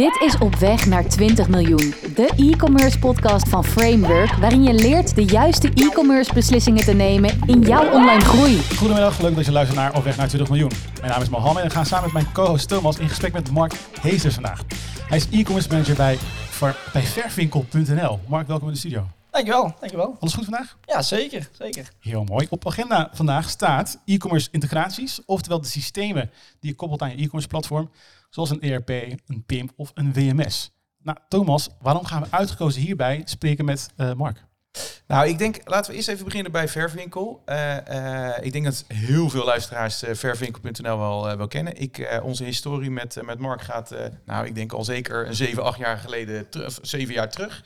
Dit 0.00 0.20
is 0.20 0.38
Op 0.38 0.54
Weg 0.54 0.86
naar 0.86 1.08
20 1.08 1.48
miljoen, 1.48 1.94
de 2.14 2.32
e-commerce 2.36 2.98
podcast 2.98 3.48
van 3.48 3.64
Framework, 3.64 4.32
waarin 4.32 4.62
je 4.62 4.72
leert 4.72 5.14
de 5.14 5.24
juiste 5.24 5.68
e-commerce 5.74 6.34
beslissingen 6.34 6.84
te 6.84 6.92
nemen 6.92 7.38
in 7.46 7.60
jouw 7.60 7.92
online 7.92 8.20
groei. 8.20 8.62
Goedemiddag, 8.76 9.20
leuk 9.20 9.34
dat 9.34 9.44
je 9.44 9.52
luistert 9.52 9.78
naar 9.78 9.96
Op 9.96 10.04
Weg 10.04 10.16
naar 10.16 10.28
20 10.28 10.48
miljoen. 10.48 10.70
Mijn 11.00 11.12
naam 11.12 11.22
is 11.22 11.28
Mohammed 11.28 11.62
en 11.62 11.68
ik 11.68 11.72
ga 11.72 11.84
samen 11.84 12.04
met 12.04 12.12
mijn 12.12 12.32
co-host 12.32 12.68
Thomas 12.68 12.98
in 12.98 13.08
gesprek 13.08 13.32
met 13.32 13.50
Mark 13.50 13.72
Heesters 14.00 14.34
vandaag. 14.34 14.62
Hij 15.08 15.16
is 15.16 15.28
e-commerce 15.30 15.68
manager 15.68 15.96
bij, 15.96 16.18
bij 16.92 17.02
vervinkel.nl. 17.02 18.20
Mark, 18.28 18.46
welkom 18.46 18.66
in 18.66 18.72
de 18.72 18.78
studio. 18.78 19.06
Dankjewel, 19.30 19.74
dankjewel. 19.80 20.16
Alles 20.20 20.34
goed 20.34 20.44
vandaag? 20.44 20.76
Ja, 20.84 21.02
zeker, 21.02 21.48
zeker. 21.52 21.92
Heel 21.98 22.24
mooi. 22.24 22.46
Op 22.50 22.66
agenda 22.66 23.10
vandaag 23.12 23.50
staat 23.50 23.98
e-commerce 24.04 24.48
integraties, 24.50 25.20
oftewel 25.26 25.60
de 25.60 25.66
systemen 25.66 26.30
die 26.60 26.70
je 26.70 26.76
koppelt 26.76 27.02
aan 27.02 27.10
je 27.10 27.16
e-commerce 27.16 27.48
platform, 27.48 27.90
zoals 28.30 28.50
een 28.50 28.60
ERP, 28.60 28.88
een 29.26 29.44
PIM 29.46 29.70
of 29.76 29.90
een 29.94 30.12
WMS. 30.12 30.72
Nou, 31.02 31.18
Thomas, 31.28 31.68
waarom 31.80 32.04
gaan 32.04 32.22
we 32.22 32.30
uitgekozen 32.30 32.82
hierbij 32.82 33.22
spreken 33.24 33.64
met 33.64 33.88
uh, 33.96 34.12
Mark? 34.12 34.44
Nou, 35.06 35.28
ik 35.28 35.38
denk, 35.38 35.60
laten 35.64 35.90
we 35.90 35.96
eerst 35.96 36.08
even 36.08 36.24
beginnen 36.24 36.52
bij 36.52 36.68
Verwinkel. 36.68 37.42
Uh, 37.46 37.76
uh, 37.90 38.36
ik 38.40 38.52
denk 38.52 38.64
dat 38.64 38.84
heel 38.88 39.30
veel 39.30 39.44
luisteraars 39.44 40.04
uh, 40.04 40.14
Verwinkel.nl 40.14 40.98
wel, 40.98 41.36
wel 41.36 41.48
kennen. 41.48 41.80
Ik, 41.80 42.20
onze 42.22 42.44
historie 42.44 42.90
met, 42.90 43.22
met 43.24 43.38
Mark 43.38 43.62
gaat, 43.62 43.94
nou, 44.24 44.46
ik 44.46 44.54
denk 44.54 44.72
al 44.72 44.84
zeker 44.84 45.26
een 45.26 45.34
7, 45.34 45.62
8 45.62 45.78
jaar 45.78 45.98
geleden, 45.98 46.48
terug, 46.48 46.78
7 46.82 47.14
jaar 47.14 47.30
terug. 47.30 47.64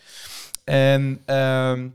En 0.64 1.22
ehm, 1.24 1.88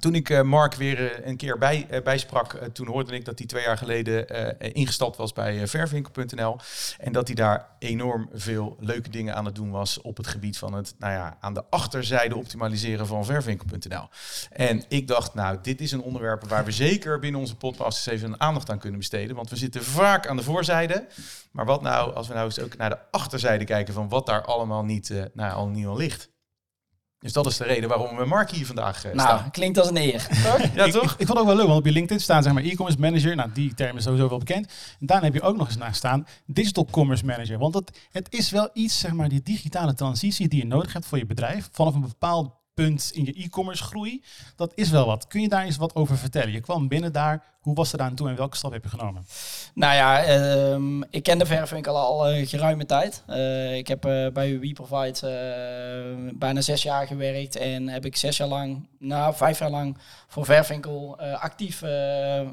toen 0.00 0.14
ik 0.14 0.28
uh, 0.28 0.42
Mark 0.42 0.74
weer 0.74 1.00
uh, 1.00 1.26
een 1.26 1.36
keer 1.36 1.58
bij, 1.58 1.86
uh, 1.90 2.02
bijsprak, 2.02 2.58
toen 2.72 2.86
hoorde 2.86 3.14
ik 3.14 3.24
dat 3.24 3.38
hij 3.38 3.46
twee 3.46 3.64
jaar 3.64 3.78
geleden 3.78 4.28
ingestapt 4.74 5.16
was 5.16 5.32
bij 5.32 5.66
vervinkel.nl. 5.66 6.56
En 6.98 7.12
dat 7.12 7.26
hij 7.26 7.36
daar 7.36 7.68
enorm 7.78 8.28
veel 8.32 8.76
leuke 8.80 9.10
dingen 9.10 9.34
aan 9.34 9.44
het 9.44 9.54
doen 9.54 9.70
was 9.70 10.00
op 10.00 10.16
het 10.16 10.26
gebied 10.26 10.58
van 10.58 10.74
het, 10.74 10.94
nou 10.98 11.12
ja, 11.12 11.36
aan 11.40 11.54
de 11.54 11.64
achterzijde 11.70 12.36
optimaliseren 12.36 13.06
van 13.06 13.24
vervinkel.nl. 13.24 14.08
En 14.50 14.84
ik 14.88 15.08
dacht, 15.08 15.34
nou, 15.34 15.58
dit 15.62 15.80
is 15.80 15.92
een 15.92 16.02
onderwerp 16.02 16.48
waar 16.48 16.64
we 16.64 16.70
zeker 16.70 17.18
binnen 17.18 17.40
onze 17.40 17.56
podcast 17.56 18.08
even 18.08 18.28
een 18.28 18.40
aandacht 18.40 18.70
aan 18.70 18.78
kunnen 18.78 18.98
besteden. 18.98 19.36
Want 19.36 19.50
we 19.50 19.56
zitten 19.56 19.82
vaak 19.82 20.26
aan 20.26 20.36
de 20.36 20.42
voorzijde. 20.42 21.06
Maar 21.50 21.64
wat 21.64 21.82
nou, 21.82 22.14
als 22.14 22.28
we 22.28 22.34
nou 22.34 22.46
eens 22.46 22.60
ook 22.60 22.76
naar 22.76 22.90
de 22.90 22.98
achterzijde 23.10 23.64
kijken 23.64 23.94
van 23.94 24.08
wat 24.08 24.26
daar 24.26 24.44
allemaal 24.44 24.84
niet, 24.84 25.14
nou, 25.34 25.52
al 25.52 25.68
niet 25.68 25.86
al 25.86 25.96
ligt. 25.96 26.31
Dus 27.22 27.32
dat 27.32 27.46
is 27.46 27.56
de 27.56 27.64
reden 27.64 27.88
waarom 27.88 28.16
we 28.16 28.24
Mark 28.24 28.50
hier 28.50 28.66
vandaag 28.66 29.06
uh, 29.06 29.12
nou, 29.12 29.50
klinkt 29.50 29.78
als 29.78 29.88
een 29.88 29.96
eer. 29.96 30.28
ja, 30.74 30.88
toch? 30.88 31.12
Ik, 31.12 31.20
ik, 31.20 31.26
vond 31.26 31.28
het 31.28 31.38
ook 31.38 31.46
wel 31.46 31.56
leuk, 31.56 31.66
want 31.66 31.78
op 31.78 31.84
je 31.84 31.92
LinkedIn 31.92 32.20
staan 32.20 32.42
zeg 32.42 32.52
maar 32.52 32.62
e-commerce 32.62 33.00
manager. 33.00 33.36
Nou, 33.36 33.50
die 33.52 33.74
term 33.74 33.96
is 33.96 34.04
sowieso 34.04 34.28
wel 34.28 34.38
bekend. 34.38 34.66
En 35.00 35.06
daarna 35.06 35.24
heb 35.24 35.34
je 35.34 35.42
ook 35.42 35.56
nog 35.56 35.66
eens 35.66 35.76
naast 35.76 35.96
staan 35.96 36.26
digital 36.46 36.86
commerce 36.90 37.24
manager. 37.24 37.58
Want 37.58 37.74
het, 37.74 37.98
het 38.10 38.26
is 38.30 38.50
wel 38.50 38.70
iets, 38.72 38.98
zeg 38.98 39.12
maar, 39.12 39.28
die 39.28 39.42
digitale 39.42 39.94
transitie 39.94 40.48
die 40.48 40.58
je 40.58 40.66
nodig 40.66 40.92
hebt 40.92 41.06
voor 41.06 41.18
je 41.18 41.26
bedrijf. 41.26 41.68
Vanaf 41.72 41.94
een 41.94 42.00
bepaald 42.00 42.50
punt 42.74 43.10
in 43.14 43.24
je 43.24 43.32
e-commerce 43.32 43.82
groei. 43.82 44.22
Dat 44.56 44.72
is 44.74 44.90
wel 44.90 45.06
wat. 45.06 45.26
Kun 45.26 45.40
je 45.40 45.48
daar 45.48 45.64
eens 45.64 45.76
wat 45.76 45.94
over 45.94 46.18
vertellen? 46.18 46.52
Je 46.52 46.60
kwam 46.60 46.88
binnen 46.88 47.12
daar. 47.12 47.50
Hoe 47.60 47.74
was 47.74 47.92
er 47.92 48.00
aan 48.00 48.14
toe 48.14 48.28
en 48.28 48.36
welke 48.36 48.56
stap 48.56 48.72
heb 48.72 48.82
je 48.82 48.88
genomen? 48.88 49.26
Nou 49.74 49.94
ja, 49.94 50.28
uh, 50.28 51.02
ik 51.10 51.22
ken 51.22 51.38
de 51.38 51.46
verfwinkel 51.46 51.96
al 51.96 52.32
uh, 52.32 52.46
geruime 52.48 52.86
tijd. 52.86 53.22
Uh, 53.28 53.76
ik 53.76 53.88
heb 53.88 54.06
uh, 54.06 54.28
bij 54.28 54.58
WeProvide 54.58 55.20
bijna 56.34 56.60
zes 56.60 56.82
jaar 56.82 57.06
gewerkt 57.06 57.56
en 57.56 57.88
heb 57.88 58.04
ik 58.04 58.16
zes 58.16 58.36
jaar 58.36 58.48
lang, 58.48 58.88
nou 58.98 59.34
vijf 59.34 59.58
jaar 59.58 59.70
lang 59.70 59.98
voor 60.26 60.44
Vervinkel 60.44 61.20
actief 61.20 61.80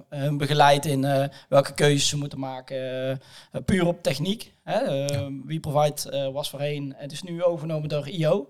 hun 0.09 0.37
begeleid 0.37 0.85
in 0.85 1.29
welke 1.49 1.73
keuzes 1.73 2.09
ze 2.09 2.17
moeten 2.17 2.39
maken. 2.39 3.21
puur 3.65 3.87
op 3.87 4.03
techniek. 4.03 4.53
Hè. 4.63 4.79
Ja. 4.79 5.29
WeProvide 5.45 6.31
was 6.31 6.49
voorheen, 6.49 6.93
het 6.97 7.11
is 7.11 7.21
nu 7.21 7.43
overgenomen 7.43 7.89
door 7.89 8.07
IO. 8.07 8.47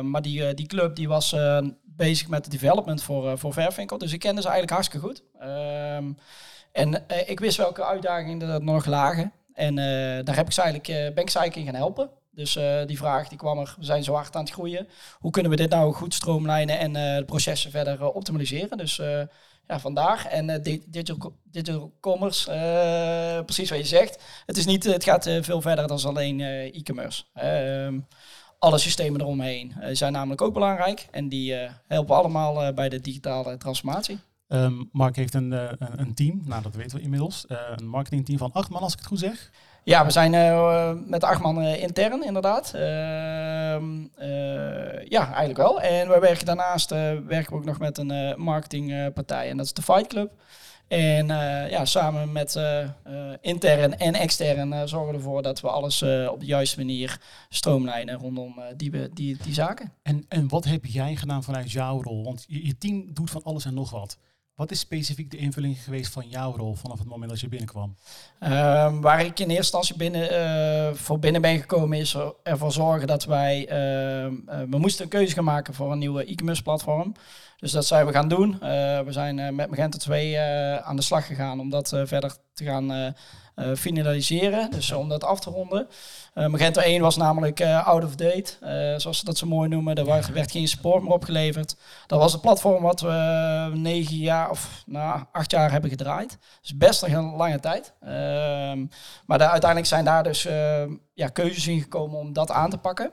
Maar 0.00 0.22
die, 0.22 0.54
die 0.54 0.66
club 0.66 0.96
die 0.96 1.08
was 1.08 1.36
bezig 1.84 2.28
met 2.28 2.44
de 2.44 2.50
development 2.50 3.02
voor, 3.02 3.38
voor 3.38 3.52
Vervinkel. 3.52 3.98
Dus 3.98 4.12
ik 4.12 4.18
kende 4.18 4.40
ze 4.40 4.48
eigenlijk 4.48 4.76
hartstikke 4.76 5.06
goed. 5.06 5.22
Um, 5.42 6.16
en 6.72 7.04
ik 7.26 7.40
wist 7.40 7.56
welke 7.56 7.84
uitdagingen 7.84 8.48
er 8.48 8.62
nog 8.62 8.86
lagen. 8.86 9.32
En 9.54 9.74
daar 10.24 10.36
heb 10.36 10.46
ik 10.46 10.52
ze 10.52 10.62
eigenlijk, 10.62 11.14
ben 11.14 11.54
in 11.54 11.64
gaan 11.64 11.74
helpen. 11.74 12.10
Dus 12.30 12.58
die 12.86 12.96
vraag 12.96 13.28
die 13.28 13.38
kwam 13.38 13.58
er, 13.58 13.74
we 13.78 13.84
zijn 13.84 14.04
zo 14.04 14.14
hard 14.14 14.36
aan 14.36 14.44
het 14.44 14.52
groeien. 14.52 14.88
Hoe 15.18 15.30
kunnen 15.30 15.50
we 15.50 15.56
dit 15.56 15.70
nou 15.70 15.92
goed 15.92 16.14
stroomlijnen 16.14 16.78
en 16.78 16.92
de 16.92 17.22
processen 17.26 17.70
verder 17.70 18.12
optimaliseren? 18.12 18.78
Dus 18.78 18.96
ja, 19.66 19.80
vandaag. 19.80 20.26
En 20.26 20.62
digital, 20.86 21.32
digital 21.44 21.92
commerce, 22.00 22.50
precies 23.44 23.70
wat 23.70 23.78
je 23.78 23.84
zegt. 23.84 24.22
Het, 24.46 24.56
is 24.56 24.66
niet, 24.66 24.84
het 24.84 25.04
gaat 25.04 25.30
veel 25.40 25.60
verder 25.60 25.86
dan 25.86 26.00
alleen 26.04 26.40
e-commerce. 26.40 27.24
Ehm, 27.34 27.98
alle 28.58 28.78
systemen 28.78 29.20
eromheen 29.20 29.74
uh, 29.80 29.88
zijn 29.92 30.12
namelijk 30.12 30.42
ook 30.42 30.52
belangrijk. 30.52 31.08
En 31.10 31.28
die 31.28 31.52
uh, 31.52 31.70
helpen 31.86 32.16
allemaal 32.16 32.66
uh, 32.66 32.74
bij 32.74 32.88
de 32.88 33.00
digitale 33.00 33.56
transformatie. 33.56 34.18
Um, 34.48 34.88
Mark 34.92 35.16
heeft 35.16 35.34
een, 35.34 35.52
een, 35.78 36.14
team, 36.14 36.42
nou 36.44 36.62
dat 36.62 36.74
weten 36.74 36.96
we 36.96 37.02
inmiddels, 37.02 37.44
een 37.76 37.88
marketingteam 37.88 38.38
van 38.38 38.52
acht 38.52 38.70
man 38.70 38.82
als 38.82 38.92
ik 38.92 38.98
het 38.98 39.08
goed 39.08 39.18
zeg. 39.18 39.50
Ja, 39.84 40.04
we 40.04 40.10
zijn 40.10 40.30
met 41.10 41.24
acht 41.24 41.40
man 41.40 41.62
intern 41.62 42.24
inderdaad. 42.24 42.72
Ehm, 42.74 44.00
ja, 45.08 45.26
eigenlijk 45.26 45.56
wel. 45.56 45.80
En 45.80 46.08
we 46.08 46.18
werken 46.18 46.46
daarnaast 46.46 46.90
werken 46.90 47.50
we 47.50 47.54
ook 47.54 47.64
nog 47.64 47.78
met 47.78 47.98
een 47.98 48.34
marketingpartij 48.36 49.50
en 49.50 49.56
dat 49.56 49.66
is 49.66 49.72
de 49.72 49.82
Fight 49.82 50.06
Club. 50.06 50.30
En 50.88 51.28
uh, 51.28 51.70
ja, 51.70 51.84
samen 51.84 52.32
met 52.32 52.54
uh, 52.54 52.88
uh, 53.06 53.34
intern 53.40 53.98
en 53.98 54.14
extern 54.14 54.88
zorgen 54.88 55.10
we 55.10 55.16
ervoor 55.16 55.42
dat 55.42 55.60
we 55.60 55.68
alles 55.68 56.02
op 56.02 56.40
de 56.40 56.46
juiste 56.46 56.78
manier 56.78 57.20
stroomlijnen 57.48 58.14
rondom 58.14 58.54
die, 58.76 59.12
die, 59.12 59.36
die 59.42 59.54
zaken. 59.54 59.92
En, 60.02 60.24
en 60.28 60.48
wat 60.48 60.64
heb 60.64 60.84
jij 60.84 61.16
gedaan 61.16 61.42
vanuit 61.42 61.72
jouw 61.72 62.02
rol? 62.02 62.24
Want 62.24 62.44
je, 62.48 62.66
je 62.66 62.78
team 62.78 63.12
doet 63.12 63.30
van 63.30 63.42
alles 63.42 63.64
en 63.64 63.74
nog 63.74 63.90
wat. 63.90 64.18
Wat 64.58 64.70
is 64.70 64.78
specifiek 64.78 65.30
de 65.30 65.36
invulling 65.36 65.78
geweest 65.78 66.12
van 66.12 66.28
jouw 66.28 66.56
rol 66.56 66.74
vanaf 66.74 66.98
het 66.98 67.08
moment 67.08 67.30
dat 67.30 67.40
je 67.40 67.48
binnenkwam? 67.48 67.94
Um, 68.40 69.00
waar 69.00 69.24
ik 69.24 69.38
in 69.38 69.48
eerste 69.48 69.54
instantie 69.54 69.96
binnen, 69.96 70.32
uh, 70.32 70.94
voor 70.94 71.18
binnen 71.18 71.40
ben 71.40 71.58
gekomen 71.58 71.98
is 71.98 72.16
ervoor 72.42 72.72
zorgen 72.72 73.06
dat 73.06 73.24
wij, 73.24 73.70
uh, 73.70 74.24
uh, 74.24 74.30
we 74.70 74.78
moesten 74.78 75.04
een 75.04 75.10
keuze 75.10 75.34
gaan 75.34 75.44
maken 75.44 75.74
voor 75.74 75.92
een 75.92 75.98
nieuwe 75.98 76.24
e-commerce 76.24 76.62
platform. 76.62 77.14
Dus 77.56 77.72
dat 77.72 77.86
zijn 77.86 78.06
we 78.06 78.12
gaan 78.12 78.28
doen. 78.28 78.58
we 79.04 79.06
zijn 79.08 79.54
met 79.54 79.70
Magento 79.70 79.98
2 79.98 80.40
aan 80.80 80.96
de 80.96 81.02
slag 81.02 81.26
gegaan 81.26 81.60
om 81.60 81.70
dat 81.70 81.88
verder 81.88 82.36
te 82.54 82.64
gaan 82.64 83.14
finaliseren. 83.74 84.70
Dus 84.70 84.92
om 84.92 85.08
dat 85.08 85.24
af 85.24 85.40
te 85.40 85.50
ronden. 85.50 85.88
Uh, 86.38 86.46
Magento 86.46 86.80
1 86.80 87.02
was 87.02 87.16
namelijk 87.16 87.60
uh, 87.60 87.86
out 87.86 88.04
of 88.04 88.14
date, 88.14 88.52
zoals 88.96 89.18
ze 89.18 89.24
dat 89.24 89.38
zo 89.38 89.46
mooi 89.46 89.68
noemen. 89.68 89.94
Er 89.94 90.04
werd, 90.32 90.50
geen 90.50 90.68
support 90.68 91.02
meer 91.02 91.12
opgeleverd. 91.12 91.76
Dat 92.06 92.18
was 92.18 92.32
het 92.32 92.40
platform 92.40 92.82
wat 92.82 93.00
we 93.00 93.70
negen 93.74 94.16
jaar 94.16 94.50
of 94.50 94.82
nou, 94.86 95.22
acht 95.32 95.50
jaar 95.50 95.70
hebben 95.70 95.90
gedraaid. 95.90 96.38
Dus 96.60 96.76
best 96.76 97.02
een 97.02 97.36
lange 97.36 97.60
tijd. 97.60 97.92
Ehm, 98.00 98.86
maar 99.26 99.38
daar, 99.38 99.50
uiteindelijk 99.50 99.90
zijn 99.90 100.04
daar 100.04 100.22
dus 100.22 100.42
ja, 101.14 101.28
keuzes 101.32 101.66
in 101.66 101.80
gekomen 101.80 102.18
om 102.18 102.32
dat 102.32 102.50
aan 102.50 102.70
te 102.70 102.78
pakken. 102.78 103.12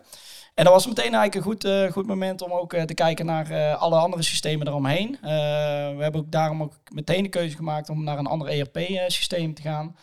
En 0.54 0.64
dat 0.64 0.74
was 0.74 0.88
meteen 0.88 1.14
eigenlijk 1.14 1.36
een 1.36 1.42
goed, 1.42 1.94
goed 1.94 2.08
moment 2.08 2.42
om 2.42 2.52
ook 2.52 2.76
te 2.76 2.94
kijken 2.94 3.26
naar 3.26 3.76
alle 3.76 3.96
andere 3.96 4.24
systemen 4.24 4.68
eromheen. 4.68 5.18
we 5.22 5.98
hebben 6.00 6.22
ook 6.22 6.32
daarom 6.32 6.62
ook 6.62 6.74
meteen 6.94 7.24
de 7.24 7.30
keuze 7.30 7.56
gemaakt 7.56 7.90
om 7.90 8.04
naar 8.04 8.18
een 8.18 8.28
ander 8.28 8.48
ERP-systeem 8.48 9.54
te 9.54 9.62
gaan. 9.62 9.96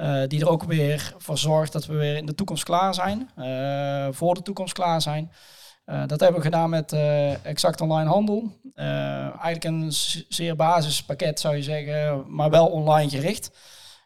Uh, 0.00 0.22
die 0.26 0.40
er 0.40 0.48
ook 0.48 0.62
weer 0.62 1.14
voor 1.18 1.38
zorgt 1.38 1.72
dat 1.72 1.86
we 1.86 1.94
weer 1.94 2.16
in 2.16 2.26
de 2.26 2.34
toekomst 2.34 2.64
klaar 2.64 2.94
zijn. 2.94 3.30
Uh, 3.38 4.06
voor 4.10 4.34
de 4.34 4.42
toekomst 4.42 4.72
klaar 4.72 5.02
zijn. 5.02 5.32
Uh, 5.86 6.02
dat 6.06 6.20
hebben 6.20 6.38
we 6.38 6.46
gedaan 6.46 6.70
met 6.70 6.92
Exact 7.42 7.80
Online 7.80 8.10
Handel. 8.10 8.52
eigenlijk 8.74 9.64
een 9.64 9.92
zeer 10.28 10.56
basispakket 10.56 11.40
zou 11.40 11.56
je 11.56 11.62
zeggen, 11.62 12.24
maar 12.26 12.50
wel 12.50 12.66
online 12.66 13.10
gericht. 13.10 13.50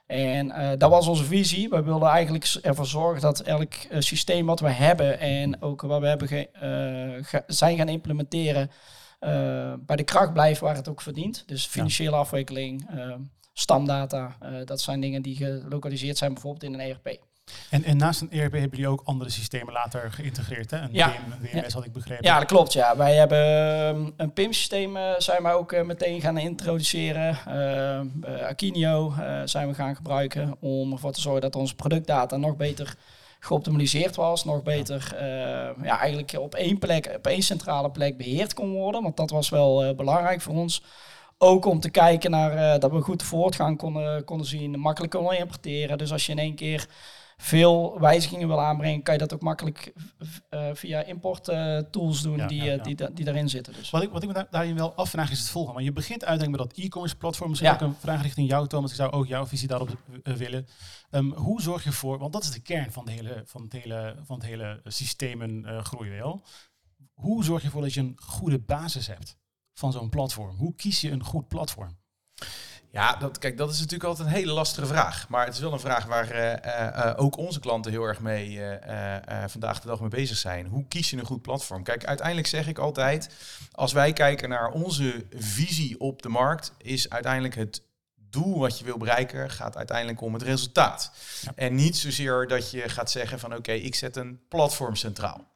En 0.07 0.53
dat 0.79 0.91
was 0.91 1.07
onze 1.07 1.25
visie. 1.25 1.69
We 1.69 1.83
wilden 1.83 2.09
eigenlijk 2.09 2.59
ervoor 2.63 2.87
zorgen 2.87 3.21
dat 3.21 3.41
elk 3.41 3.73
systeem 3.99 4.47
wat 4.47 4.61
we 4.61 4.71
hebben 4.71 5.21
en 5.21 5.63
ook 5.63 5.83
wat 5.83 6.01
we 6.01 6.07
hebben 6.07 6.49
zijn 7.47 7.77
gaan 7.77 7.89
implementeren, 7.89 8.71
bij 9.81 9.97
de 9.97 10.05
kracht 10.05 10.33
blijft 10.33 10.61
waar 10.61 10.75
het 10.75 10.89
ook 10.89 11.01
verdient. 11.01 11.43
Dus 11.47 11.67
financiële 11.67 12.17
afwikkeling, 12.17 12.87
stamdata. 13.55 14.37
Uh, 14.43 14.49
dat 14.65 14.81
zijn 14.81 15.01
dingen 15.01 15.23
die 15.23 15.37
gelokaliseerd 15.37 16.19
zijn 16.19 16.33
bijvoorbeeld 16.33 16.63
in 16.63 16.75
een 16.75 16.81
ERP. 16.81 17.19
En, 17.71 17.85
en 17.85 17.97
naast 17.97 18.21
een 18.21 18.31
ERP 18.31 18.53
hebben 18.53 18.71
jullie 18.71 18.89
ook 18.89 19.03
andere 19.05 19.31
systemen 19.31 19.73
later 19.73 20.13
geïntegreerd, 20.13 20.71
hè? 20.71 20.79
Een 20.79 20.89
ja. 20.93 21.13
Een 21.15 21.61
WMS 21.63 21.73
had 21.73 21.85
ik 21.85 21.93
begrepen. 21.93 22.25
Ja, 22.25 22.39
dat 22.39 22.49
klopt. 22.49 22.73
Ja. 22.73 22.97
Wij 22.97 23.15
hebben 23.15 23.39
ehm, 23.39 24.11
een 24.17 24.33
PIM-systeem 24.33 24.97
uh, 24.97 25.11
zijn 25.19 25.43
we 25.43 25.49
ook 25.49 25.73
uh, 25.73 25.83
meteen 25.83 26.21
gaan 26.21 26.39
introduceren. 26.39 27.39
Uh, 27.49 28.47
Akinio 28.49 29.15
zijn 29.45 29.69
we 29.69 29.75
gaan 29.75 29.97
gebruiken 29.97 30.57
om 30.61 30.93
ervoor 30.93 31.13
te 31.13 31.21
zorgen 31.21 31.41
dat 31.41 31.57
onze 31.57 31.75
productdata 31.75 32.37
nog 32.37 32.57
beter 32.57 32.97
geoptimaliseerd 33.45 34.17
was, 34.17 34.45
nog 34.45 34.63
beter 34.63 35.17
ja, 35.83 35.99
eigenlijk 36.01 36.35
op 36.39 36.55
één 36.55 36.79
plek, 36.79 37.13
op 37.17 37.27
één 37.27 37.43
centrale 37.43 37.91
plek 37.91 38.17
beheerd 38.17 38.55
kon 38.55 38.73
worden. 38.73 39.03
Want 39.03 39.17
dat 39.17 39.31
was 39.31 39.49
wel 39.49 39.95
belangrijk 39.95 40.41
voor 40.41 40.55
ons. 40.55 40.83
Ook 41.39 41.65
om 41.65 41.81
te 41.81 41.91
kijken 41.91 42.31
naar 42.31 42.75
uh, 42.75 42.81
dat 42.81 42.91
we 42.91 43.01
goed 43.01 43.23
voortgang 43.23 43.79
konden, 43.79 44.25
konden 44.25 44.47
zien, 44.47 44.81
makkelijk 44.81 45.13
konden 45.13 45.39
importeren. 45.39 45.99
Dus 45.99 46.13
als 46.13 46.27
je 46.27 46.33
in 46.33 46.39
één 46.39 46.55
keer 46.55 46.87
veel 47.37 48.01
wijzigingen 48.01 48.49
wil 48.49 48.61
aanbrengen, 48.61 49.03
kan 49.03 49.15
je 49.15 49.21
dat 49.21 49.33
ook 49.35 49.43
makkelijk 49.43 49.93
uh, 50.51 50.69
via 50.73 51.03
import 51.03 51.49
uh, 51.49 51.79
tools 51.79 52.23
doen 52.23 52.37
Ja, 52.37 52.47
die, 52.47 52.63
ja, 52.63 52.71
eh, 52.71 52.77
ja. 52.77 52.83
die, 52.83 52.95
da- 52.95 53.09
die 53.15 53.25
daarin 53.25 53.49
zitten. 53.49 53.73
Dus. 53.73 53.91
Wat 53.91 54.03
ik, 54.03 54.11
wat 54.11 54.23
ik 54.23 54.29
me 54.29 54.35
daar- 54.35 54.47
daarin 54.51 54.77
wel 54.77 54.95
afvraag 54.95 55.31
is 55.31 55.39
het 55.39 55.49
volgende. 55.49 55.75
Want 55.75 55.87
je 55.87 55.93
begint 55.93 56.25
uiteindelijk 56.25 56.63
met 56.63 56.77
dat 56.77 56.85
e-commerce 56.85 57.17
platform. 57.17 57.49
Misschien 57.51 57.71
ook 57.73 57.81
een 57.81 57.95
vraag 57.95 58.23
richting 58.23 58.49
jou, 58.49 58.67
Thomas. 58.67 58.91
Ik 58.91 58.97
zou 58.97 59.11
ook 59.13 59.27
jouw 59.27 59.47
visie 59.47 59.69
daarop 59.69 59.89
eh, 60.23 60.35
willen. 60.35 60.67
Ehm, 61.11 61.31
hoe 61.31 61.63
zorg 61.63 61.85
je 61.85 61.93
voor, 61.93 62.19
want 62.19 62.33
dat 62.33 62.43
is 62.43 62.51
de 62.51 62.61
kern 62.63 62.93
van, 62.93 63.05
de 63.05 63.11
hele, 63.13 63.43
van 63.47 63.63
het 63.63 63.73
hele, 63.73 64.17
van 64.25 64.37
het 64.37 64.47
hele 64.47 64.81
systemen 64.85 65.65
eh, 65.65 65.85
groei 65.85 66.11
wel. 66.11 66.45
Hoe 67.13 67.45
zorg 67.45 67.61
je 67.61 67.67
ervoor 67.67 67.83
dat 67.83 67.95
je 67.95 68.01
een 68.01 68.17
goede 68.23 68.59
basis 68.59 69.07
hebt 69.07 69.37
van 69.75 69.93
zo'n 69.93 70.09
platform? 70.09 70.57
Hoe 70.57 70.75
kies 70.75 71.01
je 71.01 71.11
een 71.11 71.25
goed 71.25 71.49
platform? 71.49 71.97
Ja, 72.95 73.17
dat, 73.17 73.39
kijk, 73.39 73.57
dat 73.57 73.71
is 73.71 73.79
natuurlijk 73.79 74.09
altijd 74.09 74.29
een 74.29 74.35
hele 74.35 74.53
lastige 74.53 74.87
vraag. 74.87 75.29
Maar 75.29 75.45
het 75.45 75.55
is 75.55 75.61
wel 75.61 75.73
een 75.73 75.81
vraag 75.81 76.07
waar 76.07 76.31
eh, 76.31 76.53
eh, 76.53 77.09
eh, 77.09 77.13
ook 77.17 77.37
onze 77.37 77.61
klanten 77.61 77.93
heel 77.93 78.05
erg 78.05 78.21
mee 78.21 78.61
vandaag 79.47 79.81
de 79.81 79.87
dag 79.89 80.01
mee 80.01 80.09
bezig 80.09 80.37
zijn. 80.37 80.67
Hoe 80.67 80.89
kies 80.89 81.11
je 81.11 81.17
een 81.17 81.27
goed 81.27 81.43
platform? 81.43 81.83
Kijk, 81.83 82.05
uiteindelijk 82.05 82.47
zeg 82.47 82.69
ik 82.69 82.79
altijd, 82.79 83.29
als 83.73 83.93
wij 83.93 84.13
kijken 84.13 84.49
naar 84.49 84.71
onze 84.71 85.27
visie 85.35 86.01
op 86.01 86.23
de 86.23 86.29
markt, 86.29 86.73
is 86.79 87.11
uiteindelijk 87.11 87.55
het 87.55 87.83
doel 88.15 88.59
wat 88.59 88.79
je 88.79 88.85
wil 88.85 88.99
bereiken, 88.99 89.51
gaat 89.51 89.77
uiteindelijk 89.77 90.21
om 90.21 90.33
het 90.33 90.43
resultaat. 90.43 91.13
Ja. 91.41 91.53
En 91.55 91.75
niet 91.75 91.97
zozeer 91.97 92.49
dat 92.49 92.71
je 92.71 92.89
gaat 92.89 93.11
zeggen 93.11 93.39
van 93.39 93.55
oké, 93.55 93.73
ik 93.73 93.95
zet 93.95 94.17
een 94.17 94.41
platform 94.49 94.97
centraal. 94.97 95.53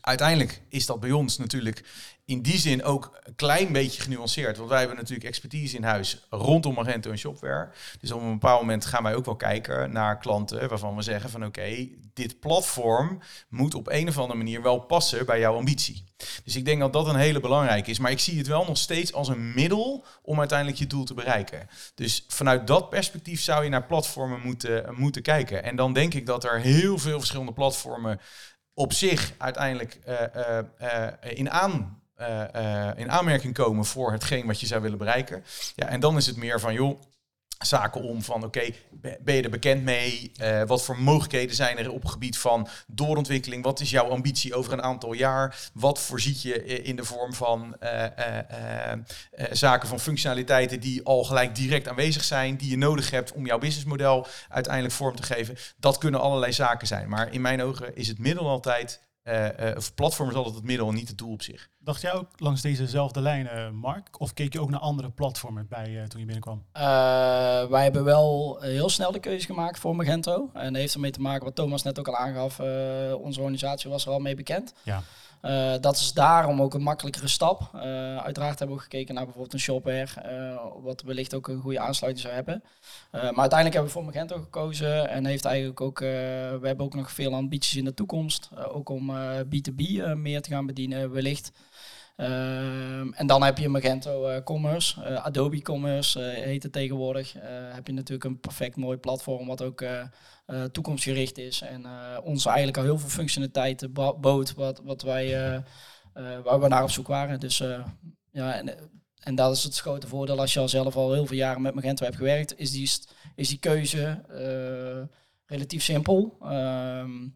Uiteindelijk 0.00 0.62
is 0.68 0.86
dat 0.86 1.00
bij 1.00 1.12
ons 1.12 1.38
natuurlijk 1.38 1.84
in 2.28 2.42
die 2.42 2.58
zin 2.58 2.84
ook 2.84 3.18
een 3.22 3.34
klein 3.34 3.72
beetje 3.72 4.02
genuanceerd. 4.02 4.56
Want 4.56 4.68
wij 4.68 4.78
hebben 4.78 4.96
natuurlijk 4.96 5.28
expertise 5.28 5.76
in 5.76 5.82
huis 5.82 6.26
rondom 6.30 6.74
Magento 6.74 7.10
en 7.10 7.18
Shopware. 7.18 7.68
Dus 8.00 8.12
op 8.12 8.20
een 8.20 8.32
bepaald 8.32 8.60
moment 8.60 8.84
gaan 8.84 9.02
wij 9.02 9.14
ook 9.14 9.24
wel 9.24 9.36
kijken 9.36 9.92
naar 9.92 10.18
klanten 10.18 10.68
waarvan 10.68 10.96
we 10.96 11.02
zeggen 11.02 11.30
van 11.30 11.44
oké, 11.44 11.88
dit 12.14 12.40
platform 12.40 13.20
moet 13.48 13.74
op 13.74 13.88
een 13.88 14.08
of 14.08 14.18
andere 14.18 14.38
manier 14.38 14.62
wel 14.62 14.78
passen 14.78 15.26
bij 15.26 15.40
jouw 15.40 15.56
ambitie. 15.56 16.04
Dus 16.44 16.56
ik 16.56 16.64
denk 16.64 16.80
dat 16.80 16.92
dat 16.92 17.06
een 17.06 17.16
hele 17.16 17.40
belangrijke 17.40 17.90
is. 17.90 17.98
Maar 17.98 18.10
ik 18.10 18.20
zie 18.20 18.38
het 18.38 18.46
wel 18.46 18.64
nog 18.64 18.78
steeds 18.78 19.12
als 19.12 19.28
een 19.28 19.54
middel 19.54 20.04
om 20.22 20.38
uiteindelijk 20.38 20.78
je 20.78 20.86
doel 20.86 21.04
te 21.04 21.14
bereiken. 21.14 21.68
Dus 21.94 22.24
vanuit 22.28 22.66
dat 22.66 22.90
perspectief 22.90 23.40
zou 23.40 23.64
je 23.64 23.70
naar 23.70 23.86
platformen 23.86 24.40
moeten, 24.40 24.94
moeten 24.96 25.22
kijken. 25.22 25.62
En 25.62 25.76
dan 25.76 25.92
denk 25.92 26.14
ik 26.14 26.26
dat 26.26 26.44
er 26.44 26.60
heel 26.60 26.98
veel 26.98 27.18
verschillende 27.18 27.52
platformen 27.52 28.20
op 28.74 28.92
zich 28.92 29.32
uiteindelijk 29.38 29.98
eh, 30.04 30.34
eh, 30.34 30.64
eh, 30.78 31.38
in 31.38 31.50
aan. 31.50 31.97
Eh, 32.18 32.88
eh, 32.88 32.98
in 32.98 33.10
aanmerking 33.10 33.54
komen 33.54 33.84
voor 33.84 34.12
hetgeen 34.12 34.46
wat 34.46 34.60
je 34.60 34.66
zou 34.66 34.82
willen 34.82 34.98
bereiken. 34.98 35.44
Ja, 35.74 35.86
en 35.86 36.00
dan 36.00 36.16
is 36.16 36.26
het 36.26 36.36
meer 36.36 36.60
van, 36.60 36.72
joh, 36.72 37.00
zaken 37.58 38.02
om 38.02 38.22
van, 38.22 38.44
oké, 38.44 38.70
be- 38.90 39.18
ben 39.20 39.34
je 39.34 39.42
er 39.42 39.50
bekend 39.50 39.82
mee? 39.82 40.32
Eh, 40.36 40.62
wat 40.62 40.84
voor 40.84 41.00
mogelijkheden 41.00 41.54
zijn 41.56 41.78
er 41.78 41.90
op 41.90 42.02
het 42.02 42.10
gebied 42.10 42.38
van 42.38 42.68
doorontwikkeling? 42.86 43.64
Wat 43.64 43.80
is 43.80 43.90
jouw 43.90 44.08
ambitie 44.08 44.54
over 44.54 44.72
een 44.72 44.82
aantal 44.82 45.12
jaar? 45.12 45.70
Wat 45.74 46.00
voorziet 46.00 46.42
je 46.42 46.82
in 46.82 46.96
de 46.96 47.04
vorm 47.04 47.34
van 47.34 47.76
zaken 49.50 49.88
van 49.88 50.00
functionaliteiten 50.00 50.80
die 50.80 51.04
al 51.04 51.24
gelijk 51.24 51.54
direct 51.54 51.88
aanwezig 51.88 52.24
zijn, 52.24 52.56
die 52.56 52.70
je 52.70 52.76
nodig 52.76 53.10
hebt 53.10 53.32
om 53.32 53.46
jouw 53.46 53.58
businessmodel 53.58 54.26
uiteindelijk 54.48 54.94
vorm 54.94 55.16
te 55.16 55.22
geven? 55.22 55.56
Dat 55.76 55.98
kunnen 55.98 56.20
allerlei 56.20 56.52
zaken 56.52 56.86
zijn. 56.86 57.08
Maar 57.08 57.32
in 57.32 57.40
mijn 57.40 57.62
ogen 57.62 57.96
is 57.96 58.08
het 58.08 58.18
middel 58.18 58.48
altijd, 58.48 59.06
of 59.76 59.94
platform 59.94 60.28
is 60.28 60.34
altijd 60.34 60.54
het 60.54 60.64
middel 60.64 60.88
en 60.88 60.94
niet 60.94 61.08
het 61.08 61.18
doel 61.18 61.32
op 61.32 61.42
zich. 61.42 61.68
Dacht 61.78 62.00
jij 62.00 62.12
ook 62.12 62.28
langs 62.36 62.60
dezezelfde 62.60 63.20
lijnen, 63.20 63.74
Mark? 63.74 64.20
Of 64.20 64.32
keek 64.34 64.52
je 64.52 64.60
ook 64.60 64.70
naar 64.70 64.80
andere 64.80 65.10
platformen 65.10 65.66
bij 65.68 65.84
eh, 65.84 66.04
toen 66.08 66.20
je 66.20 66.26
binnenkwam? 66.26 66.64
Eh, 66.72 66.82
wij 67.70 67.82
hebben 67.82 68.04
wel 68.04 68.56
heel 68.60 68.88
snel 68.88 69.12
de 69.12 69.20
keuze 69.20 69.46
gemaakt 69.46 69.78
voor 69.78 69.96
Magento. 69.96 70.50
En 70.54 70.72
dat 70.72 70.80
heeft 70.80 70.94
ermee 70.94 71.10
te 71.10 71.20
maken 71.20 71.44
wat 71.44 71.54
Thomas 71.54 71.82
net 71.82 71.98
ook 71.98 72.08
al 72.08 72.16
aangaf. 72.16 72.58
eh, 72.58 72.66
onze 73.20 73.40
organisatie 73.40 73.90
was 73.90 74.06
er 74.06 74.12
al 74.12 74.18
mee 74.18 74.34
bekend. 74.34 74.74
Ja. 74.82 75.02
Eh, 75.40 75.74
dat 75.80 75.96
is 75.96 76.12
daarom 76.12 76.62
ook 76.62 76.74
een 76.74 76.82
makkelijkere 76.82 77.28
stap. 77.28 77.70
Eh, 77.74 77.80
uiteraard 78.16 78.58
hebben 78.58 78.76
we 78.76 78.82
gekeken 78.82 79.14
naar 79.14 79.24
bijvoorbeeld 79.24 79.54
een 79.54 79.60
shopware, 79.60 80.20
eh, 80.20 80.82
wat 80.82 81.02
wellicht 81.02 81.34
ook 81.34 81.48
een 81.48 81.60
goede 81.60 81.80
aansluiting 81.80 82.24
zou 82.24 82.34
hebben. 82.34 82.62
Maar 83.10 83.20
uiteindelijk 83.20 83.72
hebben 83.72 83.84
we 83.84 83.90
voor 83.90 84.04
Magento 84.04 84.38
gekozen 84.38 85.08
en 85.08 85.24
heeft 85.24 85.44
eigenlijk 85.44 85.80
ook, 85.80 85.98
we 85.98 86.60
hebben 86.62 86.84
ook 86.84 86.94
nog 86.94 87.12
veel 87.12 87.34
ambities 87.34 87.76
in 87.76 87.84
de 87.84 87.94
toekomst, 87.94 88.48
ook 88.72 88.88
om 88.88 89.10
eh, 89.10 89.40
B2B 89.40 90.00
eh, 90.00 90.14
meer 90.14 90.42
te 90.42 90.50
gaan 90.50 90.66
bedienen 90.66 91.10
wellicht. 91.10 91.52
Ehm, 92.18 93.12
en 93.12 93.26
dan 93.26 93.42
heb 93.42 93.58
je 93.58 93.68
Magento 93.68 94.26
eh, 94.26 94.42
Commerce, 94.42 95.02
eh, 95.02 95.24
Adobe 95.24 95.62
Commerce 95.62 96.22
eh, 96.22 96.44
heet 96.44 96.62
het 96.62 96.72
tegenwoordig. 96.72 97.32
Heb 97.72 97.86
je 97.86 97.92
natuurlijk 97.92 98.24
een 98.24 98.40
perfect 98.40 98.76
mooi 98.76 98.96
platform 98.96 99.46
wat 99.46 99.62
ook 99.62 99.84
toekomstgericht 100.72 101.38
is 101.38 101.60
en 101.60 101.86
ons 102.22 102.46
eigenlijk 102.46 102.76
al 102.76 102.82
heel 102.82 102.98
veel 102.98 103.08
functionaliteiten 103.08 103.92
bood 104.20 104.54
wat, 104.54 104.80
wat 104.84 105.02
wij, 105.02 105.62
waar 106.42 106.60
we 106.60 106.68
naar 106.68 106.82
op 106.82 106.90
zoek 106.90 107.06
waren. 107.06 107.40
Dus 107.40 107.58
ja, 108.30 108.54
en, 108.54 108.74
en 109.20 109.34
dat 109.34 109.56
is 109.56 109.62
het 109.62 109.78
grote 109.78 110.08
voordeel 110.08 110.40
als 110.40 110.52
je 110.52 110.60
al 110.60 110.68
zelf 110.68 110.96
al 110.96 111.12
heel 111.12 111.26
veel 111.26 111.36
jaren 111.36 111.62
met 111.62 111.74
Magento 111.74 112.04
hebt 112.04 112.16
gewerkt, 112.16 112.58
is 112.58 112.70
die, 112.70 112.90
is 113.34 113.48
die 113.48 113.58
keuze 113.58 114.24
relatief 115.46 115.82
simpel. 115.82 116.36
Ehm, 116.42 117.28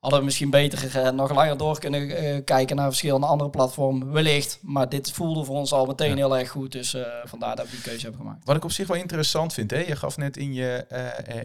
hadden 0.00 0.18
we 0.20 0.24
misschien 0.24 0.50
beter 0.50 0.96
eh, 1.04 1.10
nog 1.10 1.30
langer 1.34 1.56
door 1.56 1.78
kunnen 1.78 2.10
eh, 2.16 2.44
kijken 2.44 2.76
naar 2.76 2.86
verschillende 2.86 3.26
andere 3.26 3.50
platformen, 3.50 4.12
wellicht. 4.12 4.58
Maar 4.62 4.88
dit 4.88 5.12
voelde 5.12 5.44
voor 5.44 5.56
ons 5.56 5.72
al 5.72 5.86
meteen 5.86 6.08
Ja. 6.10 6.14
heel 6.16 6.38
erg 6.38 6.48
goed, 6.50 6.72
dus 6.72 6.94
eh, 6.94 7.02
vandaar 7.24 7.56
dat 7.56 7.64
we 7.64 7.70
die 7.70 7.80
keuze 7.80 8.02
hebben 8.02 8.20
gemaakt. 8.20 8.44
Wat 8.44 8.56
ik 8.56 8.64
op 8.64 8.70
zich 8.72 8.86
wel 8.86 8.96
interessant 8.96 9.52
vind, 9.52 9.70
hè? 9.70 9.78
je 9.78 9.96
gaf 9.96 10.16
net 10.16 10.36
in 10.36 10.52
je, 10.54 10.86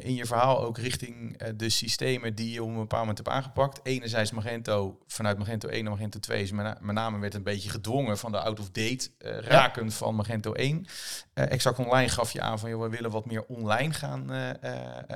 in 0.02 0.14
je 0.16 0.26
verhaal 0.26 0.62
ook 0.64 0.78
richting 0.78 1.38
de 1.56 1.70
systemen 1.70 2.36
die 2.36 2.52
je 2.52 2.64
op 2.64 2.68
een 2.70 2.76
bepaald 2.76 3.00
moment 3.02 3.18
hebt 3.18 3.30
aangepakt. 3.30 3.80
Enerzijds 3.84 4.32
Magento, 4.32 4.98
vanuit 5.08 5.38
Magento 5.38 5.68
1 5.68 5.84
naar 5.84 5.94
Magento 5.94 6.20
2 6.20 6.42
is 6.42 6.52
met, 6.52 6.66
na- 6.66 6.78
met 6.82 6.96
name 6.96 7.20
werd 7.20 7.34
een 7.34 7.44
beetje 7.44 7.70
gedwongen 7.70 8.18
van 8.18 8.32
de 8.32 8.40
out-of-date 8.40 9.10
raken 9.42 9.92
van 9.92 10.16
Magento 10.16 10.54
1. 10.54 10.86
Eh, 11.34 11.52
exact 11.52 11.80
Online 11.80 12.10
gaf 12.10 12.32
je 12.34 12.42
aan 12.42 12.60
van, 12.60 12.70
joh, 12.70 12.82
we 12.82 12.90
willen 12.90 13.12
wat 13.12 13.26
meer 13.26 13.46
online 13.48 13.94
gaan, 13.94 14.30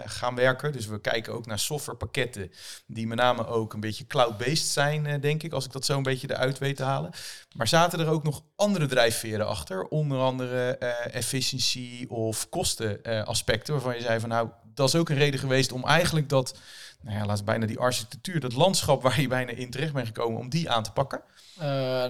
gaan 0.05 0.35
werken. 0.35 0.71
Dus 0.71 0.85
we 0.87 1.01
kijken 1.01 1.33
ook 1.33 1.45
naar 1.45 1.59
softwarepakketten 1.59 2.51
die 2.87 3.07
met 3.07 3.17
name 3.17 3.34
ook 3.43 3.73
een 3.73 3.79
beetje 3.79 4.07
cloud-based 4.07 4.67
zijn, 4.67 5.05
eh, 5.05 5.21
denk 5.21 5.43
ik, 5.43 5.53
als 5.53 5.65
ik 5.65 5.71
dat 5.71 5.85
zo 5.85 5.97
een 5.97 6.03
beetje 6.03 6.31
eruit 6.31 6.57
weet 6.57 6.75
te 6.75 6.83
halen. 6.83 7.11
Maar 7.55 7.67
zaten 7.67 7.99
er 7.99 8.07
ook 8.07 8.23
nog 8.23 8.43
andere 8.55 8.85
drijfveren 8.85 9.47
achter? 9.47 9.83
Onder 9.87 10.19
andere 10.19 10.77
eh 10.77 11.15
efficiëntie 11.15 12.09
of 12.09 12.49
kostenaspecten, 12.49 13.73
waarvan 13.73 13.95
je 13.95 14.01
zei 14.01 14.19
van 14.19 14.29
nou, 14.29 14.49
dat 14.73 14.87
is 14.87 14.95
ook 14.95 15.09
een 15.09 15.17
reden 15.17 15.39
geweest 15.39 15.71
om 15.71 15.85
eigenlijk 15.85 16.29
dat, 16.29 16.59
nou 17.01 17.27
ja, 17.27 17.43
bijna 17.43 17.65
die 17.65 17.79
architectuur, 17.79 18.39
dat 18.39 18.53
landschap 18.53 19.01
waar 19.01 19.21
je 19.21 19.27
bijna 19.27 19.51
in 19.51 19.69
terecht 19.69 19.93
bent 19.93 20.07
gekomen, 20.07 20.39
om 20.39 20.49
die 20.49 20.69
aan 20.69 20.83
te 20.83 20.91
pakken. 20.91 21.21
Eh, 21.57 22.05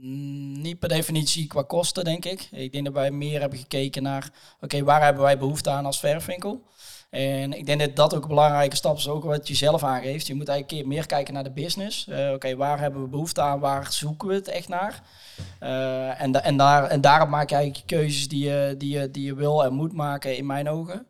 niet 0.00 0.78
per 0.78 0.88
definitie 0.88 1.46
qua 1.46 1.62
kosten, 1.62 2.04
denk 2.04 2.24
ik. 2.24 2.48
Ik 2.50 2.72
denk 2.72 2.84
dat 2.84 2.94
wij 2.94 3.10
meer 3.10 3.40
hebben 3.40 3.58
gekeken 3.58 4.02
naar, 4.02 4.30
oké, 4.60 4.82
waar 4.84 5.02
hebben 5.02 5.22
wij 5.22 5.38
behoefte 5.38 5.70
aan 5.70 5.86
als 5.86 6.00
verfwinkel? 6.00 6.62
En 7.10 7.52
ik 7.52 7.66
denk 7.66 7.80
dat 7.80 7.96
dat 7.96 8.14
ook 8.14 8.22
een 8.22 8.28
belangrijke 8.28 8.76
stap 8.76 8.96
is, 8.96 9.08
ook 9.08 9.24
wat 9.24 9.48
je 9.48 9.54
zelf 9.54 9.82
aangeeft. 9.82 10.26
Je 10.26 10.34
moet 10.34 10.48
eigenlijk 10.48 10.78
een 10.78 10.78
keer 10.78 10.96
meer 10.96 11.06
kijken 11.06 11.34
naar 11.34 11.44
de 11.44 11.50
business. 11.50 12.08
Eh, 12.08 12.32
oké, 12.32 12.56
waar 12.56 12.78
hebben 12.78 13.02
we 13.02 13.08
behoefte 13.08 13.40
aan? 13.40 13.60
Waar 13.60 13.92
zoeken 13.92 14.28
we 14.28 14.34
het 14.34 14.48
echt 14.48 14.68
naar? 14.68 15.02
Eh, 15.58 16.20
en, 16.20 16.42
en, 16.42 16.56
daar, 16.56 16.84
en 16.84 17.00
daarop 17.00 17.28
maak 17.28 17.48
je 17.48 17.54
eigenlijk 17.54 17.90
je 17.90 17.96
keuzes 17.96 18.28
die 18.28 18.44
je, 18.44 18.74
die, 18.78 18.98
je, 18.98 19.10
die 19.10 19.24
je 19.24 19.34
wil 19.34 19.64
en 19.64 19.72
moet 19.72 19.92
maken, 19.92 20.36
in 20.36 20.46
mijn 20.46 20.68
ogen. 20.68 21.06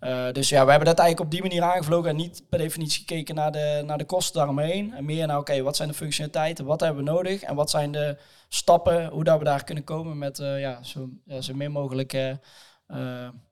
Eh, 0.00 0.32
dus 0.32 0.48
ja, 0.48 0.64
we 0.64 0.70
hebben 0.70 0.88
dat 0.88 0.98
eigenlijk 0.98 1.30
op 1.30 1.40
die 1.40 1.48
manier 1.48 1.62
aangevlogen 1.62 2.10
en 2.10 2.16
niet 2.16 2.42
per 2.48 2.58
definitie 2.58 3.00
gekeken 3.00 3.34
naar 3.34 3.52
de, 3.52 3.82
naar 3.86 3.98
de 3.98 4.04
kosten 4.04 4.36
daaromheen. 4.36 4.94
En 4.94 5.04
meer 5.04 5.26
naar, 5.26 5.38
oké, 5.38 5.62
wat 5.62 5.76
zijn 5.76 5.88
de 5.88 5.94
functionaliteiten, 5.94 6.64
wat 6.64 6.80
hebben 6.80 7.04
we 7.04 7.10
nodig 7.10 7.42
en 7.42 7.54
wat 7.54 7.70
zijn 7.70 7.92
de 7.92 8.18
stappen, 8.48 9.06
hoe 9.06 9.24
dat 9.24 9.38
we 9.38 9.44
daar 9.44 9.64
kunnen 9.64 9.84
komen 9.84 10.18
met 10.18 10.36
ja, 10.36 10.82
zo, 10.82 11.08
zo 11.40 11.54
min 11.54 11.72
mogelijk 11.72 12.12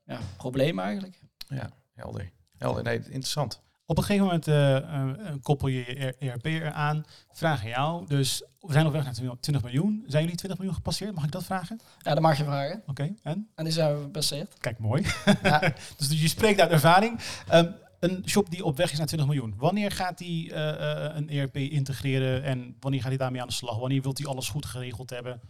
ja, 0.04 0.18
problemen 0.36 0.84
eigenlijk. 0.84 1.20
Ja, 1.48 1.70
helder. 1.98 2.30
Helder, 2.58 2.82
nee, 2.82 2.96
interessant. 2.96 3.62
Op 3.86 3.98
een 3.98 4.04
gegeven 4.04 4.26
moment 4.26 4.48
eh, 4.48 4.76
eh, 4.76 5.16
koppel 5.42 5.68
je 5.68 5.78
je 5.78 6.14
ERP 6.18 6.44
eraan. 6.44 7.04
Vraag 7.32 7.62
aan 7.62 7.68
jou. 7.68 8.06
Dus 8.06 8.42
we 8.60 8.72
zijn 8.72 8.86
op 8.86 8.92
weg 8.92 9.04
naar 9.04 9.14
20 9.40 9.62
miljoen. 9.62 10.04
Zijn 10.06 10.22
jullie 10.22 10.38
20 10.38 10.58
miljoen 10.58 10.76
gepasseerd? 10.76 11.14
Mag 11.14 11.24
ik 11.24 11.30
dat 11.30 11.44
vragen? 11.44 11.80
Ja, 11.98 12.12
dat 12.14 12.22
mag 12.22 12.38
je 12.38 12.44
vragen. 12.44 12.82
Oké, 12.86 13.14
en? 13.22 13.48
En 13.54 13.64
die 13.64 13.72
zijn 13.72 13.96
we 13.96 14.02
gepasseerd. 14.02 14.54
Kijk, 14.60 14.78
mooi. 14.78 15.06
Ja. 15.42 15.58
dus 15.98 16.20
je 16.20 16.28
spreekt 16.28 16.60
uit 16.60 16.70
ervaring. 16.70 17.20
Ehm, 17.48 17.70
een 18.00 18.22
shop 18.26 18.50
die 18.50 18.64
op 18.64 18.76
weg 18.76 18.92
is 18.92 18.98
naar 18.98 19.06
20 19.06 19.28
miljoen. 19.28 19.54
Wanneer 19.56 19.90
gaat 19.90 20.18
die 20.18 20.52
eh, 20.52 21.06
eh, 21.06 21.16
een 21.16 21.30
ERP 21.30 21.56
integreren 21.56 22.42
en 22.42 22.76
wanneer 22.80 23.00
gaat 23.00 23.08
hij 23.08 23.18
daarmee 23.18 23.40
aan 23.40 23.48
de 23.48 23.52
slag? 23.52 23.78
Wanneer 23.78 24.02
wilt 24.02 24.18
hij 24.18 24.26
alles 24.26 24.48
goed 24.48 24.66
geregeld 24.66 25.10
hebben? 25.10 25.40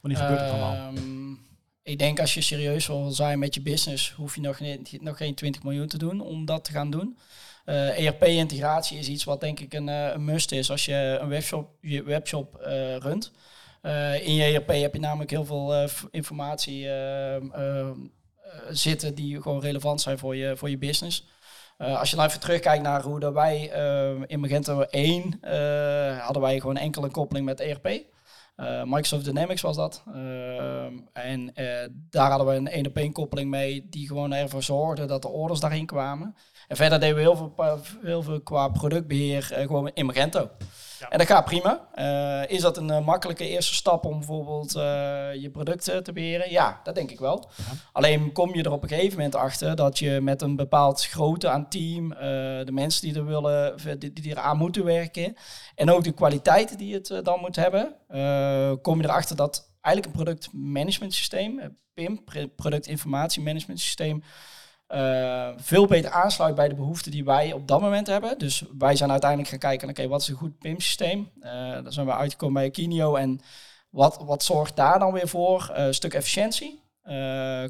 Wanneer 0.00 0.20
gebeurt 0.20 0.40
het 0.40 0.50
allemaal? 0.50 0.92
Ehm, 1.82 1.92
ik 1.92 1.98
denk 1.98 2.20
als 2.20 2.34
je 2.34 2.40
serieus 2.40 2.86
wil 2.86 3.10
zijn 3.10 3.38
met 3.38 3.54
je 3.54 3.62
business, 3.62 4.10
hoef 4.10 4.34
je 4.34 4.40
nog, 4.40 4.60
nog 5.00 5.16
geen 5.16 5.34
20 5.34 5.62
miljoen 5.62 5.88
te 5.88 5.98
doen 5.98 6.20
om 6.20 6.44
dat 6.44 6.64
te 6.64 6.72
gaan 6.72 6.90
doen. 6.90 7.18
Eh, 7.64 8.06
ERP-integratie 8.06 8.98
is 8.98 9.08
iets 9.08 9.24
wat 9.24 9.40
denk 9.40 9.60
ik 9.60 9.72
een, 9.74 9.88
eh, 9.88 10.12
een 10.12 10.24
must 10.24 10.52
is 10.52 10.70
als 10.70 10.84
je 10.84 11.18
een 11.20 11.28
webshop, 11.28 11.68
je 11.80 12.02
webshop 12.02 12.56
eh, 12.56 12.96
runt. 12.96 13.32
In 14.22 14.34
je 14.34 14.44
ERP 14.44 14.68
heb 14.68 14.94
je 14.94 15.00
namelijk 15.00 15.30
heel 15.30 15.44
veel 15.44 15.88
informatie 16.10 16.88
ehm, 16.88 17.50
ehm, 17.50 17.96
eh, 18.36 18.50
zitten 18.70 19.14
die 19.14 19.42
gewoon 19.42 19.60
relevant 19.60 20.00
zijn 20.00 20.18
voor 20.18 20.36
je, 20.36 20.56
voor 20.56 20.70
je 20.70 20.78
business. 20.78 21.26
Als 21.78 22.10
je 22.10 22.16
nou 22.16 22.28
even 22.28 22.40
terugkijkt 22.40 22.82
naar 22.82 23.02
hoe 23.02 23.20
dat 23.20 23.32
wij 23.32 23.70
in 24.26 24.40
Magento 24.40 24.84
1 24.90 25.38
hadden 26.18 26.42
wij 26.42 26.60
gewoon 26.60 26.76
enkele 26.76 27.08
koppeling 27.08 27.46
met 27.46 27.60
ERP. 27.60 27.88
Microsoft 28.84 29.24
Dynamics 29.24 29.62
was 29.62 29.76
dat. 29.76 30.02
en 31.12 31.52
daar 32.10 32.30
hadden 32.30 32.46
we 32.46 32.54
een 32.54 32.68
één 32.68 32.86
op 32.86 32.96
één 32.96 33.12
koppeling 33.12 33.50
mee 33.50 33.88
die 33.88 34.06
gewoon 34.06 34.32
ervoor 34.32 34.62
zorgde 34.62 35.04
dat 35.04 35.22
de 35.22 35.28
orders 35.28 35.60
daarin 35.60 35.86
kwamen. 35.86 36.34
En 36.68 36.76
verder 36.76 37.00
deden 37.00 37.16
we 37.16 37.20
heel 37.20 37.36
veel, 37.36 37.54
heel 38.02 38.22
veel 38.22 38.40
qua 38.40 38.68
productbeheer 38.68 39.42
gewoon 39.42 39.90
in 39.94 40.06
Magento. 40.06 40.50
En 41.08 41.18
dat 41.18 41.26
gaat 41.26 41.44
prima. 41.44 41.88
Uh, 41.94 42.50
is 42.50 42.60
dat 42.60 42.76
een 42.76 42.88
uh, 42.88 43.04
makkelijke 43.04 43.48
eerste 43.48 43.74
stap 43.74 44.04
om 44.04 44.18
bijvoorbeeld 44.18 44.76
uh, 44.76 44.82
je 45.34 45.48
producten 45.52 46.02
te 46.02 46.12
beheren? 46.12 46.50
Ja, 46.50 46.80
dat 46.84 46.94
denk 46.94 47.10
ik 47.10 47.18
wel. 47.18 47.50
Alleen 47.92 48.32
kom 48.32 48.54
je 48.54 48.62
er 48.62 48.72
op 48.72 48.82
een 48.82 48.88
gegeven 48.88 49.16
moment 49.16 49.34
achter 49.34 49.76
dat 49.76 49.98
je 49.98 50.20
met 50.20 50.42
een 50.42 50.56
bepaald 50.56 51.06
grootte 51.06 51.48
aan 51.48 51.68
team, 51.68 52.08
de 52.64 52.72
mensen 52.72 53.02
die 53.02 53.14
er 53.16 53.26
willen, 53.26 53.76
die, 53.98 54.12
die 54.12 54.30
eraan 54.30 54.56
moeten 54.56 54.84
werken 54.84 55.36
en 55.74 55.90
ook 55.90 56.04
de 56.04 56.12
kwaliteit 56.12 56.78
die 56.78 56.94
het 56.94 57.20
dan 57.22 57.40
moet 57.40 57.56
hebben, 57.56 57.96
kom 58.82 59.00
je 59.00 59.04
erachter 59.04 59.36
dat 59.36 59.70
eigenlijk 59.80 60.06
een 60.16 60.24
productmanagement 60.24 61.14
systeem, 61.14 61.78
PIM, 61.94 62.24
product 62.56 62.86
informatie 62.86 63.42
management 63.42 63.80
systeem, 63.80 64.22
uh, 64.92 65.48
veel 65.56 65.86
beter 65.86 66.10
aansluit 66.10 66.54
bij 66.54 66.68
de 66.68 66.74
behoeften 66.74 67.10
die 67.10 67.24
wij 67.24 67.52
op 67.52 67.68
dat 67.68 67.80
moment 67.80 68.06
hebben. 68.06 68.38
Dus 68.38 68.64
wij 68.78 68.96
zijn 68.96 69.10
uiteindelijk 69.10 69.50
gaan 69.50 69.58
kijken, 69.58 69.88
oké, 69.88 70.08
wat 70.08 70.20
is 70.20 70.28
een 70.28 70.34
goed 70.34 70.58
PIM-systeem? 70.58 71.30
Uh, 71.38 71.44
daar 71.52 71.92
zijn 71.92 72.06
we 72.06 72.12
uitgekomen 72.12 72.54
bij 72.54 72.70
Kinio 72.70 73.14
en 73.14 73.40
wat, 73.90 74.22
wat 74.24 74.42
zorgt 74.42 74.76
daar 74.76 74.98
dan 74.98 75.12
weer 75.12 75.28
voor? 75.28 75.70
Uh, 75.70 75.84
een 75.84 75.94
stuk 75.94 76.14
efficiëntie, 76.14 76.80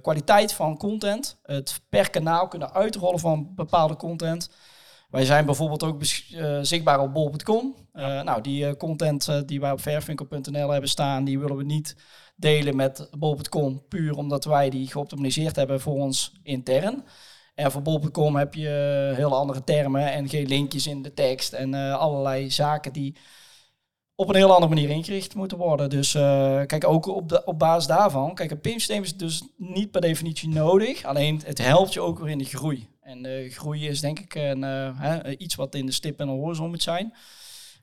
kwaliteit 0.02 0.52
van 0.52 0.76
content, 0.76 1.38
het 1.42 1.80
per 1.88 2.10
kanaal 2.10 2.48
kunnen 2.48 2.72
uitrollen 2.72 3.18
van 3.18 3.54
bepaalde 3.54 3.96
content. 3.96 4.50
Wij 5.10 5.24
zijn 5.24 5.46
bijvoorbeeld 5.46 5.82
ook 5.82 6.04
zichtbaar 6.62 7.00
op 7.00 7.12
bol.com. 7.12 7.74
Nou, 7.92 8.40
die 8.40 8.76
content 8.76 9.42
die 9.46 9.60
wij 9.60 9.70
op 9.70 9.80
vervinkel.nl 9.80 10.70
hebben 10.70 10.90
staan, 10.90 11.24
die 11.24 11.38
willen 11.38 11.56
we 11.56 11.64
niet 11.64 11.96
delen 12.42 12.76
met 12.76 13.08
bol.com, 13.18 13.82
puur 13.88 14.16
omdat 14.16 14.44
wij 14.44 14.70
die 14.70 14.86
geoptimaliseerd 14.86 15.56
hebben 15.56 15.80
voor 15.80 15.94
ons 15.94 16.32
intern. 16.42 17.04
En 17.54 17.70
voor 17.70 17.82
bol.com 17.82 18.36
heb 18.36 18.54
je 18.54 19.12
hele 19.16 19.34
andere 19.34 19.64
termen 19.64 20.12
en 20.12 20.28
geen 20.28 20.46
linkjes 20.46 20.86
in 20.86 21.02
de 21.02 21.14
tekst 21.14 21.52
en 21.52 21.72
uh, 21.74 21.98
allerlei 21.98 22.50
zaken 22.50 22.92
die 22.92 23.16
op 24.14 24.28
een 24.28 24.34
heel 24.34 24.54
andere 24.54 24.74
manier 24.74 24.90
ingericht 24.90 25.34
moeten 25.34 25.58
worden. 25.58 25.90
Dus 25.90 26.14
uh, 26.14 26.22
kijk, 26.66 26.86
ook 26.86 27.06
op, 27.06 27.28
de, 27.28 27.44
op 27.44 27.58
basis 27.58 27.86
daarvan, 27.86 28.34
kijk, 28.34 28.50
een 28.50 28.60
PIM-systeem 28.60 29.02
is 29.02 29.16
dus 29.16 29.42
niet 29.56 29.90
per 29.90 30.00
definitie 30.00 30.48
nodig, 30.48 31.04
alleen 31.04 31.40
het 31.44 31.58
helpt 31.58 31.92
je 31.92 32.00
ook 32.00 32.18
weer 32.18 32.30
in 32.30 32.38
de 32.38 32.44
groei. 32.44 32.88
En 33.00 33.22
de 33.22 33.48
groei 33.50 33.88
is 33.88 34.00
denk 34.00 34.18
ik 34.18 34.34
een, 34.34 34.62
uh, 34.62 35.34
iets 35.38 35.54
wat 35.54 35.74
in 35.74 35.86
de 35.86 35.92
stip 35.92 36.20
en 36.20 36.26
de 36.26 36.32
horizon 36.32 36.70
moet 36.70 36.82
zijn. 36.82 37.14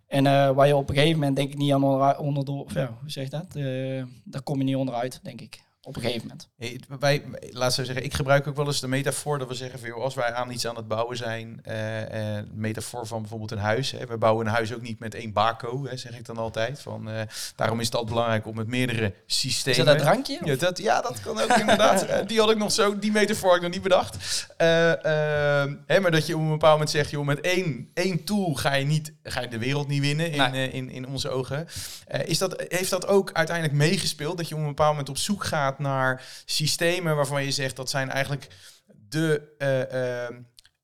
En 0.10 0.26
uh, 0.26 0.52
waar 0.52 0.68
je 0.68 0.76
op 0.76 0.90
een 0.90 0.96
gegeven 0.96 1.20
moment 1.20 1.36
denk 1.36 1.50
ik 1.50 1.58
niet 1.58 1.72
aan 1.74 1.84
onder, 1.84 2.18
onder 2.18 2.66
ja, 2.74 2.98
hoe 3.02 3.10
zeg 3.12 3.24
je 3.24 3.30
dat? 3.30 3.56
Uh, 3.56 4.04
daar 4.24 4.42
kom 4.42 4.58
je 4.58 4.64
niet 4.64 4.76
onderuit, 4.76 5.20
denk 5.24 5.42
ik 5.42 5.68
op 5.90 5.96
een 5.96 6.02
gegeven 6.02 6.28
moment. 6.28 6.50
Hey, 6.58 6.80
wij, 7.00 7.24
laten 7.52 7.80
we 7.80 7.86
zeggen, 7.86 8.06
ik 8.06 8.14
gebruik 8.14 8.48
ook 8.48 8.56
wel 8.56 8.66
eens 8.66 8.80
de 8.80 8.88
metafoor 8.88 9.40
dat 9.40 9.48
we 9.48 9.54
zeggen 9.54 9.80
van, 9.80 9.88
joh, 9.88 10.04
als 10.04 10.16
wij 10.16 10.34
aan 10.34 10.52
iets 10.52 10.68
aan 10.68 10.76
het 10.76 10.88
bouwen 10.88 11.18
zijn, 11.18 11.62
uh, 11.68 12.36
uh, 12.38 12.44
metafoor 12.54 13.08
van 13.08 13.20
bijvoorbeeld 13.20 13.52
een 13.52 13.58
huis. 13.58 13.92
Hè, 13.92 14.06
we 14.06 14.18
bouwen 14.18 14.46
een 14.46 14.52
huis 14.52 14.74
ook 14.74 14.82
niet 14.82 15.00
met 15.00 15.16
één 15.16 15.34
bako, 15.34 15.86
hè, 15.86 15.98
zeg 15.98 16.18
ik 16.18 16.26
dan 16.26 16.38
altijd. 16.38 16.82
Van, 16.82 17.10
uh, 17.10 17.22
daarom 17.56 17.80
is 17.80 17.86
het 17.86 17.96
altijd 17.96 18.14
belangrijk 18.14 18.46
om 18.48 18.56
met 18.56 18.68
meerdere 18.68 19.14
systemen. 19.26 19.80
Is 19.80 19.86
dat 19.86 19.98
drankje? 19.98 20.40
Ja 20.44 20.56
dat, 20.56 20.78
ja, 20.78 21.02
dat 21.02 21.22
kan 21.22 21.40
ook 21.40 21.58
inderdaad. 21.58 22.06
die 22.30 22.40
had 22.40 22.52
ik 22.52 22.58
nog 22.58 22.72
zo, 22.72 23.00
die 23.00 23.12
metafoor 23.12 23.48
had 23.48 23.58
ik 23.58 23.64
nog 23.64 23.72
niet 23.72 23.82
bedacht. 23.82 24.48
hè, 25.86 26.00
maar 26.00 26.12
dat 26.12 26.28
je 26.28 26.36
op 26.36 26.42
een 26.42 26.50
bepaald 26.50 26.74
moment 26.74 26.90
zegt, 26.90 27.10
joh, 27.10 27.26
met 27.26 27.42
één, 27.42 27.90
één 27.94 28.24
tool 28.24 28.54
ga 28.54 28.74
je, 28.74 28.86
niet, 28.86 29.14
ga 29.24 29.42
je 29.42 29.48
de 29.48 29.60
wereld 29.60 29.88
niet 29.88 30.02
winnen 30.02 30.32
in, 30.32 30.52
nee. 30.52 30.72
in, 30.72 30.90
in 30.90 31.08
onze 31.08 31.30
ogen. 31.30 31.68
is 32.26 32.38
dat, 32.38 32.64
heeft 32.68 32.90
dat 32.90 33.08
ook 33.08 33.32
uiteindelijk 33.34 33.78
meegespeeld, 33.78 34.38
dat 34.38 34.48
je 34.48 34.56
op 34.56 34.62
een 34.62 34.68
bepaald 34.68 34.90
moment 34.90 35.10
op 35.10 35.18
zoek 35.18 35.44
gaat 35.44 35.79
naar 35.80 36.26
systemen 36.46 37.16
waarvan 37.16 37.44
je 37.44 37.52
zegt 37.52 37.76
dat 37.76 37.90
zijn 37.90 38.10
eigenlijk 38.10 38.48
de, 39.10 39.56
uh, 39.58 40.30
uh, 40.32 40.38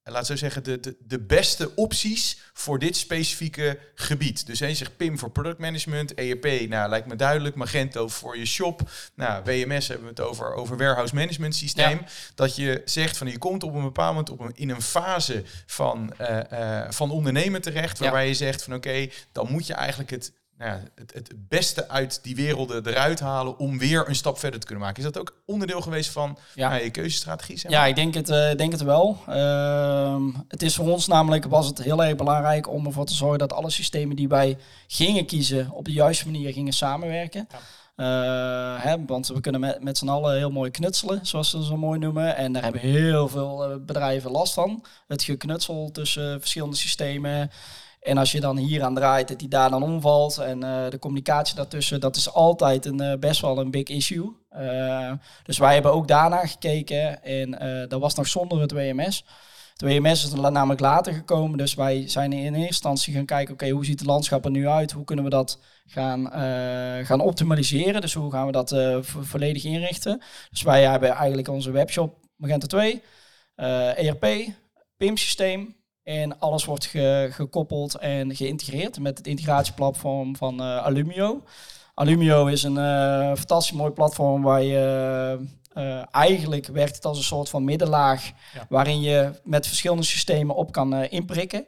laat 0.04 0.26
zo 0.26 0.36
zeggen, 0.36 0.64
de, 0.64 0.80
de, 0.80 0.96
de 1.00 1.20
beste 1.20 1.76
opties 1.76 2.38
voor 2.54 2.80
dit 2.80 2.98
specifieke 2.98 3.80
gebied. 3.96 4.46
Dus 4.46 4.60
je 4.60 4.74
zegt 4.74 4.98
PIM 4.98 5.20
voor 5.20 5.32
product 5.32 5.60
management, 5.60 6.14
ERP, 6.14 6.70
nou 6.70 6.90
lijkt 6.90 7.08
me 7.08 7.16
duidelijk, 7.16 7.56
Magento 7.56 8.08
voor 8.08 8.38
je 8.38 8.46
shop, 8.46 8.82
nou 9.16 9.44
WMS 9.44 9.88
hebben 9.88 10.06
we 10.06 10.12
het 10.12 10.22
over, 10.22 10.54
over 10.54 10.78
warehouse 10.78 11.16
management 11.16 11.56
systeem. 11.56 12.02
Dat 12.36 12.56
je 12.56 12.82
zegt 12.86 13.18
van 13.18 13.28
je 13.28 13.38
komt 13.38 13.64
op 13.64 13.74
een 13.74 13.84
bepaald 13.84 14.12
moment 14.12 14.30
op 14.30 14.40
een, 14.40 14.56
in 14.56 14.70
een 14.70 14.82
fase 14.82 15.44
van, 15.66 16.14
uh, 16.22 16.84
van 16.90 17.12
ondernemen 17.12 17.62
terecht, 17.62 18.00
waarbij 18.00 18.28
je 18.28 18.34
zegt 18.34 18.64
van 18.64 18.74
oké, 18.74 19.08
dan 19.32 19.52
moet 19.52 19.68
je 19.68 19.74
eigenlijk 19.74 20.10
het 20.10 20.32
nou 20.58 20.72
ja, 20.72 20.82
het, 20.96 21.14
het 21.14 21.32
beste 21.48 21.90
uit 21.90 22.20
die 22.24 22.36
werelden 22.36 22.88
eruit 22.88 23.20
halen 23.20 23.58
om 23.58 23.78
weer 23.78 24.10
een 24.10 24.16
stap 24.16 24.40
verder 24.40 24.60
te 24.60 24.66
kunnen 24.66 24.86
maken. 24.86 25.04
Is 25.04 25.12
dat 25.12 25.22
ook 25.22 25.42
onderdeel 25.46 25.82
geweest 25.82 26.10
van 26.10 26.38
ja. 26.54 26.70
Nou, 26.70 26.84
je 26.84 26.90
keuzestrategie? 26.90 27.58
Zeg 27.58 27.72
maar? 27.72 27.80
Ja, 27.80 27.88
ik 27.88 27.96
denk 27.96 28.14
het, 28.14 28.30
uh, 28.30 28.56
denk 28.56 28.72
het 28.72 28.82
wel. 28.82 29.18
Uh, 29.30 30.24
het 30.48 30.62
is 30.62 30.76
voor 30.76 30.92
ons 30.92 31.08
namelijk 31.08 31.46
was 31.46 31.68
het 31.68 31.84
heel 31.84 32.04
erg 32.04 32.16
belangrijk 32.16 32.70
om 32.70 32.86
ervoor 32.86 33.06
te 33.06 33.14
zorgen 33.14 33.40
dat 33.40 33.54
alle 33.54 33.70
systemen 33.70 34.16
die 34.16 34.28
wij 34.28 34.58
gingen 34.88 35.26
kiezen 35.26 35.72
op 35.72 35.86
de 35.86 35.92
juiste 35.92 36.26
manier 36.26 36.54
gingen 36.54 36.74
samenwerken. 36.74 37.48
Ja. 37.52 37.60
Uh, 37.98 38.84
hè, 38.84 39.06
want 39.06 39.28
we 39.28 39.40
kunnen 39.40 39.62
met, 39.62 39.84
met 39.84 39.98
z'n 39.98 40.08
allen 40.08 40.38
heel 40.38 40.52
mooi 40.52 40.72
knutselen, 40.72 41.26
zoals 41.26 41.50
ze 41.50 41.64
zo 41.64 41.78
mooi 41.78 42.00
noemen. 42.00 42.36
En 42.36 42.54
daar 42.54 42.64
hebben 42.64 42.82
heel 42.82 43.28
veel 43.28 43.80
bedrijven 43.86 44.32
last 44.32 44.54
van. 44.54 44.84
Het 45.08 45.24
geknutsel 45.24 45.90
tussen 45.92 46.40
verschillende 46.40 46.76
systemen. 46.76 47.52
En 48.06 48.18
als 48.18 48.32
je 48.32 48.40
dan 48.40 48.58
hier 48.58 48.84
aan 48.84 48.96
draait, 48.96 49.28
dat 49.28 49.40
die 49.40 49.48
daar 49.48 49.70
dan 49.70 49.84
omvalt 49.84 50.38
en 50.38 50.64
uh, 50.64 50.90
de 50.90 51.00
communicatie 51.00 51.56
daartussen, 51.56 52.00
dat 52.00 52.16
is 52.16 52.34
altijd 52.34 52.86
een, 52.86 53.02
uh, 53.02 53.14
best 53.20 53.42
wel 53.42 53.58
een 53.58 53.72
big 53.72 53.84
issue. 53.84 54.32
Uh, 54.58 55.12
dus 55.44 55.58
wij 55.58 55.74
hebben 55.74 55.94
ook 55.94 56.08
daarna 56.08 56.46
gekeken 56.46 57.24
en 57.24 57.52
dat 57.90 58.00
was 58.00 58.16
nog 58.16 58.28
zonder 58.28 58.62
het 58.62 58.72
WMS. 58.72 59.26
Het 59.76 59.82
WMS 59.82 60.24
is 60.24 60.34
namelijk 60.34 60.80
later 60.80 61.14
gekomen, 61.14 61.58
dus 61.58 61.74
wij 61.74 62.10
zijn 62.10 62.34
in 62.34 62.54
eerste 62.54 62.68
instantie 62.68 63.14
gaan 63.14 63.26
kijken, 63.26 63.54
oké, 63.54 63.70
hoe 63.70 63.86
ziet 63.86 64.00
het 64.00 64.08
landschap 64.08 64.46
er 64.46 64.52
nu 64.52 64.68
uit? 64.68 64.92
Hoe 64.92 65.04
kunnen 65.04 65.26
we 65.26 65.32
dat 65.32 65.60
gaan, 65.86 66.30
gaan 67.06 67.20
optimaliseren? 67.20 68.02
Dus 68.02 68.14
hoe 68.14 68.32
gaan 68.32 68.46
we 68.46 68.52
dat 68.52 68.76
volledig 69.06 69.64
inrichten? 69.64 70.22
Dus 70.50 70.62
wij 70.62 70.84
hebben 70.84 71.10
eigenlijk 71.10 71.48
onze 71.48 71.72
webshop 71.72 72.18
Magenta 72.36 72.68
2, 72.68 73.02
ERP, 73.96 74.26
PIM-systeem, 74.98 75.76
en 76.06 76.40
alles 76.40 76.66
wordt 76.66 76.86
gekoppeld 77.30 77.96
en 77.96 78.36
geïntegreerd 78.36 79.00
met 79.00 79.18
het 79.18 79.28
integratieplatform 79.28 80.36
van 80.36 80.62
uh, 80.62 80.78
Alumio. 80.78 81.44
Alumio 81.94 82.46
is 82.46 82.64
een 82.64 82.76
uh, 82.76 83.36
fantastisch 83.36 83.78
mooi 83.78 83.92
platform 83.92 84.42
waar 84.42 84.64
je 84.64 85.40
uh, 85.78 86.04
eigenlijk 86.12 86.68
werkt 86.68 86.96
het 86.96 87.06
als 87.06 87.18
een 87.18 87.24
soort 87.24 87.50
van 87.50 87.64
middenlaag 87.64 88.32
waarin 88.70 89.02
je 89.02 89.32
met 89.44 89.68
verschillende 89.68 90.04
systemen 90.04 90.56
op 90.56 90.72
kan 90.72 90.94
inprikken. 90.94 91.66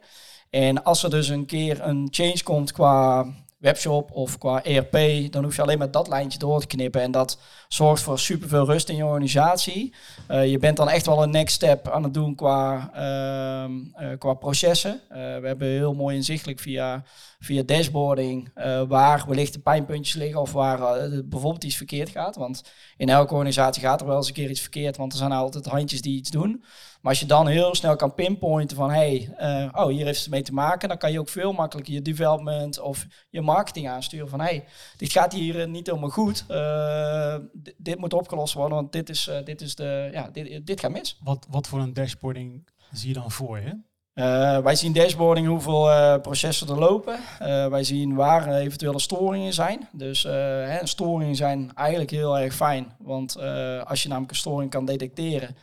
En 0.50 0.84
als 0.84 1.02
er 1.02 1.10
dus 1.10 1.28
een 1.28 1.46
keer 1.46 1.80
een 1.80 2.08
change 2.10 2.42
komt 2.42 2.72
qua 2.72 3.26
webshop 3.58 4.10
of 4.10 4.38
qua 4.38 4.64
ERP, 4.64 4.96
dan 5.32 5.44
hoef 5.44 5.56
je 5.56 5.62
alleen 5.62 5.78
maar 5.78 5.90
dat 5.90 6.08
lijntje 6.08 6.38
door 6.38 6.60
te 6.60 6.66
knippen. 6.66 7.00
En 7.00 7.10
dat 7.10 7.38
zorgt 7.68 8.02
voor 8.02 8.18
superveel 8.18 8.64
rust 8.64 8.88
in 8.88 8.96
je 8.96 9.04
organisatie. 9.04 9.94
Uh, 10.30 10.50
je 10.50 10.58
bent 10.58 10.76
dan 10.76 10.88
echt 10.88 11.06
wel 11.06 11.22
een 11.22 11.30
next 11.30 11.54
step 11.54 11.88
aan 11.88 12.02
het 12.02 12.14
doen 12.14 12.34
qua, 12.34 12.90
uh, 12.96 14.08
uh, 14.08 14.18
qua 14.18 14.34
processen. 14.34 15.00
we 15.08 15.40
hebben 15.42 15.68
heel 15.68 15.94
mooi 15.94 16.16
inzichtelijk 16.16 16.60
via, 16.60 17.02
via 17.38 17.62
dashboarding 17.62 18.50
waar 18.88 19.24
wellicht 19.28 19.52
de 19.52 19.60
pijnpuntjes 19.60 20.14
liggen 20.14 20.40
of 20.40 20.52
waar 20.52 20.78
bijvoorbeeld 21.24 21.64
iets 21.64 21.76
verkeerd 21.76 22.08
gaat. 22.08 22.36
Want 22.36 22.62
in 22.96 23.08
elke 23.08 23.32
organisatie 23.32 23.82
gaat 23.82 24.00
er 24.00 24.06
wel 24.06 24.16
eens 24.16 24.28
een 24.28 24.34
keer 24.34 24.50
iets 24.50 24.60
verkeerd, 24.60 24.96
want 24.96 25.12
er 25.12 25.18
zijn 25.18 25.32
altijd 25.32 25.66
handjes 25.66 26.02
die 26.02 26.16
iets 26.16 26.30
doen. 26.30 26.64
Maar 27.08 27.16
als 27.16 27.26
je 27.26 27.34
dan 27.34 27.46
heel 27.46 27.74
snel 27.74 27.96
kan 27.96 28.14
pinpointen 28.14 28.76
van 28.76 28.90
hey, 28.90 29.34
uh, 29.40 29.68
oh, 29.72 29.86
hier 29.86 30.04
heeft 30.04 30.20
het 30.20 30.30
mee 30.30 30.42
te 30.42 30.52
maken, 30.52 30.88
dan 30.88 30.98
kan 30.98 31.12
je 31.12 31.20
ook 31.20 31.28
veel 31.28 31.52
makkelijker 31.52 31.94
je 31.94 32.02
development 32.02 32.80
of 32.80 33.06
je 33.30 33.40
marketing 33.40 33.88
aansturen 33.88 34.28
van 34.28 34.40
hey, 34.40 34.64
dit 34.96 35.12
gaat 35.12 35.32
hier 35.32 35.60
eh, 35.60 35.66
niet 35.66 35.86
helemaal 35.86 36.10
goed. 36.10 36.44
Uh, 36.50 37.34
dit 37.76 37.98
moet 37.98 38.14
opgelost 38.14 38.54
worden, 38.54 38.76
want 38.76 38.92
dit 38.92 39.08
is, 39.08 39.28
uh, 39.28 39.36
dit 39.44 39.60
is 39.60 39.74
de, 39.74 40.08
ja, 40.12 40.28
dit, 40.32 40.66
dit 40.66 40.80
gaat 40.80 40.90
mis. 40.90 41.18
Wat, 41.22 41.46
wat 41.50 41.66
voor 41.66 41.80
een 41.80 41.92
dashboarding 41.92 42.68
zie 42.92 43.08
je 43.08 43.14
dan 43.14 43.30
voor 43.30 43.58
je? 43.58 43.80
Uh, 44.14 44.58
wij 44.58 44.74
zien 44.74 44.92
dashboarding 44.92 45.46
hoeveel 45.46 45.90
uh, 45.90 46.16
processen 46.20 46.68
er 46.68 46.78
lopen. 46.78 47.18
Uh, 47.42 47.66
wij 47.66 47.84
zien 47.84 48.14
waar 48.14 48.54
eventuele 48.54 49.00
storingen 49.00 49.52
zijn. 49.52 49.88
Dus 49.92 50.22
hè, 50.22 50.86
storingen 50.86 51.36
zijn 51.36 51.70
eigenlijk 51.74 52.10
heel 52.10 52.38
erg 52.38 52.54
fijn. 52.54 52.92
Want 52.98 53.36
als 53.84 54.02
je 54.02 54.08
namelijk 54.08 54.32
een 54.32 54.38
storing 54.38 54.70
kan 54.70 54.84
detecteren, 54.84 55.56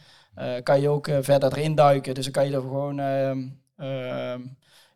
kan 0.63 0.82
je 0.82 0.89
ook 0.89 1.08
uh, 1.08 1.18
verder 1.22 1.51
erin 1.51 1.75
duiken. 1.75 2.13
Dus 2.13 2.24
dan 2.24 2.34
kan 2.34 2.46
je 2.46 2.56
er 2.56 2.62
gewoon 2.62 3.00
uh, 3.00 4.36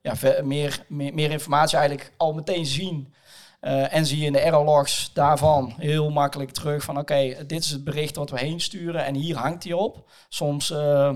ja, 0.01 0.13
meer, 0.43 0.86
meer, 0.88 1.13
meer, 1.13 1.31
informatie 1.31 1.77
eigenlijk 1.77 2.13
al 2.17 2.34
meteen 2.34 2.65
zien. 2.65 3.13
Uh, 3.62 3.93
en 3.93 4.05
zie 4.05 4.19
je 4.19 4.25
in 4.25 4.31
de 4.31 4.39
error 4.39 4.63
logs 4.63 5.13
daarvan 5.13 5.74
heel 5.77 6.10
makkelijk 6.10 6.51
terug 6.51 6.84
van 6.84 6.98
oké, 6.98 7.46
dit 7.48 7.63
is 7.63 7.69
het 7.69 7.84
bericht 7.84 8.15
wat 8.15 8.29
we 8.29 8.39
heen 8.39 8.60
sturen 8.60 9.05
en 9.05 9.15
hier 9.15 9.36
hangt 9.36 9.63
hij 9.63 9.74
op. 9.74 10.10
Soms, 10.29 10.72
uh, 10.72 11.15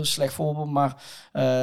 slecht 0.00 0.34
voorbeeld, 0.34 0.70
maar 0.70 1.02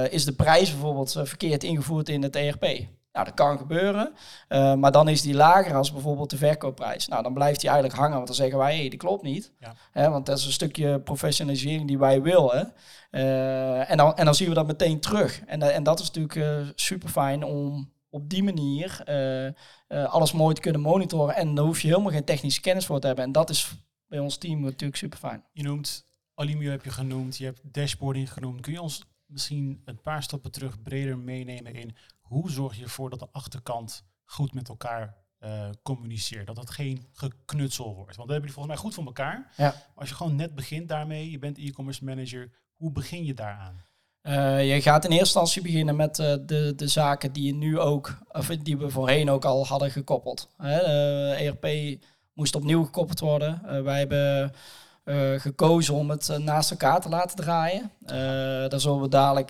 is 0.09 0.25
de 0.25 0.35
prijs 0.35 0.71
bijvoorbeeld 0.71 1.11
verkeerd 1.23 1.63
ingevoerd 1.63 2.09
in 2.09 2.23
het 2.23 2.35
ERP. 2.35 2.87
Nou, 3.15 3.27
dat 3.27 3.35
kan 3.35 3.57
gebeuren. 3.57 4.13
Uh, 4.49 4.73
maar 4.73 4.91
dan 4.91 5.07
is 5.07 5.21
die 5.21 5.33
lager 5.33 5.75
als 5.75 5.91
bijvoorbeeld 5.91 6.29
de 6.29 6.37
verkoopprijs. 6.37 7.07
Nou, 7.07 7.23
dan 7.23 7.33
blijft 7.33 7.59
die 7.59 7.69
eigenlijk 7.69 7.99
hangen, 7.99 8.15
want 8.15 8.27
dan 8.27 8.35
zeggen 8.35 8.57
wij, 8.57 8.73
hé, 8.73 8.79
hey, 8.79 8.89
die 8.89 8.99
klopt 8.99 9.23
niet. 9.23 9.51
Ja. 9.59 9.75
Hè, 9.91 10.09
want 10.09 10.25
dat 10.25 10.37
is 10.37 10.45
een 10.45 10.51
stukje 10.51 10.99
professionalisering 10.99 11.87
die 11.87 11.97
wij 11.97 12.21
willen. 12.21 12.73
Uh, 13.11 13.91
en, 13.91 13.97
dan, 13.97 14.15
en 14.15 14.25
dan 14.25 14.35
zien 14.35 14.47
we 14.47 14.53
dat 14.53 14.67
meteen 14.67 14.99
terug. 14.99 15.41
En, 15.45 15.61
en 15.61 15.83
dat 15.83 15.99
is 15.99 16.05
natuurlijk 16.11 16.35
uh, 16.35 16.67
super 16.75 17.09
fijn 17.09 17.43
om 17.43 17.91
op 18.09 18.29
die 18.29 18.43
manier 18.43 19.03
alles 19.87 20.31
mooi 20.31 20.55
te 20.55 20.61
kunnen 20.61 20.81
monitoren. 20.81 21.35
En 21.35 21.55
daar 21.55 21.65
hoef 21.65 21.81
je 21.81 21.87
helemaal 21.87 22.11
geen 22.11 22.23
technische 22.23 22.61
kennis 22.61 22.85
voor 22.85 22.99
te 22.99 23.07
hebben. 23.07 23.25
En 23.25 23.31
dat 23.31 23.49
is 23.49 23.75
bij 24.07 24.19
ons 24.19 24.37
team 24.37 24.61
natuurlijk 24.61 24.99
super 24.99 25.19
fijn. 25.19 25.43
Je 25.51 25.63
noemt 25.63 26.05
Alimio 26.33 26.71
heb 26.71 26.83
je 26.83 26.91
genoemd, 26.91 27.37
je 27.37 27.45
hebt 27.45 27.61
dashboarding 27.63 28.33
genoemd. 28.33 28.61
Kun 28.61 28.73
je 28.73 28.81
ons 28.81 29.05
misschien 29.25 29.81
een 29.85 30.01
paar 30.01 30.23
stappen 30.23 30.51
terug 30.51 30.81
breder 30.81 31.17
meenemen 31.17 31.73
in 31.73 31.95
hoe 32.25 32.51
zorg 32.51 32.77
je 32.77 32.83
ervoor 32.83 33.09
dat 33.09 33.19
de 33.19 33.27
achterkant 33.31 34.03
goed 34.23 34.53
met 34.53 34.69
elkaar 34.69 35.15
uh, 35.39 35.69
communiceert? 35.83 36.47
Dat 36.47 36.57
het 36.57 36.69
geen 36.69 37.07
geknutsel 37.11 37.95
wordt. 37.95 38.15
Want 38.15 38.27
dat 38.27 38.29
hebben 38.29 38.35
jullie 38.35 38.53
volgens 38.53 38.73
mij 38.73 38.83
goed 38.83 38.93
voor 38.93 39.05
elkaar. 39.05 39.53
Ja. 39.57 39.75
als 39.95 40.09
je 40.09 40.15
gewoon 40.15 40.35
net 40.35 40.55
begint 40.55 40.89
daarmee, 40.89 41.31
je 41.31 41.39
bent 41.39 41.57
e-commerce 41.57 42.03
manager, 42.03 42.51
hoe 42.75 42.91
begin 42.91 43.25
je 43.25 43.33
daaraan? 43.33 43.83
Uh, 44.21 44.73
je 44.73 44.81
gaat 44.81 45.03
in 45.03 45.09
eerste 45.09 45.25
instantie 45.25 45.61
beginnen 45.61 45.95
met 45.95 46.19
uh, 46.19 46.35
de, 46.45 46.73
de 46.75 46.87
zaken 46.87 47.31
die 47.31 47.45
je 47.45 47.53
nu 47.53 47.79
ook, 47.79 48.17
of 48.31 48.47
die 48.47 48.77
we 48.77 48.89
voorheen 48.89 49.29
ook 49.29 49.45
al 49.45 49.65
hadden 49.65 49.91
gekoppeld. 49.91 50.49
Hè, 50.57 50.77
ERP 51.33 51.99
moest 52.33 52.55
opnieuw 52.55 52.83
gekoppeld 52.83 53.19
worden. 53.19 53.83
wij 53.83 53.99
hebben 53.99 54.51
uh, 55.05 55.39
gekozen 55.39 55.93
om 55.93 56.09
het 56.09 56.29
uh, 56.29 56.37
naast 56.37 56.71
elkaar 56.71 57.01
te 57.01 57.09
laten 57.09 57.35
draaien. 57.35 57.91
Uh, 58.01 58.09
daar 58.69 58.79
zullen 58.79 59.01
we 59.01 59.07
dadelijk, 59.07 59.49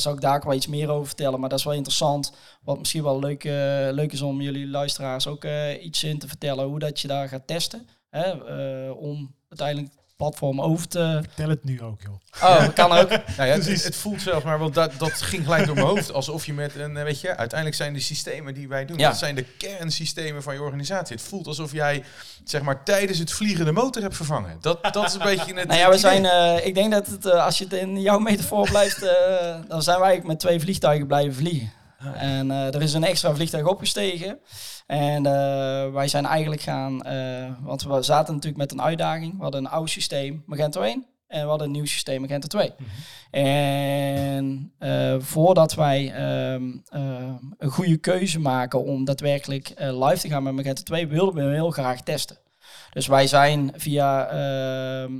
zal 0.00 0.12
ik 0.12 0.20
daar 0.20 0.42
wel 0.44 0.54
iets 0.54 0.66
meer 0.66 0.88
over 0.88 1.06
vertellen, 1.06 1.40
maar 1.40 1.48
dat 1.48 1.58
is 1.58 1.64
wel 1.64 1.74
interessant. 1.74 2.32
Wat 2.62 2.78
misschien 2.78 3.02
wel 3.02 3.18
leuk, 3.18 3.44
leuk 3.94 4.12
is 4.12 4.22
om 4.22 4.40
jullie 4.40 4.68
luisteraars 4.68 5.26
ook 5.26 5.44
iets 5.82 6.04
in 6.04 6.18
te 6.18 6.28
vertellen, 6.28 6.64
hoe 6.64 6.78
dat 6.78 7.00
je 7.00 7.08
daar 7.08 7.28
gaat 7.28 7.46
testen. 7.46 7.88
Hè, 8.10 8.30
om 8.90 9.34
uiteindelijk 9.48 9.94
platform 10.16 10.60
over 10.60 10.88
te... 10.88 11.20
Vertel 11.22 11.48
het 11.48 11.64
nu 11.64 11.82
ook, 11.82 12.00
joh. 12.02 12.50
Oh, 12.50 12.60
dat 12.60 12.72
kan 12.72 12.92
ook. 12.92 13.08
nou 13.36 13.48
ja, 13.48 13.54
het, 13.54 13.84
het, 13.84 13.96
voelt 13.96 14.20
zelfs 14.20 14.44
maar, 14.44 14.58
want 14.58 14.74
dat, 14.74 14.92
dat 14.98 15.22
ging 15.22 15.44
gelijk 15.44 15.66
door 15.66 15.74
mijn 15.74 15.86
hoofd. 15.86 16.12
Alsof 16.12 16.46
je 16.46 16.52
met 16.52 16.74
een, 16.74 16.94
weet 17.04 17.20
je, 17.20 17.36
uiteindelijk 17.36 17.80
zijn 17.80 17.92
de 17.92 18.00
systemen 18.00 18.54
die 18.54 18.68
wij 18.68 18.84
doen, 18.84 18.98
ja. 18.98 19.08
dat 19.08 19.18
zijn 19.18 19.34
de 19.34 19.44
kernsystemen 19.58 20.42
van 20.42 20.54
je 20.54 20.62
organisatie. 20.62 21.16
Het 21.16 21.24
voelt 21.24 21.46
alsof 21.46 21.72
jij, 21.72 22.04
zeg 22.44 22.62
maar, 22.62 22.84
tijdens 22.84 23.18
het 23.18 23.32
vliegen 23.32 23.64
de 23.64 23.72
motor 23.72 24.02
hebt 24.02 24.16
vervangen. 24.16 24.56
Dat, 24.60 24.82
dat 24.92 25.04
is 25.04 25.14
een 25.14 25.22
beetje 25.22 25.54
het 25.54 25.68
Nou 25.68 25.80
ja, 25.80 25.90
we 25.90 25.98
zijn, 25.98 26.24
uh, 26.24 26.66
ik 26.66 26.74
denk 26.74 26.92
dat 26.92 27.06
het, 27.06 27.26
uh, 27.26 27.44
als 27.44 27.58
je 27.58 27.64
het 27.64 27.72
in 27.72 28.00
jouw 28.00 28.18
metafoor 28.18 28.68
blijft, 28.68 29.02
uh, 29.02 29.10
dan 29.68 29.82
zijn 29.82 30.00
wij 30.00 30.20
met 30.24 30.38
twee 30.38 30.60
vliegtuigen 30.60 31.06
blijven 31.06 31.34
vliegen. 31.34 31.72
En 32.14 32.50
er 32.50 32.82
is 32.82 32.94
een 32.94 33.04
extra 33.04 33.34
vliegtuig 33.34 33.66
opgestegen. 33.66 34.38
En 34.86 35.24
uh, 35.24 35.92
wij 35.92 36.08
zijn 36.08 36.26
eigenlijk 36.26 36.62
gaan, 36.62 37.06
uh, 37.06 37.46
want 37.60 37.82
we 37.82 38.02
zaten 38.02 38.34
natuurlijk 38.34 38.62
met 38.62 38.72
een 38.72 38.82
uitdaging. 38.82 39.36
We 39.36 39.42
hadden 39.42 39.64
een 39.64 39.70
oud 39.70 39.90
systeem, 39.90 40.42
Magento 40.46 40.80
1. 40.80 41.06
En 41.26 41.42
we 41.42 41.48
hadden 41.48 41.66
een 41.66 41.72
nieuw 41.72 41.84
systeem, 41.84 42.20
Magento 42.20 42.46
2. 42.46 42.72
Mm 42.76 42.86
-hmm. 42.86 42.92
En 43.40 44.72
voordat 45.22 45.74
wij 45.74 46.12
ehm, 46.12 46.62
een 47.58 47.70
goede 47.70 47.96
keuze 47.96 48.40
maken 48.40 48.84
om 48.84 49.04
daadwerkelijk 49.04 49.72
live 49.78 50.18
te 50.18 50.28
gaan 50.28 50.42
met 50.42 50.54
Magento 50.54 50.82
2, 50.82 51.06
wilden 51.06 51.34
we 51.34 51.40
hem 51.40 51.52
heel 51.52 51.70
graag 51.70 52.00
testen. 52.00 52.38
Dus 52.90 53.06
wij 53.06 53.26
zijn 53.26 53.72
via 53.76 54.26
ehm, 54.26 55.12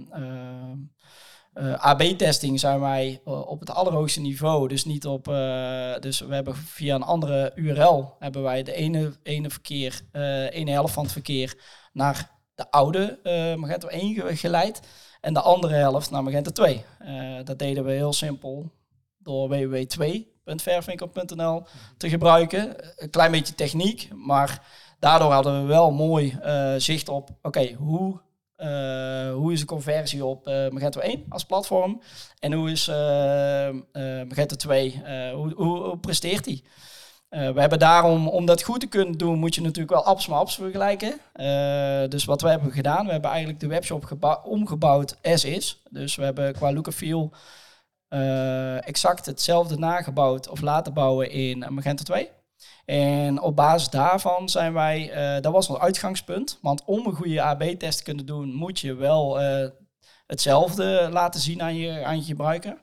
eh, 1.54 1.74
AB-testing 1.74 2.60
zijn 2.60 2.80
wij 2.80 3.20
uh, 3.26 3.46
op 3.46 3.60
het 3.60 3.70
allerhoogste 3.70 4.20
niveau. 4.20 4.68
Dus 4.68 4.84
niet 4.84 5.06
op. 5.06 5.28
Uh, 5.28 5.94
dus 6.00 6.20
we 6.20 6.34
hebben 6.34 6.56
via 6.56 6.94
een 6.94 7.02
andere 7.02 7.52
URL 7.54 8.14
hebben 8.18 8.42
wij 8.42 8.62
de 8.62 8.72
ene, 8.72 9.12
ene 9.22 9.50
verkeer, 9.50 10.00
ene 10.50 10.70
helft 10.70 10.94
van 10.94 11.02
het 11.02 11.12
verkeer 11.12 11.54
naar 11.92 12.30
de 12.54 12.70
oude 12.70 13.18
Magento 13.58 13.88
1 13.88 14.36
geleid. 14.36 14.80
En 15.20 15.34
de 15.34 15.40
andere 15.40 15.74
helft 15.74 16.10
naar 16.10 16.22
Magento 16.22 16.50
2. 16.50 16.84
dat 17.44 17.58
deden 17.58 17.84
we 17.84 17.92
heel 17.92 18.12
simpel 18.12 18.72
door 19.18 19.48
www.2.vervinkel.nl 19.48 21.62
te 21.96 22.08
gebruiken. 22.08 22.76
Een 22.96 23.10
klein 23.10 23.30
beetje 23.30 23.54
techniek, 23.54 24.08
maar 24.14 24.62
daardoor 24.98 25.32
hadden 25.32 25.60
we 25.60 25.66
wel 25.66 25.90
mooi 25.90 26.38
zicht 26.78 27.08
op, 27.08 27.30
oké, 27.42 27.72
hoe 27.72 28.20
hoe 29.32 29.52
is 29.52 29.60
de 29.60 29.66
conversie 29.66 30.24
op 30.24 30.48
uh, 30.48 30.68
Magento 30.68 31.00
1 31.00 31.24
als 31.28 31.44
platform? 31.44 32.00
En 32.38 32.52
hoe 32.52 32.70
is 32.70 32.88
uh, 32.88 32.94
Magento 34.28 34.56
2, 34.56 35.02
hoe, 35.34 35.52
hoe, 35.56 35.78
hoe, 35.78 35.98
presteert 35.98 36.44
die? 36.44 36.64
we 37.28 37.60
hebben 37.60 37.78
daarom, 37.78 38.28
om 38.28 38.46
dat 38.46 38.62
goed 38.62 38.80
te 38.80 38.86
kunnen 38.86 39.18
doen, 39.18 39.38
moet 39.38 39.54
je 39.54 39.60
natuurlijk 39.60 39.90
wel 39.90 40.04
apps 40.04 40.26
met 40.26 40.38
apps 40.38 40.54
vergelijken. 40.54 41.20
dus 42.10 42.24
wat 42.24 42.42
we 42.42 42.48
hebben 42.48 42.72
gedaan, 42.72 43.06
we 43.06 43.12
hebben 43.12 43.30
eigenlijk 43.30 43.60
de 43.60 43.66
webshop 43.66 44.16
omgebouwd 44.44 45.16
as 45.22 45.44
is. 45.44 45.82
Dus 45.90 46.14
we 46.14 46.24
hebben 46.24 46.52
qua 46.52 46.72
look 46.72 46.86
and 46.86 46.94
feel 46.94 47.32
exact 48.80 49.26
hetzelfde 49.26 49.78
nagebouwd 49.78 50.48
of 50.48 50.60
laten 50.60 50.92
bouwen 50.92 51.30
in 51.30 51.64
Magento 51.68 52.02
2. 52.02 52.30
En 52.84 53.40
op 53.40 53.56
basis 53.56 53.88
daarvan 53.88 54.48
zijn 54.48 54.72
wij, 54.72 55.10
uh, 55.36 55.42
dat 55.42 55.52
was 55.52 55.68
ons 55.68 55.78
uitgangspunt. 55.78 56.58
Want 56.62 56.84
om 56.84 57.06
een 57.06 57.14
goede 57.14 57.42
AB-test 57.42 57.98
te 57.98 58.04
kunnen 58.04 58.26
doen, 58.26 58.54
moet 58.54 58.80
je 58.80 58.94
wel 58.94 59.40
uh, 59.40 59.68
hetzelfde 60.26 61.08
laten 61.12 61.40
zien 61.40 61.62
aan 61.62 61.76
je, 61.76 62.04
aan 62.04 62.16
je 62.16 62.24
gebruiker. 62.24 62.82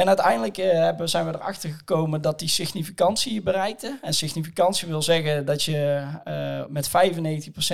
En 0.00 0.06
uiteindelijk 0.06 0.58
uh, 0.58 0.90
zijn 1.04 1.26
we 1.26 1.34
erachter 1.34 1.70
gekomen 1.70 2.22
dat 2.22 2.38
die 2.38 2.48
significantie 2.48 3.42
bereikte. 3.42 3.98
En 4.02 4.14
significantie 4.14 4.88
wil 4.88 5.02
zeggen 5.02 5.44
dat 5.44 5.62
je 5.62 6.06
uh, 6.28 6.64
met 6.68 6.88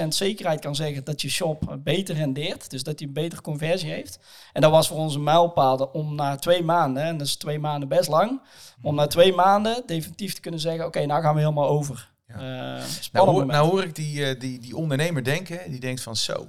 95% 0.04 0.08
zekerheid 0.08 0.60
kan 0.60 0.74
zeggen 0.74 1.04
dat 1.04 1.22
je 1.22 1.30
shop 1.30 1.78
beter 1.84 2.14
rendeert. 2.14 2.70
Dus 2.70 2.82
dat 2.82 2.98
hij 2.98 3.08
een 3.08 3.14
betere 3.14 3.40
conversie 3.42 3.90
heeft. 3.90 4.18
En 4.52 4.60
dat 4.60 4.70
was 4.70 4.88
voor 4.88 4.96
ons 4.96 5.14
een 5.14 5.22
mijlpaal 5.22 5.76
om 5.76 6.14
na 6.14 6.36
twee 6.36 6.62
maanden, 6.62 7.02
en 7.02 7.16
dat 7.16 7.26
is 7.26 7.36
twee 7.36 7.58
maanden 7.58 7.88
best 7.88 8.08
lang, 8.08 8.40
om 8.82 8.94
na 8.94 9.06
twee 9.06 9.32
maanden 9.34 9.82
definitief 9.86 10.32
te 10.32 10.40
kunnen 10.40 10.60
zeggen, 10.60 10.86
oké, 10.86 10.96
okay, 10.96 11.08
nou 11.08 11.22
gaan 11.22 11.34
we 11.34 11.40
helemaal 11.40 11.68
over. 11.68 12.12
Ja. 12.28 12.34
Uh, 12.34 12.84
nou, 13.12 13.30
hoor, 13.30 13.46
nou, 13.46 13.70
hoor, 13.70 13.82
ik 13.82 13.94
die, 13.94 14.36
die, 14.36 14.58
die 14.58 14.76
ondernemer 14.76 15.24
denken, 15.24 15.70
die 15.70 15.80
denkt 15.80 16.00
van 16.02 16.16
zo, 16.16 16.48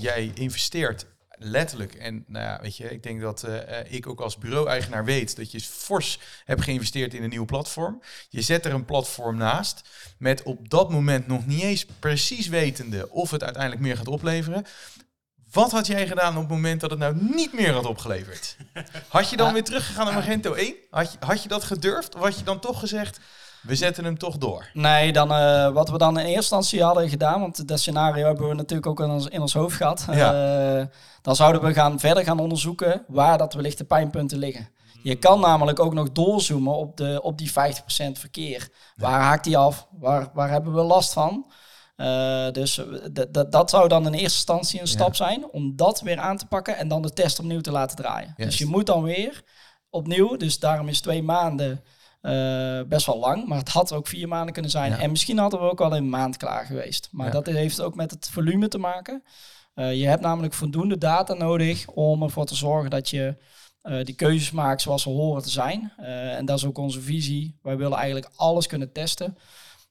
jij 0.00 0.30
investeert 0.34 1.06
letterlijk. 1.42 1.94
En 1.94 2.24
nou 2.26 2.44
ja, 2.44 2.58
weet 2.62 2.76
je, 2.76 2.90
ik 2.90 3.02
denk 3.02 3.20
dat 3.20 3.44
uh, 3.48 3.58
ik 3.88 4.06
ook 4.06 4.20
als 4.20 4.38
bureau-eigenaar 4.38 5.04
weet 5.04 5.36
dat 5.36 5.50
je 5.50 5.60
fors 5.60 6.18
hebt 6.44 6.62
geïnvesteerd 6.62 7.14
in 7.14 7.22
een 7.22 7.30
nieuw 7.30 7.44
platform. 7.44 8.02
Je 8.28 8.42
zet 8.42 8.64
er 8.64 8.72
een 8.72 8.84
platform 8.84 9.36
naast 9.36 9.88
met 10.18 10.42
op 10.42 10.70
dat 10.70 10.90
moment 10.90 11.26
nog 11.26 11.46
niet 11.46 11.62
eens 11.62 11.86
precies 11.98 12.48
wetende 12.48 13.10
of 13.10 13.30
het 13.30 13.42
uiteindelijk 13.42 13.82
meer 13.82 13.96
gaat 13.96 14.08
opleveren. 14.08 14.64
Wat 15.50 15.70
had 15.70 15.86
jij 15.86 16.06
gedaan 16.06 16.34
op 16.34 16.40
het 16.40 16.50
moment 16.50 16.80
dat 16.80 16.90
het 16.90 16.98
nou 16.98 17.16
niet 17.20 17.52
meer 17.52 17.72
had 17.72 17.86
opgeleverd? 17.86 18.56
Had 19.08 19.30
je 19.30 19.36
dan 19.36 19.52
weer 19.52 19.64
teruggegaan 19.64 20.04
naar 20.04 20.14
Magento 20.22 20.52
1? 20.52 20.74
Had 20.90 21.12
je, 21.12 21.18
had 21.20 21.42
je 21.42 21.48
dat 21.48 21.64
gedurfd? 21.64 22.14
Of 22.14 22.22
had 22.22 22.38
je 22.38 22.44
dan 22.44 22.60
toch 22.60 22.78
gezegd, 22.78 23.20
we 23.62 23.76
zetten 23.76 24.04
hem 24.04 24.18
toch 24.18 24.38
door. 24.38 24.70
Nee, 24.72 25.12
dan, 25.12 25.32
uh, 25.32 25.68
wat 25.68 25.88
we 25.88 25.98
dan 25.98 26.18
in 26.18 26.24
eerste 26.24 26.36
instantie 26.36 26.82
hadden 26.82 27.08
gedaan, 27.08 27.40
want 27.40 27.68
dat 27.68 27.80
scenario 27.80 28.26
hebben 28.26 28.48
we 28.48 28.54
natuurlijk 28.54 28.86
ook 28.86 29.00
in 29.00 29.10
ons, 29.10 29.26
in 29.26 29.40
ons 29.40 29.52
hoofd 29.52 29.76
gehad. 29.76 30.06
Ja. 30.10 30.78
Uh, 30.78 30.86
dan 31.22 31.36
zouden 31.36 31.62
we 31.62 31.72
gaan, 31.72 32.00
verder 32.00 32.24
gaan 32.24 32.38
onderzoeken 32.38 33.04
waar 33.08 33.38
dat 33.38 33.54
wellicht 33.54 33.78
de 33.78 33.84
pijnpunten 33.84 34.38
liggen. 34.38 34.68
Je 35.02 35.14
kan 35.14 35.40
namelijk 35.40 35.80
ook 35.80 35.94
nog 35.94 36.12
doorzoomen 36.12 36.76
op, 36.76 36.96
de, 36.96 37.20
op 37.22 37.38
die 37.38 37.50
50% 37.50 37.52
verkeer. 38.12 38.68
Waar 38.96 39.20
haakt 39.20 39.44
die 39.44 39.56
af? 39.56 39.88
Waar, 39.98 40.30
waar 40.34 40.50
hebben 40.50 40.74
we 40.74 40.80
last 40.80 41.12
van? 41.12 41.52
Uh, 41.96 42.50
dus 42.50 42.80
dat 43.50 43.70
zou 43.70 43.88
dan 43.88 44.06
in 44.06 44.12
eerste 44.12 44.24
instantie 44.24 44.80
een 44.80 44.86
stap 44.86 45.14
zijn 45.14 45.50
om 45.50 45.76
dat 45.76 46.00
weer 46.00 46.18
aan 46.18 46.36
te 46.36 46.46
pakken 46.46 46.76
en 46.76 46.88
dan 46.88 47.02
de 47.02 47.12
test 47.12 47.38
opnieuw 47.38 47.60
te 47.60 47.70
laten 47.70 47.96
draaien. 47.96 48.34
Dus 48.36 48.58
je 48.58 48.66
moet 48.66 48.86
dan 48.86 49.02
weer 49.02 49.42
opnieuw, 49.90 50.36
dus 50.36 50.58
daarom 50.58 50.88
is 50.88 51.00
twee 51.00 51.22
maanden 51.22 51.84
uh, 52.22 52.80
best 52.88 53.06
wel 53.06 53.18
lang, 53.18 53.46
maar 53.46 53.58
het 53.58 53.68
had 53.68 53.92
ook 53.92 54.06
vier 54.06 54.28
maanden 54.28 54.52
kunnen 54.52 54.70
zijn. 54.70 54.92
En 54.92 55.10
misschien 55.10 55.38
hadden 55.38 55.60
we 55.60 55.70
ook 55.70 55.80
al 55.80 55.96
een 55.96 56.08
maand 56.08 56.36
klaar 56.36 56.66
geweest. 56.66 57.08
Maar 57.12 57.30
dat 57.30 57.46
heeft 57.46 57.80
ook 57.80 57.94
met 57.94 58.10
het 58.10 58.28
volume 58.30 58.68
te 58.68 58.78
maken. 58.78 59.22
Uh, 59.74 59.94
je 59.94 60.06
hebt 60.06 60.22
namelijk 60.22 60.54
voldoende 60.54 60.98
data 60.98 61.34
nodig 61.34 61.86
om 61.88 62.22
ervoor 62.22 62.44
te 62.44 62.54
zorgen 62.54 62.90
dat 62.90 63.08
je 63.08 63.36
uh, 63.82 64.04
die 64.04 64.14
keuzes 64.14 64.50
maakt 64.50 64.82
zoals 64.82 65.02
ze 65.02 65.08
horen 65.08 65.42
te 65.42 65.50
zijn. 65.50 65.92
en 65.96 66.44
dat 66.44 66.58
is 66.58 66.64
ook 66.64 66.78
onze 66.78 67.00
visie. 67.00 67.58
Wij 67.62 67.76
willen 67.76 67.98
eigenlijk 67.98 68.30
alles 68.36 68.66
kunnen 68.66 68.92
testen. 68.92 69.36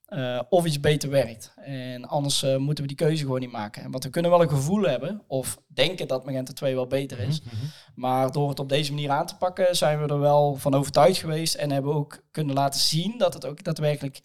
Uh, 0.09 0.41
of 0.49 0.65
iets 0.65 0.79
beter 0.79 1.09
werkt. 1.09 1.53
En 1.55 2.05
anders 2.05 2.43
uh, 2.43 2.57
moeten 2.57 2.83
we 2.83 2.89
die 2.89 3.07
keuze 3.07 3.23
gewoon 3.23 3.39
niet 3.39 3.51
maken. 3.51 3.91
Want 3.91 4.03
we 4.03 4.09
kunnen 4.09 4.31
wel 4.31 4.41
een 4.41 4.49
gevoel 4.49 4.81
hebben 4.81 5.21
of 5.27 5.61
denken 5.67 6.07
dat 6.07 6.25
Magento 6.25 6.53
2 6.53 6.75
wel 6.75 6.87
beter 6.87 7.19
is. 7.19 7.41
Mhm, 7.41 7.55
mhm. 7.55 7.65
Maar 7.95 8.31
door 8.31 8.49
het 8.49 8.59
op 8.59 8.69
deze 8.69 8.93
manier 8.93 9.09
aan 9.09 9.25
te 9.25 9.35
pakken 9.35 9.75
zijn 9.75 10.01
we 10.01 10.07
er 10.07 10.19
wel 10.19 10.55
van 10.55 10.73
overtuigd 10.73 11.19
geweest 11.19 11.55
en 11.55 11.71
hebben 11.71 11.93
ook 11.93 12.23
kunnen 12.31 12.55
laten 12.55 12.79
zien 12.79 13.17
dat 13.17 13.33
het 13.33 13.45
ook 13.45 13.63
daadwerkelijk 13.63 14.21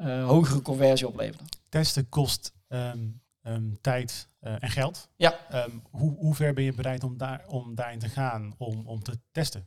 eh, 0.00 0.26
hogere 0.26 0.62
conversie 0.62 1.08
opleverde. 1.08 1.44
Testen 1.68 2.08
kost 2.08 2.54
ehm, 2.68 2.98
ehm, 3.42 3.72
tijd 3.80 4.28
eh, 4.40 4.62
en 4.62 4.70
geld. 4.70 5.08
Ja. 5.16 5.38
Ehm, 5.50 5.70
hoe, 5.90 6.16
hoe 6.16 6.34
ver 6.34 6.54
ben 6.54 6.64
je 6.64 6.72
bereid 6.72 7.04
om, 7.04 7.16
daar, 7.16 7.44
om 7.46 7.74
daarin 7.74 7.98
te 7.98 8.08
gaan 8.08 8.54
om, 8.58 8.86
om 8.86 9.02
te 9.02 9.18
testen? 9.32 9.66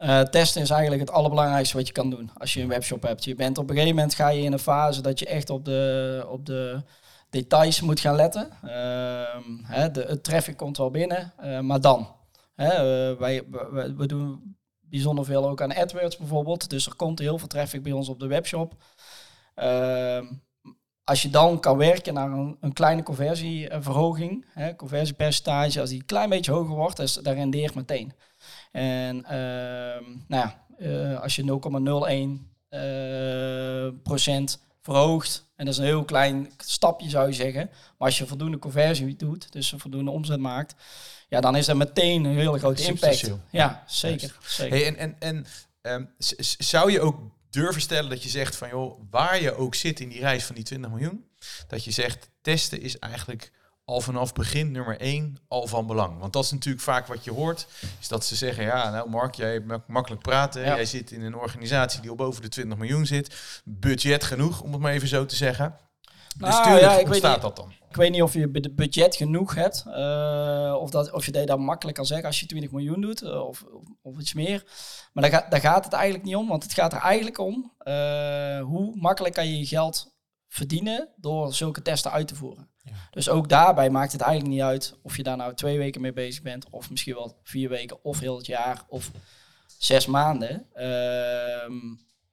Eh, 0.00 0.20
testen 0.20 0.62
is 0.62 0.70
eigenlijk 0.70 1.00
het 1.00 1.10
allerbelangrijkste 1.10 1.76
wat 1.76 1.86
je 1.86 1.92
kan 1.92 2.10
doen 2.10 2.30
als 2.34 2.54
je 2.54 2.60
een 2.60 2.68
webshop 2.68 3.02
hebt. 3.02 3.24
Je 3.24 3.34
bent 3.34 3.58
op 3.58 3.68
een 3.68 3.74
gegeven 3.74 3.96
moment 3.96 4.14
ga 4.14 4.28
je 4.28 4.42
in 4.42 4.52
een 4.52 4.58
fase 4.58 5.02
dat 5.02 5.18
je 5.18 5.26
echt 5.26 5.50
op 5.50 5.64
de, 5.64 6.26
op 6.28 6.46
de 6.46 6.82
details 7.30 7.80
moet 7.80 8.00
gaan 8.00 8.14
letten. 8.14 8.50
Ehm, 8.62 9.42
hè, 9.62 9.90
de, 9.90 10.02
het 10.02 10.24
traffic 10.24 10.56
komt 10.56 10.76
wel 10.76 10.90
binnen, 10.90 11.32
eh, 11.36 11.60
maar 11.60 11.80
dan. 11.80 12.14
Hè, 12.54 12.68
eh, 12.68 13.18
wij, 13.18 13.42
we, 13.96 14.06
doen 14.06 14.56
bijzonder 14.80 15.24
veel 15.24 15.48
ook 15.48 15.62
aan 15.62 15.74
AdWords 15.74 16.16
bijvoorbeeld. 16.16 16.70
Dus 16.70 16.86
er 16.86 16.96
komt 16.96 17.18
heel 17.18 17.38
veel 17.38 17.48
traffic 17.48 17.82
bij 17.82 17.92
ons 17.92 18.08
op 18.08 18.20
de 18.20 18.26
webshop. 18.26 18.74
Ehm, 19.54 20.24
als 21.04 21.22
je 21.22 21.30
dan 21.30 21.60
kan 21.60 21.76
werken 21.76 22.14
naar 22.14 22.30
een, 22.30 22.56
een 22.60 22.72
kleine 22.72 23.02
conversieverhoging, 23.02 24.46
hè, 24.52 24.76
conversiepercentage, 24.76 25.80
als 25.80 25.90
die 25.90 25.98
een 25.98 26.06
klein 26.06 26.28
beetje 26.28 26.52
hoger 26.52 26.74
wordt, 26.74 26.96
dus, 26.96 27.14
dat 27.14 27.34
rendeert 27.34 27.74
meteen. 27.74 28.12
En 28.72 29.24
ehm, 29.24 30.04
nou 30.26 30.48
ja, 30.48 30.64
eh, 30.78 31.20
als 31.20 31.36
je 31.36 31.42
0,01 31.42 32.54
eh, 32.68 33.88
procent 34.02 34.60
verhoogt, 34.82 35.44
en 35.56 35.64
dat 35.64 35.74
is 35.74 35.80
een 35.80 35.86
heel 35.86 36.04
klein 36.04 36.50
stapje 36.56 37.08
zou 37.08 37.28
je 37.28 37.34
zeggen, 37.34 37.70
maar 37.98 38.08
als 38.08 38.18
je 38.18 38.26
voldoende 38.26 38.58
conversie 38.58 39.16
doet, 39.16 39.52
dus 39.52 39.72
een 39.72 39.80
voldoende 39.80 40.10
omzet 40.10 40.40
maakt, 40.40 40.74
ja, 41.28 41.40
dan 41.40 41.56
is 41.56 41.66
dat 41.66 41.76
meteen 41.76 42.24
een 42.24 42.36
hele 42.36 42.58
grote 42.58 42.82
impact. 42.82 43.30
Ja, 43.50 43.84
zeker. 43.86 44.36
zeker. 44.40 44.76
Hey, 44.76 44.86
en 44.86 44.96
en, 44.96 45.16
en 45.18 45.46
ehm, 45.80 46.04
zou 46.58 46.92
je 46.92 47.00
ook 47.00 47.20
durven 47.50 47.80
stellen 47.80 48.10
dat 48.10 48.22
je 48.22 48.28
zegt 48.28 48.56
van 48.56 48.68
joh, 48.68 49.00
waar 49.10 49.42
je 49.42 49.54
ook 49.54 49.74
zit 49.74 50.00
in 50.00 50.08
die 50.08 50.20
reis 50.20 50.44
van 50.44 50.54
die 50.54 50.64
20 50.64 50.90
miljoen, 50.90 51.24
dat 51.68 51.84
je 51.84 51.90
zegt 51.90 52.30
testen 52.40 52.80
is 52.80 52.98
eigenlijk 52.98 53.52
al 53.90 54.00
vanaf 54.00 54.32
begin 54.32 54.70
nummer 54.72 55.00
één 55.00 55.36
al 55.48 55.66
van 55.66 55.86
belang. 55.86 56.18
Want 56.18 56.32
dat 56.32 56.44
is 56.44 56.50
natuurlijk 56.50 56.84
vaak 56.84 57.06
wat 57.06 57.24
je 57.24 57.30
hoort, 57.32 57.66
is 58.00 58.08
dat 58.08 58.24
ze 58.24 58.36
zeggen 58.36 58.64
ja, 58.64 58.90
nou 58.90 59.10
Mark, 59.10 59.34
jij 59.34 59.60
mag 59.60 59.80
makkelijk 59.86 60.22
praten, 60.22 60.62
Ja. 60.62 60.74
jij 60.74 60.84
zit 60.84 61.10
in 61.10 61.22
een 61.22 61.34
organisatie 61.36 62.00
die 62.00 62.10
al 62.10 62.16
boven 62.16 62.42
de 62.42 62.48
20 62.48 62.78
miljoen 62.78 63.06
zit, 63.06 63.60
budget 63.64 64.24
genoeg 64.24 64.60
om 64.62 64.72
het 64.72 64.80
maar 64.80 64.92
even 64.92 65.08
zo 65.08 65.26
te 65.26 65.36
zeggen. 65.36 65.76
Dus 66.36 66.48
Nou, 66.48 66.62
tuurlijk 66.62 66.84
ja, 66.84 66.90
ik 66.92 66.96
weet 66.98 67.06
ontstaat 67.06 67.42
dat 67.42 67.56
dan. 67.56 67.72
Ik 67.88 67.96
weet 67.96 68.10
niet 68.10 68.22
of 68.22 68.32
je 68.34 68.48
bu- 68.48 68.70
budget 68.74 69.16
genoeg 69.16 69.54
hebt. 69.54 69.84
eh, 69.86 70.76
of, 70.80 70.90
dat, 70.90 71.12
of 71.12 71.24
je 71.26 71.32
dat 71.46 71.58
makkelijk 71.58 71.96
kan 71.96 72.06
zeggen 72.06 72.26
als 72.26 72.40
je 72.40 72.46
20 72.46 72.70
miljoen 72.70 73.00
doet. 73.00 73.22
eh, 73.22 73.46
of, 73.46 73.62
of, 73.72 73.82
of 74.02 74.18
iets 74.20 74.34
meer. 74.34 74.64
Maar 75.12 75.22
daar, 75.30 75.32
gaat 75.40 75.50
daar 75.50 75.60
gaat 75.60 75.84
het 75.84 75.92
eigenlijk 75.92 76.24
niet 76.24 76.36
om. 76.36 76.48
Want 76.48 76.62
het 76.62 76.72
gaat 76.72 76.92
er 76.92 76.98
eigenlijk 77.00 77.38
om. 77.38 77.72
eh, 77.78 78.60
hoe 78.62 78.96
makkelijk 78.96 79.34
kan 79.34 79.46
je 79.48 79.58
je 79.58 79.66
geld 79.66 80.14
verdienen 80.48 81.08
door 81.16 81.54
zulke 81.54 81.82
testen 81.82 82.10
uit 82.10 82.28
te 82.28 82.34
voeren. 82.34 82.68
Dus 83.10 83.28
ook 83.28 83.48
daarbij 83.48 83.90
maakt 83.90 84.12
het 84.12 84.20
eigenlijk 84.20 84.52
niet 84.54 84.62
uit 84.62 84.94
of 85.02 85.16
je 85.16 85.22
daar 85.22 85.36
nou 85.36 85.54
twee 85.54 85.78
weken 85.78 86.00
mee 86.00 86.12
bezig 86.12 86.42
bent. 86.42 86.66
Of 86.70 86.90
misschien 86.90 87.14
wel 87.14 87.36
vier 87.42 87.68
weken. 87.68 88.04
Of 88.04 88.18
heel 88.20 88.36
het 88.36 88.46
jaar. 88.46 88.84
Of 88.88 89.10
zes 89.78 90.06
maanden. 90.06 90.66
Ehm, 90.74 91.74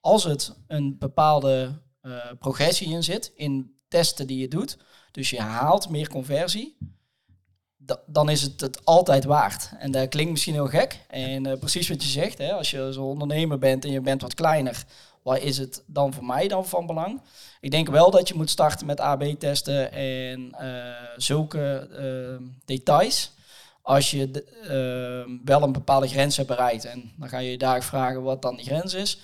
als 0.02 0.24
het 0.24 0.54
een 0.68 0.98
bepaalde 0.98 1.82
eh, 2.02 2.12
progressie 2.40 2.88
in 2.90 3.04
zit. 3.04 3.32
In 3.36 3.76
testen 3.88 4.28
die 4.28 4.38
je 4.40 4.48
doet. 4.48 4.78
Dus 5.12 5.30
je 5.30 5.42
haalt 5.42 5.90
meer 5.90 6.10
conversie. 6.10 6.78
da- 7.78 8.02
dan 8.08 8.30
is 8.30 8.42
het 8.42 8.62
het 8.62 8.86
altijd 8.86 9.24
waard. 9.24 9.72
En 9.80 9.92
dat 9.92 10.10
klinkt 10.10 10.32
misschien 10.32 10.54
heel 10.54 10.68
gek. 10.68 11.00
En 11.08 11.46
eh, 11.46 11.60
precies 11.60 11.90
wat 11.90 12.04
je 12.04 12.10
zegt, 12.10 12.38
hè, 12.38 12.54
als 12.54 12.72
je 12.72 12.94
zo'n 12.94 13.06
ondernemer 13.10 13.58
bent 13.60 13.86
en 13.86 13.92
je 13.92 14.02
bent 14.02 14.22
wat 14.22 14.34
kleiner, 14.34 14.86
wat 15.28 15.40
is 15.40 15.58
het 15.58 15.84
dan 15.86 16.14
voor 16.14 16.26
mij 16.26 16.48
dan 16.48 16.66
van 16.66 16.86
belang? 16.86 17.22
Ik 17.62 17.72
denk 17.72 17.90
wel 17.90 18.12
dat 18.12 18.28
je 18.28 18.34
moet 18.36 18.50
starten 18.50 18.86
met 18.86 19.00
AB-testen 19.00 19.92
en 19.92 20.52
eh, 20.58 20.68
zulke 21.18 21.88
eh, 22.40 22.46
details. 22.66 23.32
Als 23.82 24.12
je 24.12 24.32
de- 24.32 24.44
eh, 24.44 25.34
wel 25.46 25.62
een 25.64 25.72
bepaalde 25.72 26.08
grens 26.08 26.36
hebt 26.38 26.48
bereikt. 26.50 26.86
En 26.86 27.12
dan 27.18 27.30
ga 27.30 27.38
je 27.38 27.52
je 27.52 27.58
daar 27.58 27.84
vragen 27.84 28.22
wat 28.24 28.42
dan 28.42 28.56
die 28.56 28.66
grens 28.66 28.94
is. 28.94 29.20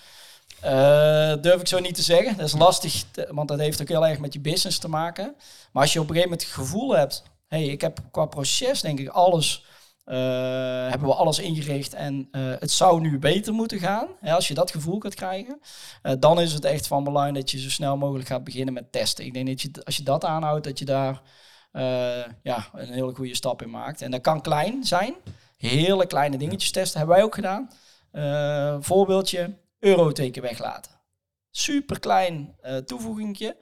Eh, 0.62 1.34
durf 1.42 1.60
ik 1.62 1.68
zo 1.68 1.80
niet 1.80 1.96
te 1.96 2.02
zeggen. 2.02 2.38
Dat 2.38 2.46
is 2.48 2.54
lastig, 2.58 3.04
want 3.30 3.48
dat 3.48 3.60
heeft 3.60 3.82
ook 3.82 3.88
heel 3.88 4.08
erg 4.08 4.20
met 4.20 4.34
je 4.34 4.40
business 4.40 4.80
te 4.80 4.88
maken. 4.90 5.36
Maar 5.72 5.82
als 5.84 5.94
je 5.94 6.00
op 6.00 6.10
een 6.10 6.16
gegeven 6.16 6.32
moment 6.32 6.48
het 6.48 6.58
gevoel 6.60 6.96
hebt, 6.96 7.24
hey, 7.48 7.64
ik 7.66 7.82
heb 7.82 8.00
qua 8.12 8.26
proces 8.26 8.82
denk 8.82 9.00
ik 9.00 9.08
alles, 9.08 9.66
hebben 10.90 11.08
we 11.08 11.14
alles 11.14 11.40
ingericht 11.40 11.94
en 11.94 12.28
eh, 12.32 12.42
het 12.60 12.72
zou 12.72 13.02
nu 13.02 13.20
beter 13.20 13.54
moeten 13.54 13.80
gaan. 13.80 14.08
Hè, 14.20 14.34
als 14.34 14.48
je 14.48 14.54
dat 14.54 14.72
gevoel 14.72 14.98
kunt 14.98 15.16
krijgen, 15.16 15.60
eh, 16.02 16.14
dan 16.20 16.42
is 16.42 16.54
het 16.54 16.66
echt 16.66 16.88
van 16.88 17.04
belang 17.04 17.36
dat 17.36 17.52
je 17.52 17.60
zo 17.60 17.70
snel 17.70 17.98
mogelijk 17.98 18.28
gaat 18.28 18.44
beginnen 18.44 18.74
met 18.74 18.92
testen. 18.92 19.26
Ik 19.26 19.34
denk 19.34 19.48
dat 19.48 19.62
je, 19.62 19.72
als 19.84 19.98
je 19.98 20.04
dat 20.04 20.26
aanhoudt, 20.26 20.64
dat 20.64 20.80
je 20.80 20.86
daar 20.86 21.22
eh, 21.72 22.26
ja, 22.44 22.70
een 22.74 22.94
hele 22.94 23.16
goede 23.16 23.36
stap 23.36 23.62
in 23.62 23.70
maakt. 23.70 24.02
En 24.02 24.12
dat 24.12 24.22
kan 24.22 24.42
klein 24.42 24.84
zijn. 24.84 25.16
Hele 25.58 26.08
kleine 26.08 26.38
dingetjes 26.38 26.72
testen 26.72 26.98
hebben 26.98 27.16
wij 27.16 27.26
ook 27.26 27.36
gedaan. 27.36 27.70
Eh, 28.12 28.78
voorbeeldje, 28.80 29.58
euroteken 29.80 30.42
weglaten. 30.42 30.92
Super 31.52 32.00
klein 32.00 32.56
eh 32.62 32.78
toevoegingje, 32.78 33.58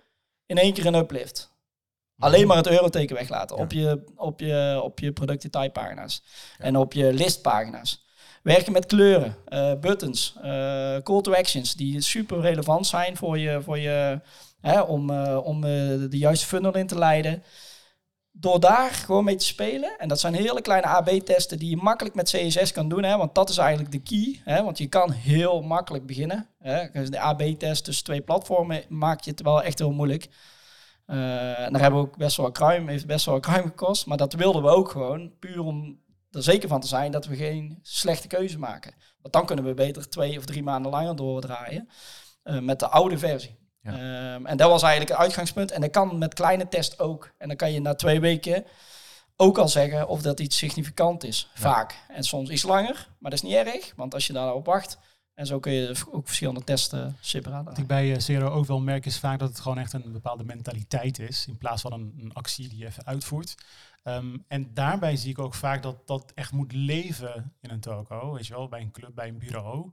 in 0.45 0.57
één 0.57 0.73
keer 0.73 0.85
een 0.85 0.95
uplift. 0.95 1.50
Alleen 2.21 2.47
maar 2.47 2.57
het 2.57 2.67
euroteken 2.67 3.15
weglaten 3.15 3.57
op, 3.57 3.71
je, 3.71 4.03
op, 4.15 4.39
je, 4.39 4.79
op 4.83 4.99
je 4.99 5.11
productdetailpagina's 5.11 6.23
en 6.57 6.75
op 6.75 6.93
je 6.93 7.13
listpagina's. 7.13 8.05
Werken 8.43 8.71
met 8.71 8.85
kleuren, 8.85 9.35
eh, 9.45 9.73
buttons, 9.79 10.35
eh, 10.41 10.97
call 11.03 11.21
to 11.21 11.33
actions 11.33 11.73
die 11.73 12.01
super 12.01 12.41
relevant 12.41 12.87
zijn 12.87 13.17
voor 13.17 13.37
je, 13.37 13.61
voor 13.61 13.79
je 13.79 14.19
hè, 14.61 14.81
om, 14.81 15.09
eh, 15.09 15.39
om 15.43 15.61
de 15.61 16.17
juiste 16.17 16.45
funnel 16.45 16.75
in 16.75 16.87
te 16.87 16.97
leiden. 16.97 17.43
Door 18.31 18.59
daar 18.59 18.91
gewoon 18.91 19.23
mee 19.23 19.35
te 19.35 19.45
spelen, 19.45 19.95
en 19.97 20.07
dat 20.07 20.19
zijn 20.19 20.33
hele 20.33 20.61
kleine 20.61 20.87
AB-testen 20.87 21.59
die 21.59 21.69
je 21.69 21.77
makkelijk 21.77 22.15
met 22.15 22.29
CSS 22.29 22.71
kan 22.71 22.89
doen, 22.89 23.03
hè, 23.03 23.17
want 23.17 23.35
dat 23.35 23.49
is 23.49 23.57
eigenlijk 23.57 23.91
de 23.91 24.01
key. 24.01 24.41
Hè, 24.53 24.63
want 24.63 24.77
je 24.77 24.87
kan 24.87 25.11
heel 25.11 25.61
makkelijk 25.61 26.05
beginnen. 26.05 26.47
Hè. 26.59 26.87
Dus 26.93 27.09
De 27.09 27.19
AB-test 27.19 27.83
tussen 27.83 28.03
twee 28.03 28.21
platformen 28.21 28.83
maakt 28.89 29.25
je 29.25 29.31
het 29.31 29.41
wel 29.41 29.63
echt 29.63 29.79
heel 29.79 29.91
moeilijk. 29.91 30.29
Eh, 31.11 31.59
en 31.59 31.71
daar 31.71 31.81
hebben 31.81 31.99
we 31.99 32.07
ook 32.07 32.17
best 32.17 32.37
wel 32.37 32.51
kruim, 32.51 32.87
heeft 32.87 33.05
best 33.05 33.25
wel 33.25 33.39
kruim 33.39 33.63
gekost. 33.63 34.05
Maar 34.05 34.17
dat 34.17 34.33
wilden 34.33 34.61
we 34.61 34.69
ook 34.69 34.89
gewoon, 34.89 35.31
puur 35.39 35.59
om 35.59 35.99
er 36.31 36.43
zeker 36.43 36.69
van 36.69 36.81
te 36.81 36.87
zijn 36.87 37.11
dat 37.11 37.25
we 37.25 37.35
geen 37.35 37.79
slechte 37.81 38.27
keuze 38.27 38.59
maken. 38.59 38.93
Want 39.21 39.33
dan 39.33 39.45
kunnen 39.45 39.65
we 39.65 39.73
beter 39.73 40.09
twee 40.09 40.37
of 40.37 40.45
drie 40.45 40.63
maanden 40.63 40.91
langer 40.91 41.15
doordraaien 41.15 41.89
eh, 42.43 42.59
met 42.59 42.79
de 42.79 42.87
oude 42.87 43.17
versie. 43.17 43.59
Ja. 43.81 43.91
Ehm, 43.91 44.45
en 44.45 44.57
dat 44.57 44.69
was 44.69 44.81
eigenlijk 44.81 45.11
het 45.11 45.21
uitgangspunt. 45.21 45.71
En 45.71 45.81
dat 45.81 45.89
kan 45.89 46.17
met 46.17 46.33
kleine 46.33 46.67
test 46.67 46.99
ook. 46.99 47.31
En 47.37 47.47
dan 47.47 47.57
kan 47.57 47.71
je 47.71 47.81
na 47.81 47.95
twee 47.95 48.19
weken 48.19 48.65
ook 49.35 49.57
al 49.57 49.67
zeggen 49.67 50.07
of 50.07 50.21
dat 50.21 50.39
iets 50.39 50.57
significant 50.57 51.23
is. 51.23 51.49
Vaak. 51.53 52.03
En 52.07 52.23
soms 52.23 52.49
iets 52.49 52.63
langer, 52.63 53.07
maar 53.19 53.31
dat 53.31 53.43
is 53.43 53.49
niet 53.49 53.67
erg. 53.67 53.93
Want 53.95 54.13
als 54.13 54.27
je 54.27 54.33
daarop 54.33 54.65
wacht, 54.65 54.97
en 55.33 55.45
zo 55.45 55.59
kun 55.59 55.71
je 55.71 56.05
ook 56.11 56.25
verschillende 56.25 56.63
testen 56.63 57.17
separaat 57.19 57.65
Wat 57.65 57.77
ik 57.77 57.87
bij 57.87 58.13
eh, 58.13 58.19
Zero 58.19 58.49
ook 58.49 58.65
wel 58.65 58.79
merk 58.79 59.05
is 59.05 59.19
vaak 59.19 59.39
dat 59.39 59.49
het 59.49 59.59
gewoon 59.59 59.77
echt 59.77 59.93
een 59.93 60.11
bepaalde 60.11 60.43
mentaliteit 60.43 61.19
is. 61.19 61.47
In 61.47 61.57
plaats 61.57 61.81
van 61.81 61.93
een, 61.93 62.13
een 62.17 62.33
actie 62.33 62.69
die 62.69 62.77
je 62.77 62.85
even 62.85 63.05
uitvoert. 63.05 63.55
Ehm, 64.03 64.37
en 64.47 64.73
daarbij 64.73 65.15
zie 65.15 65.29
ik 65.29 65.39
ook 65.39 65.53
vaak 65.53 65.81
dat 65.81 66.07
dat 66.07 66.31
echt 66.35 66.51
moet 66.51 66.73
leven 66.73 67.53
in 67.61 67.69
een 67.69 67.79
toko. 67.79 68.33
Weet 68.33 68.47
je 68.47 68.53
wel, 68.53 68.67
bij 68.67 68.81
een 68.81 68.91
club, 68.91 69.15
bij 69.15 69.27
een 69.27 69.37
bureau. 69.37 69.91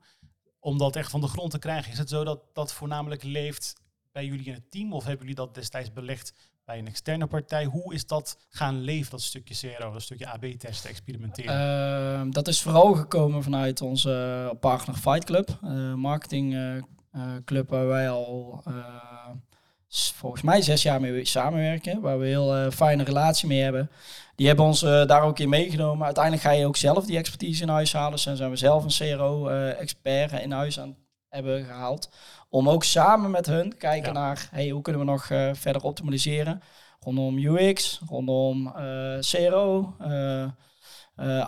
Om 0.60 0.78
dat 0.78 0.96
echt 0.96 1.10
van 1.10 1.20
de 1.20 1.28
grond 1.28 1.50
te 1.50 1.58
krijgen. 1.58 1.92
Is 1.92 1.98
het 1.98 2.08
zo 2.08 2.24
dat 2.24 2.40
dat 2.52 2.72
voornamelijk 2.72 3.22
leeft 3.22 3.74
bij 4.12 4.24
jullie 4.24 4.46
in 4.46 4.54
het 4.54 4.70
team? 4.70 4.92
Of 4.92 5.04
hebben 5.04 5.20
jullie 5.20 5.44
dat 5.44 5.54
destijds 5.54 5.92
belegd 5.92 6.32
bij 6.68 6.78
een 6.78 6.86
externe 6.86 7.26
partij? 7.26 7.64
Hoe 7.64 7.94
is 7.94 8.06
dat 8.06 8.38
gaan 8.48 8.80
leven, 8.80 9.10
dat 9.10 9.22
stukje 9.22 9.54
Zero, 9.54 9.92
dat 9.92 10.02
stukje 10.02 10.28
AB-testen, 10.28 10.90
experimenteren? 10.90 11.54
Ehm, 11.54 12.30
dat 12.30 12.48
is 12.48 12.62
vooral 12.62 12.94
gekomen 12.94 13.42
vanuit 13.42 13.80
onze 13.80 14.46
eh, 14.50 14.58
partner 14.60 14.96
Fight 14.96 15.24
Club, 15.24 15.58
eh 15.62 15.94
marketing 15.94 16.54
eh, 16.54 17.62
waar 17.68 17.86
wij 17.86 18.10
al 18.10 18.62
volgens 20.14 20.42
mij 20.42 20.62
zes 20.62 20.82
jaar 20.82 21.00
mee 21.00 21.24
samenwerken, 21.24 22.00
waar 22.00 22.18
we 22.18 22.26
heel 22.26 22.70
fijne 22.70 23.02
relatie 23.02 23.48
mee 23.48 23.62
hebben. 23.62 23.90
Die 24.36 24.46
hebben 24.46 24.64
ons 24.64 24.80
daar 24.80 25.22
ook 25.22 25.38
in 25.38 25.48
meegenomen. 25.48 26.04
Uiteindelijk 26.04 26.44
ga 26.44 26.50
je 26.50 26.66
ook 26.66 26.76
zelf 26.76 27.04
die 27.04 27.18
expertise 27.18 27.62
in 27.62 27.68
huis 27.68 27.92
halen. 27.92 28.10
Dus 28.10 28.22
zijn 28.22 28.50
we 28.50 28.56
zelf 28.56 28.84
een 28.84 29.16
CRO-expert 29.16 30.32
in 30.32 30.52
huis 30.52 30.80
aan 30.80 30.96
hebben 31.28 31.64
gehaald. 31.64 32.10
Om 32.48 32.68
ook 32.68 32.84
samen 32.84 33.30
met 33.30 33.46
hun 33.46 33.70
te 33.70 33.76
kijken 33.76 34.12
Ja. 34.12 34.18
naar 34.18 34.48
hey, 34.50 34.68
hoe 34.68 34.82
kunnen 34.82 35.04
we 35.04 35.10
nog 35.10 35.30
eh, 35.30 35.50
verder 35.54 35.82
optimaliseren. 35.82 36.62
Rondom 37.00 37.38
UX, 37.38 38.00
rondom 38.08 38.66
eh, 38.66 39.18
CRO, 39.18 39.94
eh, 39.98 40.48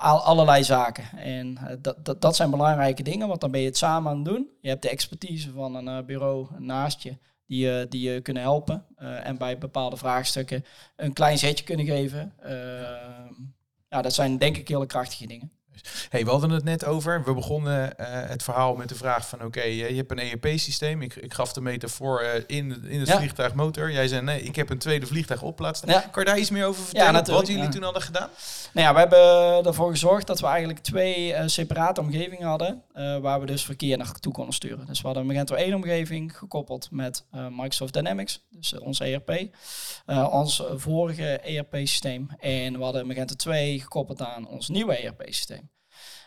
al, 0.03 0.21
allerlei 0.21 0.65
zaken. 0.65 1.19
En 1.19 1.59
dat, 1.81 2.05
dat, 2.05 2.21
dat 2.21 2.37
zijn 2.37 2.51
belangrijke 2.51 3.03
dingen, 3.03 3.29
want 3.29 3.41
dan 3.41 3.51
ben 3.51 3.61
je 3.61 3.67
het 3.67 3.77
samen 3.77 4.11
aan 4.11 4.17
het 4.17 4.25
doen. 4.25 4.49
Je 4.61 4.69
hebt 4.69 4.83
de 4.83 4.89
expertise 4.91 5.53
van 5.53 5.75
een 5.75 6.07
bureau 6.07 6.47
naast 6.59 7.03
je 7.03 7.17
die, 7.47 7.67
je 7.67 7.87
die 7.89 8.11
je 8.13 8.21
kunnen 8.21 8.43
helpen. 8.43 8.87
en 8.97 9.39
bij 9.39 9.59
bepaalde 9.59 9.97
vraagstukken 9.97 10.65
een 10.97 11.13
klein 11.13 11.39
zetje 11.39 11.65
kunnen 11.65 11.87
geven. 11.87 12.33
Ja, 13.89 14.03
dat 14.03 14.15
zijn 14.15 14.39
denk 14.39 14.57
ik 14.57 14.69
hele 14.69 14.87
krachtige 14.87 15.27
dingen. 15.27 15.53
Hey, 16.09 16.25
we 16.25 16.31
hadden 16.31 16.51
het 16.51 16.65
net 16.65 16.85
over. 16.85 17.25
We 17.25 17.35
begonnen 17.35 17.95
uh, 18.01 18.07
het 18.09 18.43
verhaal 18.43 18.75
met 18.75 18.89
de 18.89 18.95
vraag 18.95 19.29
van 19.29 19.39
oké, 19.39 19.47
okay, 19.47 19.75
je 19.75 19.95
hebt 19.95 20.11
een 20.11 20.19
ERP-systeem. 20.19 21.03
Ik, 21.03 21.15
ik 21.15 21.35
gaf 21.35 21.53
de 21.53 21.61
metafoor 21.61 22.23
uh, 22.23 22.35
in, 22.35 22.85
in 22.85 22.99
het 22.99 23.09
ja. 23.09 23.17
vliegtuigmotor. 23.17 23.93
Jij 23.93 24.09
zei 24.09 24.23
nee, 24.23 24.43
ik 24.43 24.57
heb 24.57 24.71
een 24.71 24.79
tweede 24.79 25.07
vliegtuig 25.07 25.43
op 25.43 25.59
laten 25.59 25.77
staan. 25.77 25.91
Ja. 25.91 26.09
Kan 26.11 26.23
je 26.23 26.29
daar 26.29 26.39
iets 26.39 26.51
meer 26.51 26.67
over 26.67 26.85
vertellen? 26.85 27.25
Ja, 27.27 27.33
wat 27.33 27.47
jullie 27.47 27.69
toen 27.69 27.83
hadden 27.83 28.03
gedaan? 28.03 28.29
Nou 28.73 28.87
ja, 28.87 28.93
we 28.93 28.99
hebben 28.99 29.67
ervoor 29.67 29.91
gezorgd 29.91 30.27
dat 30.27 30.41
we 30.41 30.47
eigenlijk 30.47 30.79
twee 30.79 31.33
uh, 31.33 31.43
separate 31.47 32.01
omgevingen 32.01 32.49
hadden. 32.49 32.83
waar 33.23 33.41
we 33.41 33.47
dus 33.47 33.65
verkeer 33.65 33.97
naartoe 33.97 34.33
konden 34.33 34.55
sturen. 34.55 34.87
Dus 34.87 35.01
we 35.01 35.07
hadden 35.07 35.23
een 35.23 35.29
Magento 35.29 35.55
1 35.55 35.75
omgeving 35.75 36.39
gekoppeld 36.39 36.89
met 36.91 37.25
Microsoft 37.51 37.93
Dynamics. 37.93 38.41
Dus 38.51 38.79
ons 38.79 39.01
ERP. 39.01 39.49
ons 40.31 40.63
vorige 40.75 41.39
ERP-systeem. 41.39 42.29
En 42.39 42.77
we 42.79 42.85
hadden 42.85 43.07
Magento 43.07 43.35
2 43.35 43.81
gekoppeld 43.81 44.23
aan 44.23 44.49
ons 44.49 44.69
nieuwe 44.69 44.97
ERP-systeem. 44.97 45.70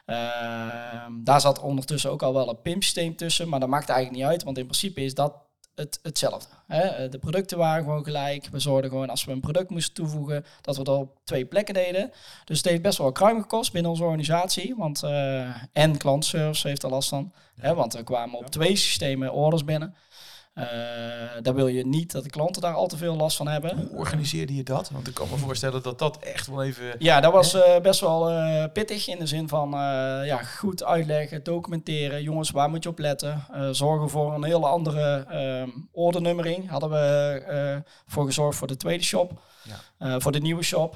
Ehm, 0.05 1.11
daar 1.23 1.41
zat 1.41 1.59
ondertussen 1.59 2.11
ook 2.11 2.21
al 2.21 2.33
wel 2.33 2.49
een 2.49 2.61
PIM-systeem 2.61 3.15
tussen, 3.15 3.49
maar 3.49 3.59
dat 3.59 3.69
maakt 3.69 3.89
eigenlijk 3.89 4.19
niet 4.19 4.29
uit, 4.31 4.43
want 4.43 4.57
in 4.57 4.65
principe 4.65 5.03
is 5.03 5.13
dat 5.13 5.33
het, 5.75 5.99
hetzelfde. 6.01 6.49
Hè? 6.67 6.81
Eh, 6.81 7.11
de 7.11 7.17
producten 7.17 7.57
waren 7.57 7.83
gewoon 7.83 8.03
gelijk. 8.03 8.47
We 8.51 8.59
zorgden 8.59 8.89
gewoon 8.89 9.09
als 9.09 9.25
we 9.25 9.31
een 9.31 9.39
product 9.39 9.69
moesten 9.69 9.93
toevoegen, 9.93 10.45
dat 10.61 10.77
we 10.77 10.83
dat 10.83 10.99
op 10.99 11.19
twee 11.23 11.45
plekken 11.45 11.73
deden. 11.73 12.11
Dus 12.45 12.57
het 12.57 12.69
heeft 12.69 12.81
best 12.81 12.97
wel 12.97 13.11
kruim 13.11 13.41
gekost 13.41 13.71
binnen 13.71 13.91
onze 13.91 14.03
organisatie. 14.03 14.75
Want 14.77 15.03
uh, 15.03 15.55
en 15.73 15.97
klantservice 15.97 16.67
heeft 16.67 16.83
er 16.83 16.89
last 16.89 17.09
van. 17.09 17.33
Hè? 17.55 17.73
Want 17.73 17.93
er 17.93 18.03
kwamen 18.03 18.39
op 18.39 18.45
twee 18.45 18.75
systemen 18.75 19.33
orders 19.33 19.63
binnen. 19.63 19.95
Uh, 20.55 20.63
daar 21.41 21.53
wil 21.53 21.67
je 21.67 21.85
niet 21.85 22.11
dat 22.11 22.23
de 22.23 22.29
klanten 22.29 22.61
daar 22.61 22.73
al 22.73 22.87
te 22.87 22.97
veel 22.97 23.15
last 23.15 23.37
van 23.37 23.47
hebben. 23.47 23.77
Hoe 23.77 23.97
organiseerde 23.97 24.55
je 24.55 24.63
dat? 24.63 24.89
Want 24.89 25.07
ik 25.07 25.13
kan 25.13 25.27
me 25.31 25.37
voorstellen 25.37 25.83
dat 25.83 25.99
dat 25.99 26.17
echt 26.19 26.47
wel 26.47 26.63
even... 26.63 26.95
Ja, 26.99 27.19
dat 27.19 27.33
was 27.33 27.55
uh, 27.55 27.79
best 27.81 27.99
wel 27.99 28.31
uh, 28.31 28.63
pittig 28.73 29.07
in 29.07 29.19
de 29.19 29.27
zin 29.27 29.47
van 29.47 29.69
ja, 30.25 30.43
goed 30.43 30.83
uitleggen, 30.83 31.43
documenteren. 31.43 32.23
Jongens, 32.23 32.51
waar 32.51 32.69
moet 32.69 32.83
je 32.83 32.89
op 32.89 32.99
letten? 32.99 33.45
zorgen 33.71 34.09
voor 34.09 34.33
een 34.33 34.43
hele 34.43 34.65
andere 34.65 35.25
um, 35.61 35.89
ordernummering. 35.91 36.69
Hadden 36.69 36.89
we 36.89 37.83
voor 38.07 38.25
gezorgd 38.25 38.57
voor 38.57 38.67
de 38.67 38.77
tweede 38.77 39.03
shop. 39.03 39.41
Ja. 39.97 40.19
voor 40.19 40.31
de 40.31 40.39
nieuwe 40.39 40.63
shop. 40.63 40.95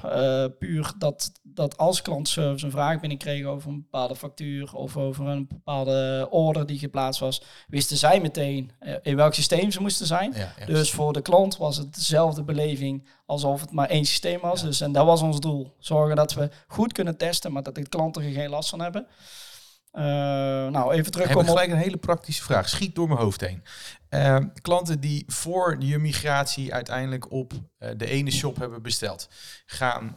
puur 0.58 0.92
dat, 0.98 1.32
dat 1.42 1.76
als 1.76 2.02
klantservice 2.02 2.64
een 2.64 2.70
vraag 2.70 3.00
binnenkreeg 3.00 3.44
over 3.44 3.70
een 3.70 3.80
bepaalde 3.80 4.16
factuur 4.16 4.74
of 4.74 4.96
over 4.96 5.26
een 5.26 5.46
bepaalde 5.46 6.26
order 6.30 6.66
die 6.66 6.78
geplaatst 6.78 7.20
was, 7.20 7.42
wisten 7.68 7.96
zij 7.96 8.20
meteen 8.20 8.70
in 9.02 9.16
welk 9.16 9.34
systeem 9.34 9.46
systeem 9.48 9.70
ze 9.70 9.80
moesten 9.80 10.06
zijn. 10.06 10.34
dus 10.66 10.90
voor 10.90 11.12
de 11.12 11.22
klant 11.22 11.56
was 11.56 11.76
het 11.76 11.94
dezelfde 11.94 12.42
beleving 12.42 13.08
alsof 13.26 13.60
het 13.60 13.72
maar 13.72 13.88
één 13.88 14.04
systeem 14.04 14.40
was. 14.40 14.62
Dus, 14.62 14.80
en 14.80 14.92
dat 14.92 15.06
was 15.06 15.22
ons 15.22 15.40
doel. 15.40 15.74
Zorgen 15.78 16.16
dat 16.16 16.34
we 16.34 16.50
goed 16.66 16.92
kunnen 16.92 17.16
testen, 17.16 17.52
maar 17.52 17.62
dat 17.62 17.74
de 17.74 17.88
klanten 17.88 18.22
er 18.22 18.30
geen 18.30 18.50
last 18.50 18.68
van 18.68 18.80
hebben. 18.80 19.06
Uh, 19.92 20.04
nou, 20.68 20.92
even 20.92 21.12
terug. 21.12 21.28
Heb 21.28 21.38
ik 21.38 21.46
gelijk 21.46 21.70
een 21.70 21.76
hele 21.76 21.96
praktische 21.96 22.42
vraag. 22.42 22.68
Schiet 22.68 22.94
door 22.94 23.08
mijn 23.08 23.20
hoofd 23.20 23.40
heen. 23.40 23.62
Uh, 24.10 24.36
klanten 24.62 25.00
die 25.00 25.24
voor 25.26 25.76
je 25.78 25.98
migratie 25.98 26.74
uiteindelijk 26.74 27.32
op 27.32 27.52
uh, 27.52 27.88
de 27.96 28.06
ene 28.06 28.30
shop 28.30 28.56
hebben 28.56 28.82
besteld, 28.82 29.28
gaan 29.66 30.16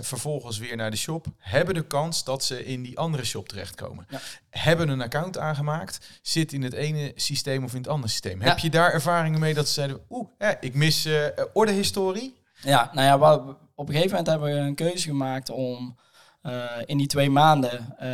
vervolgens 0.00 0.58
weer 0.58 0.76
naar 0.76 0.90
de 0.90 0.96
shop, 0.96 1.26
hebben 1.38 1.74
de 1.74 1.86
kans 1.86 2.24
dat 2.24 2.44
ze 2.44 2.64
in 2.64 2.82
die 2.82 2.98
andere 2.98 3.24
shop 3.24 3.48
terechtkomen. 3.48 4.06
Ja. 4.08 4.20
Hebben 4.50 4.88
een 4.88 5.02
account 5.02 5.38
aangemaakt, 5.38 6.20
zit 6.22 6.52
in 6.52 6.62
het 6.62 6.72
ene 6.72 7.12
systeem 7.14 7.64
of 7.64 7.72
in 7.72 7.78
het 7.78 7.88
andere 7.88 8.08
systeem. 8.12 8.40
Ja. 8.40 8.48
Heb 8.48 8.58
je 8.58 8.70
daar 8.70 8.92
ervaringen 8.92 9.40
mee 9.40 9.54
dat 9.54 9.66
ze 9.66 9.72
zeiden, 9.72 10.00
oeh, 10.10 10.28
ik 10.60 10.74
mis 10.74 11.08
ordehistorie? 11.52 12.42
Ja, 12.60 12.90
nou 12.92 13.06
ja, 13.06 13.36
op 13.74 13.88
een 13.88 13.94
gegeven 13.94 14.10
moment 14.10 14.26
hebben 14.26 14.52
we 14.52 14.58
een 14.58 14.74
keuze 14.74 15.08
gemaakt 15.08 15.50
om 15.50 15.96
in 16.84 16.98
die 16.98 17.06
twee 17.06 17.30
maanden 17.30 17.70
uh, 17.72 18.08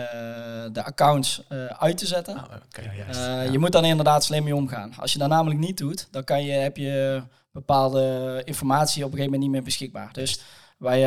de 0.73 0.85
accounts 0.85 1.43
uh, 1.49 1.65
uit 1.65 1.99
te 1.99 2.07
zetten. 2.07 2.37
Oh, 2.37 2.43
okay, 2.67 3.51
Je 3.51 3.59
moet 3.59 3.73
dan 3.73 3.85
inderdaad 3.85 4.25
slim 4.25 4.45
mee 4.45 4.55
omgaan. 4.55 4.93
Als 4.99 5.13
je 5.13 5.19
dat 5.19 5.29
namelijk 5.29 5.61
niet 5.61 5.79
doet, 5.79 6.09
dan 6.11 6.25
kan 6.25 6.45
je, 6.45 6.53
heb 6.53 6.77
je 6.77 7.23
bepaalde 7.53 8.43
informatie 8.45 9.05
op 9.05 9.11
een 9.11 9.17
gegeven 9.17 9.25
moment 9.25 9.43
niet 9.43 9.51
meer 9.51 9.63
beschikbaar. 9.63 10.13
Dus 10.13 10.41
wij, 10.79 11.01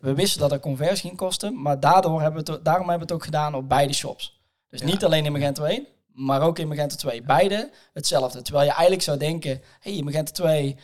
we 0.00 0.14
wisten 0.14 0.40
dat 0.40 0.52
er 0.52 0.60
conversie 0.60 1.08
ging 1.08 1.16
kosten, 1.16 1.62
maar 1.62 1.80
daardoor 1.80 2.20
hebben 2.20 2.44
we 2.44 2.52
het, 2.52 2.64
daarom 2.64 2.88
hebben 2.88 3.06
we 3.06 3.12
het 3.12 3.22
ook 3.22 3.24
gedaan 3.24 3.54
op 3.54 3.68
beide 3.68 3.92
shops. 3.92 4.42
Dus 4.68 4.82
niet 4.82 5.04
alleen 5.04 5.24
in 5.24 5.32
Magento 5.32 5.64
1, 5.64 5.86
maar 6.12 6.42
ook 6.42 6.58
in 6.58 6.68
Magento 6.68 6.96
2. 6.96 7.22
Beide 7.22 7.70
hetzelfde. 7.92 8.42
Terwijl 8.42 8.64
je 8.64 8.72
eigenlijk 8.72 9.02
zou 9.02 9.18
denken, 9.18 9.50
hé, 9.50 9.60
hey, 9.80 9.92
in 9.92 10.04
Magento 10.04 10.32
2, 10.32 10.76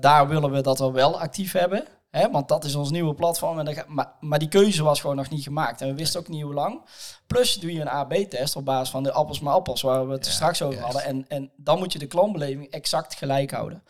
daar 0.00 0.28
willen 0.28 0.50
we 0.50 0.60
dat 0.60 0.78
we 0.78 0.90
wel 0.90 1.20
actief 1.20 1.52
hebben. 1.52 1.84
Hè, 2.10 2.30
want 2.30 2.48
dat 2.48 2.64
is 2.64 2.74
ons 2.74 2.90
nieuwe 2.90 3.14
platform. 3.14 3.58
En 3.58 3.84
maar, 3.86 4.12
maar 4.20 4.38
die 4.38 4.48
keuze 4.48 4.82
was 4.82 5.00
gewoon 5.00 5.16
nog 5.16 5.30
niet 5.30 5.42
gemaakt. 5.42 5.80
En 5.80 5.88
we 5.88 5.94
wisten 5.94 6.20
ook 6.20 6.28
niet 6.28 6.42
hoe 6.42 6.54
lang. 6.54 6.80
Plus 7.26 7.54
doe 7.54 7.72
je 7.72 7.80
een 7.80 7.88
AB-test 7.88 8.56
op 8.56 8.64
basis 8.64 8.90
van 8.90 9.02
de 9.02 9.12
appels 9.12 9.40
maar 9.40 9.54
appels, 9.54 9.82
waar 9.82 10.06
we 10.06 10.12
het 10.12 10.26
straks 10.26 10.62
over 10.62 10.80
hadden. 10.80 11.04
En, 11.04 11.24
en 11.28 11.50
dan 11.56 11.78
moet 11.78 11.92
je 11.92 11.98
de 11.98 12.06
klantbeleving 12.06 12.70
exact 12.70 13.14
gelijk 13.14 13.50
houden. 13.50 13.82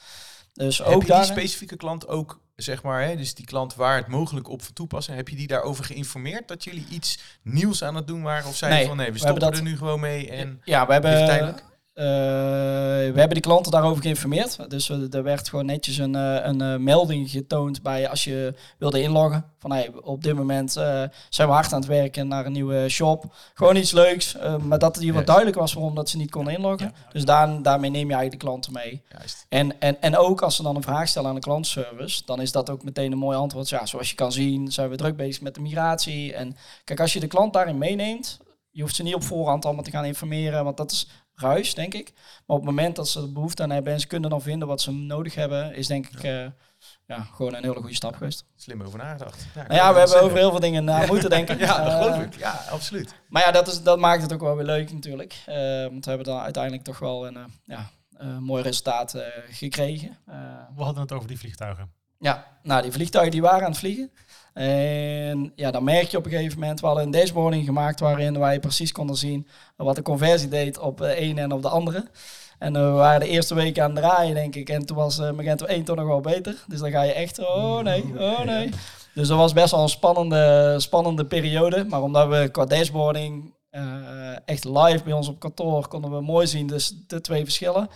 Dus 0.53 0.79
heb 0.79 0.87
ook 0.87 1.07
je 1.07 1.13
die 1.13 1.25
specifieke 1.25 1.77
klant 1.77 2.09
ook, 2.09 2.41
zeg 2.57 2.83
maar, 2.83 3.03
hè, 3.03 3.17
dus 3.17 3.35
die 3.35 3.47
klant 3.47 3.75
waar 3.75 3.97
het 3.97 4.07
mogelijk 4.07 4.49
op 4.49 4.63
toepassen, 4.63 5.15
heb 5.15 5.29
je 5.29 5.37
die 5.37 5.47
daarover 5.47 5.85
geïnformeerd 5.85 6.49
dat 6.49 6.65
jullie 6.65 6.87
iets 6.91 7.19
nieuws 7.43 7.85
aan 7.85 7.95
het 7.95 8.07
doen 8.07 8.23
waren? 8.23 8.49
Of 8.49 8.57
zeiden 8.57 8.79
nee, 8.81 8.89
van 8.89 8.97
nee, 8.97 9.13
we 9.13 9.19
stoppen 9.19 9.51
we 9.51 9.57
er 9.57 9.63
nu 9.63 9.77
gewoon 9.77 10.01
mee 10.01 10.31
en 10.31 10.61
ja, 10.65 10.87
we 10.87 10.93
hebben 10.93 11.57
we 11.99 13.13
hebben 13.15 13.35
die 13.35 13.41
klanten 13.41 13.73
daarover 13.73 14.03
geïnformeerd. 14.03 14.71
Dus 14.71 14.89
er 14.89 15.23
werd 15.23 15.49
gewoon 15.49 15.67
netjes 15.67 15.99
een, 15.99 16.15
uh, 16.15 16.45
een 16.45 16.63
uh, 16.63 16.77
melding 16.77 17.31
getoond 17.31 17.83
bij 17.83 18.09
als 18.09 18.25
je 18.25 18.55
wilde 18.79 19.03
inloggen. 19.03 19.45
Van 19.59 19.73
hey, 19.73 19.91
op 20.01 20.23
dit 20.23 20.35
moment 20.35 20.73
zijn 20.73 21.49
we 21.49 21.55
hard 21.55 21.73
aan 21.73 21.81
het 21.81 21.89
werken 21.89 22.29
naar 22.29 22.47
een 22.47 22.53
nieuwe 22.53 22.89
shop. 22.89 23.35
Gewoon 23.55 23.77
iets 23.77 23.93
leuks. 23.93 24.37
maar 24.63 24.79
dat 24.79 24.95
het 24.95 25.05
hier 25.05 25.15
wat 25.15 25.27
duidelijk 25.27 25.57
was 25.57 25.73
waarom 25.73 25.95
dat 25.95 26.09
ze 26.09 26.17
niet 26.17 26.31
konden 26.31 26.55
inloggen. 26.55 26.93
Dus 27.13 27.25
daar, 27.25 27.63
daarmee 27.63 27.91
neem 27.91 28.09
je 28.09 28.15
eigenlijk 28.15 28.41
de 28.41 28.47
klanten 28.47 28.73
mee. 28.73 29.03
Juist. 29.19 29.47
En, 29.49 29.81
en, 29.81 30.01
en 30.01 30.17
ook 30.17 30.43
als 30.43 30.57
ze 30.57 30.63
dan 30.63 30.77
een 30.77 30.83
vraag 30.83 31.09
stellen 31.09 31.29
aan 31.29 31.35
de 31.35 31.41
klantenservice, 31.41 32.23
dan 32.25 32.41
is 32.41 32.53
dat 32.53 32.71
ook 32.71 32.85
meteen 32.85 33.13
een 33.13 33.19
mooi 33.19 33.37
antwoord. 33.37 33.69
Ja, 33.69 33.87
zoals 33.87 34.11
je 34.11 34.15
kan 34.15 34.33
zien 34.33 34.73
zijn 34.73 34.91
we 34.91 34.97
druk 34.97 35.17
bezig 35.17 35.43
met 35.43 35.55
de 35.55 35.61
migratie. 35.61 36.35
En 36.35 36.57
kijk, 36.85 37.01
als 37.01 37.13
je 37.13 37.21
de 37.21 37.27
klant 37.27 37.53
daarin 37.53 37.79
meeneemt, 37.79 38.39
je 38.71 38.81
hoeft 38.83 38.97
ze 38.97 39.03
niet 39.03 39.15
op 39.15 39.23
voorhand 39.23 39.65
allemaal 39.65 39.85
te 39.85 39.91
gaan 39.91 40.05
informeren, 40.05 40.65
want 40.65 40.77
dat 40.77 40.91
is 40.91 41.09
ruis, 41.41 41.75
denk 41.75 41.95
ik. 41.95 42.13
Maar 42.15 42.57
op 42.57 42.57
het 42.57 42.65
moment 42.65 42.97
dat 42.97 43.09
ze 43.09 43.21
er 43.21 43.33
behoefte 43.33 43.63
aan 43.63 43.71
hebben 43.71 43.93
en 43.93 44.01
ze 44.01 44.07
kunnen 44.07 44.31
dan 44.31 44.43
vinden 44.43 44.69
wat 44.69 44.81
ze 44.81 44.93
nodig 44.93 45.35
hebben, 45.35 45.75
is 45.75 45.87
denk 45.87 46.07
ik 46.07 46.23
ja. 46.23 46.45
Uh, 46.45 46.51
ja 47.07 47.23
gewoon 47.23 47.55
een 47.55 47.63
hele 47.63 47.81
goede 47.81 47.95
stap 47.95 48.15
geweest. 48.15 48.45
Slim 48.57 48.83
over 48.83 48.99
nagedacht. 48.99 49.47
Ja, 49.55 49.63
nou 49.63 49.75
ja 49.75 49.93
we 49.93 49.99
hebben 49.99 50.23
over 50.23 50.37
heel 50.37 50.51
veel 50.51 50.61
dingen 50.61 50.85
na 50.85 51.07
moeten 51.07 51.31
denken. 51.31 51.59
ja, 51.67 51.85
dat 51.85 51.93
geloof 51.93 52.23
ik. 52.23 52.39
Ja, 52.39 52.65
absoluut. 52.71 53.15
Maar 53.29 53.43
ja, 53.43 53.51
dat, 53.51 53.69
is, 53.69 53.83
dat 53.83 53.99
maakt 53.99 54.23
het 54.23 54.33
ook 54.33 54.41
wel 54.41 54.57
weer 54.57 54.65
leuk 54.65 54.93
natuurlijk. 54.93 55.43
Uh, 55.49 55.55
want 55.83 56.05
we 56.05 56.11
hebben 56.11 56.27
dan 56.27 56.41
uiteindelijk 56.41 56.85
toch 56.85 56.99
wel 56.99 57.27
een 57.27 57.39
ja, 57.65 57.91
mooi 58.41 58.63
resultaat 58.63 59.15
gekregen. 59.51 60.19
we 60.77 60.83
hadden 60.83 61.03
het 61.03 61.13
over 61.13 61.29
die 61.29 61.39
vliegtuigen. 61.39 61.93
Ja, 62.19 62.59
nou 62.63 62.83
die 62.83 62.93
vliegtuigen 62.93 63.33
die 63.33 63.43
waren 63.43 63.65
aan 63.65 63.71
het 63.71 63.79
vliegen. 63.79 64.11
En 64.55 65.53
ja, 65.55 65.71
dan 65.71 65.85
merk 65.85 66.09
je 66.09 66.17
op 66.17 66.25
een 66.25 66.31
gegeven 66.31 66.59
moment, 66.59 66.81
we 66.81 66.87
hadden 66.87 67.05
een 67.05 67.11
dashboarding 67.11 67.65
gemaakt 67.65 68.01
waarin 68.01 68.39
wij 68.39 68.61
precies 68.61 68.93
konden 68.93 69.17
zien 69.17 69.47
wat 69.77 69.97
de 69.97 70.03
conversie 70.03 70.49
deed 70.49 70.79
op 70.79 70.99
de 70.99 71.15
ene 71.15 71.41
en 71.41 71.53
op 71.53 71.63
de 71.63 71.69
andere. 71.69 72.09
En 72.59 72.73
we 72.73 72.91
waren 72.91 73.21
de 73.21 73.29
eerste 73.29 73.55
week 73.55 73.79
aan 73.79 73.91
het 73.91 74.05
draaien, 74.05 74.35
denk 74.35 74.55
ik. 74.55 74.69
En 74.69 74.87
toen 74.87 74.97
was 74.97 75.19
uh, 75.19 75.31
Magento 75.31 75.67
1 75.67 75.85
toch 75.85 75.97
nog 75.97 76.07
wel 76.07 76.21
beter. 76.21 76.65
Dus 76.67 76.79
dan 76.79 76.91
ga 76.91 77.03
je 77.03 77.13
echt, 77.13 77.39
oh 77.39 77.79
nee, 77.79 78.05
oh 78.19 78.41
nee. 78.41 78.71
Dus 79.15 79.29
dat 79.29 79.39
was 79.39 79.53
best 79.53 79.71
wel 79.71 79.83
een 79.83 79.89
spannende, 79.89 80.75
spannende 80.79 81.27
periode. 81.27 81.85
Maar 81.85 82.03
omdat 82.03 82.29
we 82.29 82.49
qua 82.53 82.65
dashboarding 82.65 83.55
uh, 83.71 83.81
echt 84.45 84.65
live 84.65 85.05
bij 85.05 85.13
ons 85.13 85.29
op 85.29 85.39
kantoor 85.39 85.89
konden 85.89 86.11
we 86.11 86.21
mooi 86.21 86.47
zien 86.47 86.67
dus 86.67 86.95
de 87.07 87.21
twee 87.21 87.45
verschillen 87.45 87.89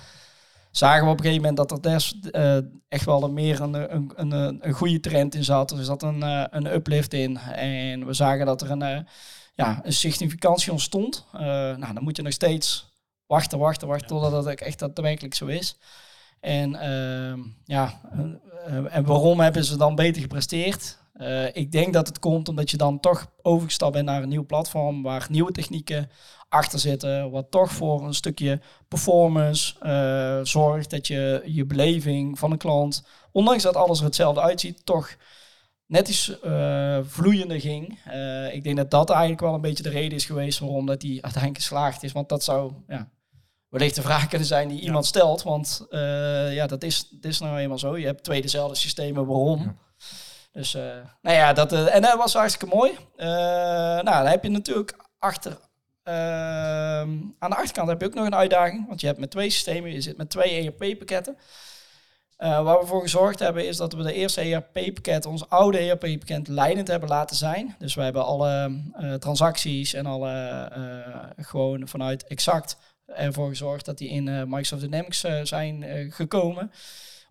zagen 0.73 1.05
we 1.05 1.11
op 1.11 1.19
een 1.19 1.25
gegeven 1.25 1.49
moment 1.49 1.57
dat 1.57 1.71
er 1.71 1.83
des, 1.83 2.19
uh, 2.33 2.57
echt 2.89 3.05
wel 3.05 3.23
een 3.23 3.33
meer 3.33 3.61
een, 3.61 3.95
een, 3.95 4.13
een, 4.17 4.59
een 4.67 4.73
goede 4.73 5.01
trend 5.01 5.35
in 5.35 5.45
zat. 5.45 5.71
Er 5.71 5.85
zat 5.85 6.03
een, 6.03 6.21
uh, 6.21 6.45
een 6.51 6.75
uplift 6.75 7.13
in. 7.13 7.37
En 7.37 8.07
we 8.07 8.13
zagen 8.13 8.47
dat 8.47 8.63
er 8.63 8.71
een, 8.71 8.83
uh, 8.83 8.99
ja, 9.55 9.81
een 9.83 9.93
significantie 9.93 10.73
ontstond. 10.73 11.27
nou, 11.33 11.95
dan 11.95 12.03
moet 12.03 12.17
je 12.17 12.23
nog 12.23 12.33
steeds 12.33 12.93
wachten, 13.27 13.59
wachten, 13.59 13.89
wachten 13.89 14.09
totdat 14.09 14.45
het 14.45 14.61
echt 14.61 14.79
daadwerkelijk 14.79 15.35
zo 15.35 15.47
is. 15.47 15.77
En 16.41 16.75
ehm, 16.75 17.41
ja, 17.65 18.01
en 18.91 19.05
waarom 19.05 19.41
hebben 19.41 19.65
ze 19.65 19.77
dan 19.77 19.95
beter 19.95 20.23
gepresteerd? 20.23 20.99
Ik 21.53 21.73
denk 21.73 21.93
dat 21.93 22.07
het 22.07 22.19
komt 22.19 22.49
omdat 22.49 22.71
je 22.71 22.77
dan 22.77 23.01
toch 23.01 23.27
overgestapt 23.43 23.93
bent 23.93 24.07
naar 24.07 24.23
een 24.23 24.29
nieuw 24.29 24.47
platform 24.47 25.03
waar 25.03 25.27
nieuwe 25.31 25.53
technieken 25.53 26.11
achter 26.49 26.79
zitten, 26.79 27.31
wat 27.31 27.51
toch 27.51 27.73
voor 27.73 28.07
een 28.07 28.15
stukje 28.15 28.61
performance 28.89 29.75
uh, 29.83 30.45
zorgt, 30.45 30.91
dat 30.91 31.07
je 31.07 31.43
je 31.47 31.65
beleving 31.65 32.39
van 32.39 32.51
een 32.53 32.59
klant, 32.59 33.05
ondanks 33.31 33.63
dat 33.63 33.77
alles 33.77 33.99
er 33.99 34.05
hetzelfde 34.05 34.41
uitziet, 34.41 34.87
toch 34.87 35.17
net 35.87 36.09
iets 36.09 36.39
uh, 36.45 36.99
vloeiender 37.03 37.61
ging. 37.61 37.99
Ik 38.53 38.65
denk 38.65 38.77
dat 38.77 38.91
dat 38.91 39.11
eigenlijk 39.11 39.41
wel 39.41 39.55
een 39.55 39.61
beetje 39.61 39.83
de 39.83 39.89
reden 39.89 40.17
is 40.17 40.25
geweest 40.25 40.59
waarom 40.59 40.87
dat 40.87 41.01
die 41.01 41.23
uiteindelijk 41.23 41.63
geslaagd 41.63 42.03
is, 42.03 42.13
want 42.13 42.29
dat 42.29 42.45
zou 42.45 42.73
ja, 42.89 43.09
wellicht 43.69 43.95
de 43.95 44.03
vraag 44.03 44.29
kunnen 44.29 44.47
zijn 44.47 44.69
die 44.69 44.81
iemand 44.81 45.07
stelt, 45.07 45.43
want 45.43 45.87
ja, 46.51 46.67
dat 46.67 46.83
is, 46.83 47.09
dat 47.11 47.31
is 47.31 47.41
nou 47.41 47.59
eenmaal 47.59 47.79
zo. 47.79 47.99
Je 47.99 48.07
hebt 48.07 48.25
twee 48.25 48.43
dezelfde 48.43 48.77
systemen, 48.77 49.27
waarom? 49.27 49.79
Dus 50.53 50.75
uh, 50.75 50.83
nou 51.23 51.37
ja, 51.37 51.53
dat, 51.53 51.73
uh, 51.73 51.95
en 51.95 52.03
dat 52.03 52.17
was 52.17 52.35
hartstikke 52.35 52.75
mooi. 52.75 52.91
Uh, 52.91 53.27
nou, 53.27 54.05
dan 54.05 54.27
heb 54.27 54.43
je 54.43 54.49
natuurlijk 54.49 54.97
achter, 55.19 55.59
ehm, 56.03 57.11
aan 57.39 57.51
de 57.51 57.57
achterkant 57.57 57.89
heb 57.89 58.01
je 58.01 58.07
ook 58.07 58.15
nog 58.15 58.27
een 58.27 58.35
uitdaging. 58.35 58.89
Want 58.89 59.01
je 59.01 59.07
hebt 59.07 59.19
met 59.19 59.31
twee 59.31 59.51
systemen, 59.51 59.93
je 59.93 60.01
zit 60.01 60.17
met 60.17 60.31
twee 60.31 60.65
ERP-pakketten. 60.65 61.37
waar 62.37 62.79
we 62.79 62.87
voor 62.87 63.03
gezorgd 63.03 63.39
hebben 63.39 63.67
is 63.67 63.77
dat 63.77 63.93
we 63.93 64.03
de 64.03 64.13
eerste 64.13 64.41
ERP-pakket, 64.41 65.27
ons 65.27 65.49
oude 65.49 65.79
ERP-pakket, 65.79 66.49
leidend 66.49 66.89
hebben 66.89 67.09
laten 67.09 67.37
zijn. 67.37 67.77
Dus 67.79 67.95
we 67.95 68.03
hebben 68.03 68.25
alle 68.25 68.81
transacties 69.19 69.95
en 69.95 70.07
alle 70.07 70.71
gewoon 71.37 71.89
vanuit 71.89 72.25
exact 72.25 72.77
ervoor 73.07 73.49
gezorgd 73.49 73.85
dat 73.85 73.99
die 73.99 74.09
in 74.09 74.25
Microsoft 74.25 74.83
Dynamics 74.83 75.25
zijn 75.43 75.85
gekomen 76.13 76.71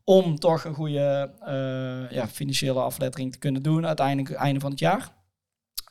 om 0.03 0.39
toch 0.39 0.63
een 0.63 0.73
goede 0.73 1.31
uh, 1.47 2.11
ja, 2.11 2.27
financiële 2.27 2.79
aflettering 2.79 3.31
te 3.31 3.37
kunnen 3.37 3.63
doen 3.63 3.87
uiteindelijk 3.87 4.31
einde 4.31 4.59
van 4.59 4.71
het 4.71 4.79
jaar. 4.79 5.11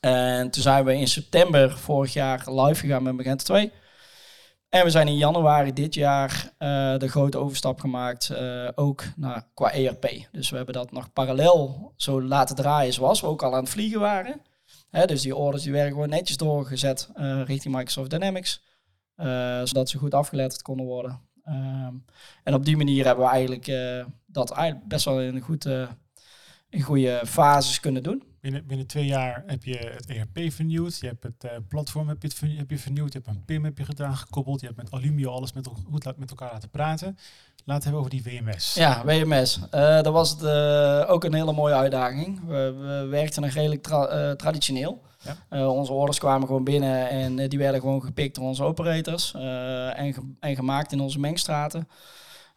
En 0.01 0.51
toen 0.51 0.63
zijn 0.63 0.85
we 0.85 0.95
in 0.95 1.09
september 1.09 1.79
vorig 1.79 2.13
jaar 2.13 2.53
live 2.53 2.81
gegaan 2.81 3.03
met 3.03 3.17
Magento 3.17 3.45
2. 3.45 3.73
En 4.69 4.85
we 4.85 4.91
zijn 4.91 5.09
in 5.09 5.17
januari 5.17 5.73
dit 5.73 5.95
jaar 5.95 6.53
uh, 6.59 6.99
de 6.99 7.09
grote 7.09 7.39
overstap 7.39 7.81
gemaakt, 7.81 8.31
uh, 8.33 8.69
ook 8.75 9.05
naar, 9.17 9.47
qua 9.55 9.73
ERP. 9.73 10.29
Dus 10.33 10.51
we 10.51 10.57
hebben 10.57 10.75
dat 10.75 10.93
nog 10.93 11.13
parallel 11.13 11.93
zo 11.97 12.23
laten 12.23 12.57
draaien 12.57 12.93
zoals 12.93 13.21
we 13.21 13.27
ook 13.27 13.43
al 13.43 13.55
aan 13.55 13.61
het 13.61 13.69
vliegen 13.69 14.01
waren. 14.01 14.43
Hè, 14.91 15.07
dus 15.07 15.23
die 15.23 15.37
orders 15.37 15.63
die 15.63 15.73
werden 15.73 15.93
gewoon 15.93 16.09
netjes 16.09 16.37
doorgezet 16.37 17.09
richting 17.45 17.75
Microsoft 17.75 18.11
Dynamics. 18.11 18.63
zodat 19.65 19.89
ze 19.89 19.99
goed 19.99 20.15
afgeletterd 20.15 20.63
konden 20.63 20.87
worden. 20.87 21.21
Ehm, 21.45 21.95
en 22.45 22.55
op 22.55 22.65
die 22.65 22.77
manier 22.77 23.05
hebben 23.05 23.25
we 23.25 23.31
eigenlijk 23.31 23.67
uh, 23.67 24.05
dat 24.27 24.51
best 24.85 25.05
wel 25.05 25.21
in 25.21 25.41
een, 25.41 25.89
in 26.69 26.81
goede 26.81 27.23
fases 27.25 27.81
kunnen 27.81 28.03
doen. 28.03 28.30
Binnen, 28.41 28.67
binnen 28.67 28.87
twee 28.87 29.07
jaar 29.07 29.43
heb 29.47 29.65
je 29.65 29.77
het 29.77 30.07
ERP 30.07 30.53
vernieuwd, 30.53 30.99
je 30.99 31.07
hebt 31.07 31.23
het 31.23 31.45
uh, 31.45 31.51
platform 31.69 32.09
heb 32.09 32.23
je, 32.23 32.29
het 32.29 32.59
heb 32.59 32.71
je 32.71 32.79
vernieuwd, 32.79 33.13
je 33.13 33.19
hebt 33.19 33.37
een 33.37 33.45
PIM 33.45 33.65
heb 33.65 33.79
je 33.79 33.85
gedaan, 33.85 34.17
gekoppeld, 34.17 34.61
je 34.61 34.67
hebt 34.67 34.79
met 34.79 34.91
Alumio 34.91 35.31
alles 35.31 35.53
met, 35.53 35.67
goed 35.91 36.17
met 36.19 36.31
elkaar 36.31 36.53
laten 36.53 36.71
praten. 36.71 37.19
Laten 37.65 37.91
we 37.91 37.97
hebben 37.97 38.01
over 38.01 38.11
die 38.11 38.43
WMS. 38.43 38.75
Ja, 38.75 39.05
WMS. 39.05 39.61
dat 39.71 40.07
was 40.07 40.31
het, 40.31 40.43
ook 41.09 41.25
een 41.25 41.35
hele 41.35 41.53
mooie 41.53 41.75
uitdaging. 41.75 42.41
We, 42.47 42.75
we 42.79 43.07
werkten 43.11 43.43
nog 43.43 43.51
redelijk 43.51 43.83
tra 43.83 44.35
traditioneel. 44.37 45.03
Ja. 45.51 45.69
Onze 45.69 45.93
orders 45.93 46.19
kwamen 46.19 46.47
gewoon 46.47 46.65
binnen 46.65 47.09
en 47.09 47.49
die 47.49 47.59
werden 47.59 47.81
gewoon 47.81 48.03
gepikt 48.03 48.35
door 48.35 48.45
onze 48.45 48.63
operators 48.63 49.35
en, 49.35 50.15
ge 50.15 50.33
en, 50.41 50.55
gemaakt 50.55 50.93
in 50.93 51.01
onze 51.01 51.19
mengstraten. 51.19 51.89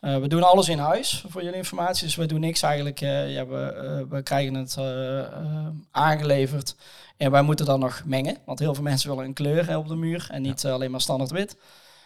We 0.04 0.28
doen 0.28 0.44
alles 0.44 0.70
in 0.70 0.78
huis 0.78 1.26
voor 1.28 1.44
jullie 1.44 1.58
informatie, 1.58 2.06
dus 2.06 2.16
we 2.16 2.26
doen 2.26 2.40
niks 2.40 2.62
eigenlijk. 2.62 3.00
ja, 3.00 3.48
we, 3.48 4.06
we 4.10 4.22
krijgen 4.22 4.54
het 4.54 4.78
aangeleverd 5.92 6.76
en 7.18 7.32
wij 7.32 7.42
moeten 7.42 7.66
dan 7.66 7.80
nog 7.80 8.02
mengen, 8.06 8.38
want 8.46 8.60
heel 8.60 8.74
veel 8.74 8.84
mensen 8.84 9.10
willen 9.10 9.26
een 9.26 9.34
kleur 9.34 9.78
op 9.78 9.88
de 9.88 9.96
muur 9.96 10.28
en 10.32 10.42
niet 10.42 10.66
alleen 10.66 10.92
maar 10.92 11.02
standaard 11.02 11.32
wit. 11.32 11.58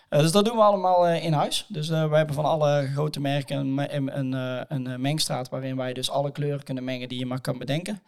dus 0.09 0.31
dat 0.31 0.45
doen 0.45 0.55
we 0.55 0.61
allemaal 0.61 1.07
in 1.07 1.33
huis. 1.33 1.65
Dus 1.67 1.87
we 1.87 1.95
hebben 1.95 2.35
van 2.35 2.45
alle 2.45 2.89
grote 2.93 3.19
merken 3.19 3.57
een, 3.57 3.95
een, 3.95 4.17
een, 4.17 4.85
een 4.85 5.01
mengstraat 5.01 5.49
waarin 5.49 5.75
wij 5.75 5.93
dus 5.93 6.09
alle 6.09 6.31
kleuren 6.31 6.63
kunnen 6.63 6.83
mengen 6.83 7.09
die 7.09 7.19
je 7.19 7.25
maar 7.25 7.41
kan 7.41 7.57
bedenken. 7.57 8.01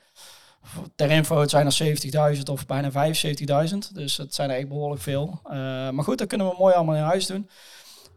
Ter 0.95 1.11
info, 1.11 1.39
het 1.39 1.49
zijn 1.49 1.65
er 1.65 2.35
70.000 2.37 2.43
of 2.51 2.65
bijna 2.65 2.91
75.000. 3.71 3.77
Dus 3.93 4.17
het 4.17 4.35
zijn 4.35 4.49
er 4.49 4.57
echt 4.57 4.67
behoorlijk 4.67 5.01
veel. 5.01 5.39
Maar 5.91 6.03
goed, 6.03 6.17
dat 6.17 6.27
kunnen 6.27 6.47
we 6.47 6.55
mooi 6.57 6.73
allemaal 6.73 6.95
in 6.95 7.01
huis 7.01 7.25
doen. 7.25 7.49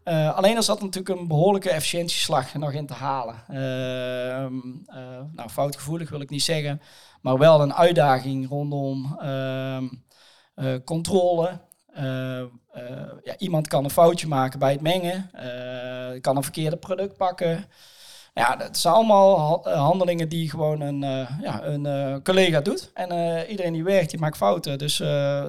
Uh, 0.05 0.37
alleen 0.37 0.57
er 0.57 0.63
zat 0.63 0.81
natuurlijk 0.83 1.21
een 1.21 1.29
behoorlijke 1.29 1.71
efficiëntieslag 1.71 2.55
nog 2.55 2.73
in 2.73 2.87
te 2.87 2.95
halen. 2.95 3.35
Uh, 3.51 3.57
nou, 5.33 5.49
foutgevoelig 5.51 6.11
wil 6.11 6.21
ik 6.21 6.31
niet 6.31 6.43
zeggen, 6.43 6.81
maar 7.21 7.39
wel 7.39 7.61
een 7.61 7.75
uitdaging 7.75 8.49
rondom 8.49 9.19
ehm, 9.21 9.89
controle. 10.85 11.61
ja, 13.23 13.37
iemand 13.39 13.69
kan 13.69 13.85
een 13.85 13.91
foutje 13.91 14.27
maken 14.27 14.59
bij 14.59 14.73
het 14.73 14.81
mengen, 14.81 15.31
kan 16.21 16.37
een 16.37 16.43
verkeerde 16.43 16.77
product 16.77 17.17
pakken. 17.17 17.67
Ja, 18.35 18.57
dat 18.57 18.79
zijn 18.79 18.95
allemaal 18.95 19.65
eh, 19.67 19.75
handelingen 19.75 20.29
die 20.29 20.51
gewoon 20.51 20.81
een, 20.81 21.03
uh, 21.03 21.41
ja, 21.41 21.65
een 21.65 21.85
uh, 21.85 22.17
collega 22.23 22.61
doet. 22.61 22.91
En 22.95 23.13
uh, 23.13 23.51
iedereen 23.51 23.73
die 23.73 23.85
werkt, 23.85 24.11
die 24.11 24.21
maakt 24.21 24.37
fouten. 24.37 24.79
Dus 24.79 24.97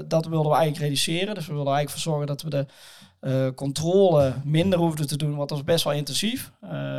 dat 0.08 0.26
wilden 0.26 0.52
we 0.52 0.58
eigenlijk 0.58 0.78
reduceren. 0.78 1.36
Dus 1.36 1.48
we 1.48 1.54
wilden 1.54 1.74
eigenlijk 1.74 2.04
voor 2.04 2.12
zorgen 2.12 2.28
dat 2.28 2.42
we 2.42 2.50
de 2.50 2.66
controle 3.56 4.34
minder 4.44 4.80
hoefden 4.80 5.08
te 5.08 5.18
doen, 5.18 5.36
want 5.36 5.50
dat 5.50 5.58
was 5.58 5.68
best 5.68 5.84
wel 5.84 5.94
intensief. 5.94 6.52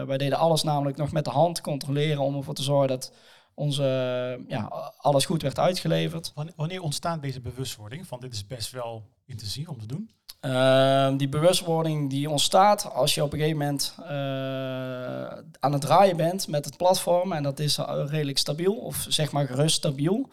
wij 0.06 0.18
deden 0.18 0.38
alles 0.38 0.62
namelijk 0.62 0.96
nog 0.96 1.12
met 1.12 1.24
de 1.24 1.30
hand 1.30 1.60
controleren 1.60 2.22
om 2.22 2.37
ervoor 2.37 2.54
te 2.54 2.62
zorgen 2.62 2.88
dat 2.88 3.12
onze, 3.54 3.84
ja, 4.48 4.92
alles 4.96 5.24
goed 5.24 5.42
werd 5.42 5.58
uitgeleverd. 5.58 6.32
Wanneer 6.56 6.82
ontstaat 6.82 7.22
deze 7.22 7.40
bewustwording 7.40 8.06
van 8.06 8.20
dit 8.20 8.32
is 8.32 8.46
best 8.46 8.70
wel 8.70 9.02
intensief 9.26 9.68
om 9.68 9.78
te 9.78 9.87
doen? 9.87 10.10
Uh, 10.40 11.16
die 11.16 11.28
bewustwording 11.28 12.10
die 12.10 12.30
ontstaat 12.30 12.92
als 12.92 13.14
je 13.14 13.22
op 13.22 13.32
een 13.32 13.38
gegeven 13.38 13.58
moment 13.58 13.94
aan 15.60 15.72
het 15.72 15.80
draaien 15.80 16.16
bent 16.16 16.48
met 16.48 16.64
het 16.64 16.76
platform 16.76 17.32
en 17.32 17.42
dat 17.42 17.58
is 17.58 17.78
redelijk 18.06 18.38
stabiel 18.38 18.74
of 18.74 19.06
zeg 19.08 19.32
maar 19.32 19.46
gerust 19.46 19.76
stabiel. 19.76 20.28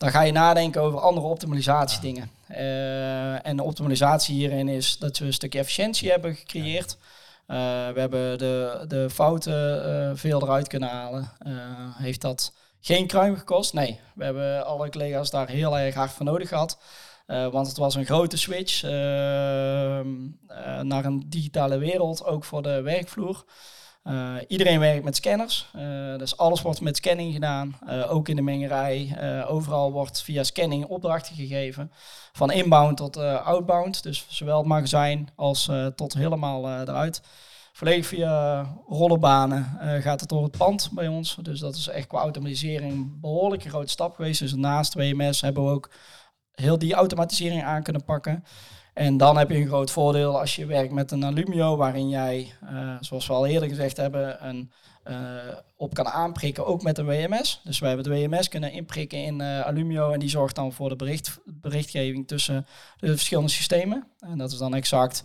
Dan 0.00 0.10
ga 0.10 0.22
je 0.22 0.32
nadenken 0.32 0.80
over 0.80 1.00
andere 1.00 1.26
optimalisatiedingen. 1.26 2.30
Uh, 2.50 3.46
en 3.46 3.56
de 3.56 3.62
optimalisatie 3.62 4.34
hierin 4.34 4.68
is 4.68 4.98
dat 4.98 5.18
we 5.18 5.24
een 5.24 5.32
stukje 5.32 5.58
efficiëntie 5.58 6.10
hebben 6.10 6.34
gecreëerd. 6.34 6.96
Uh, 7.46 7.56
we 7.88 8.00
hebben 8.00 8.38
de, 8.38 8.84
de 8.88 9.10
fouten 9.10 10.18
veel 10.18 10.42
eruit 10.42 10.68
kunnen 10.68 10.88
halen. 10.88 11.32
heeft 11.98 12.20
dat 12.20 12.52
geen 12.80 13.06
kruim 13.06 13.36
gekost? 13.36 13.72
Nee, 13.72 14.00
we 14.14 14.24
hebben 14.24 14.66
alle 14.66 14.90
collega's 14.90 15.30
daar 15.30 15.48
heel 15.48 15.78
erg 15.78 15.94
hard 15.94 16.10
voor 16.10 16.26
nodig 16.26 16.48
gehad. 16.48 16.78
Want 17.26 17.66
het 17.66 17.76
was 17.76 17.94
een 17.94 18.06
grote 18.06 18.36
switch 18.36 18.82
uh, 18.82 18.90
naar 20.82 21.04
een 21.04 21.24
digitale 21.26 21.78
wereld, 21.78 22.24
ook 22.24 22.44
voor 22.44 22.62
de 22.62 22.80
werkvloer. 22.80 23.44
Iedereen 24.48 24.78
werkt 24.78 25.04
met 25.04 25.16
scanners, 25.16 25.70
dus 26.16 26.36
alles 26.36 26.62
wordt 26.62 26.80
met 26.80 26.96
scanning 26.96 27.32
gedaan, 27.32 27.78
ook 28.08 28.28
in 28.28 28.36
de 28.36 28.42
mengerij. 28.42 29.16
overal 29.48 29.92
wordt 29.92 30.22
via 30.22 30.42
scanning 30.42 30.84
opdrachten 30.84 31.34
gegeven, 31.34 31.92
van 32.32 32.52
inbound 32.52 32.96
tot 32.96 33.16
outbound, 33.16 34.02
dus 34.02 34.26
zowel 34.28 34.58
het 34.58 34.66
magazijn 34.66 35.28
als 35.36 35.70
tot 35.94 36.14
helemaal 36.14 36.80
eruit. 36.80 37.22
Volledig 37.72 38.06
via 38.06 38.62
rollenbanen 38.88 39.78
gaat 40.02 40.20
het 40.20 40.28
door 40.28 40.42
het 40.42 40.56
pand 40.56 40.90
bij 40.92 41.08
ons, 41.08 41.36
dus 41.42 41.60
dat 41.60 41.74
is 41.74 41.88
echt 41.88 42.06
qua 42.06 42.18
automatisering 42.20 42.92
een 42.92 43.18
behoorlijke 43.20 43.68
grote 43.68 43.90
stap 43.90 44.14
geweest. 44.14 44.40
Dus 44.40 44.54
naast 44.54 44.94
WMS 44.94 45.40
hebben 45.40 45.64
we 45.64 45.70
ook 45.70 45.90
heel 46.52 46.78
die 46.78 46.94
automatisering 46.94 47.64
aan 47.64 47.82
kunnen 47.82 48.04
pakken. 48.04 48.44
En 48.94 49.16
dan 49.16 49.36
heb 49.36 49.50
je 49.50 49.56
een 49.56 49.66
groot 49.66 49.90
voordeel 49.90 50.40
als 50.40 50.56
je 50.56 50.66
werkt 50.66 50.92
met 50.92 51.10
een 51.10 51.24
Alumio, 51.24 51.76
waarin 51.76 52.08
jij, 52.08 52.52
uh, 52.64 52.96
zoals 53.00 53.26
we 53.26 53.32
al 53.32 53.46
eerder 53.46 53.68
gezegd 53.68 53.96
hebben, 53.96 54.46
een, 54.46 54.70
uh, 55.08 55.16
op 55.76 55.94
kan 55.94 56.08
aanprikken, 56.08 56.66
ook 56.66 56.82
met 56.82 56.98
een 56.98 57.06
WMS. 57.06 57.60
Dus 57.64 57.78
wij 57.78 57.88
hebben 57.88 58.10
de 58.10 58.18
WMS 58.18 58.48
kunnen 58.48 58.72
inprikken 58.72 59.18
in 59.18 59.40
uh, 59.40 59.60
Alumio 59.60 60.10
en 60.10 60.18
die 60.18 60.28
zorgt 60.28 60.54
dan 60.54 60.72
voor 60.72 60.88
de 60.88 60.96
bericht, 60.96 61.38
berichtgeving 61.44 62.28
tussen 62.28 62.66
de 62.98 63.06
verschillende 63.06 63.50
systemen. 63.50 64.06
En 64.20 64.38
dat 64.38 64.52
is 64.52 64.58
dan 64.58 64.74
exact 64.74 65.24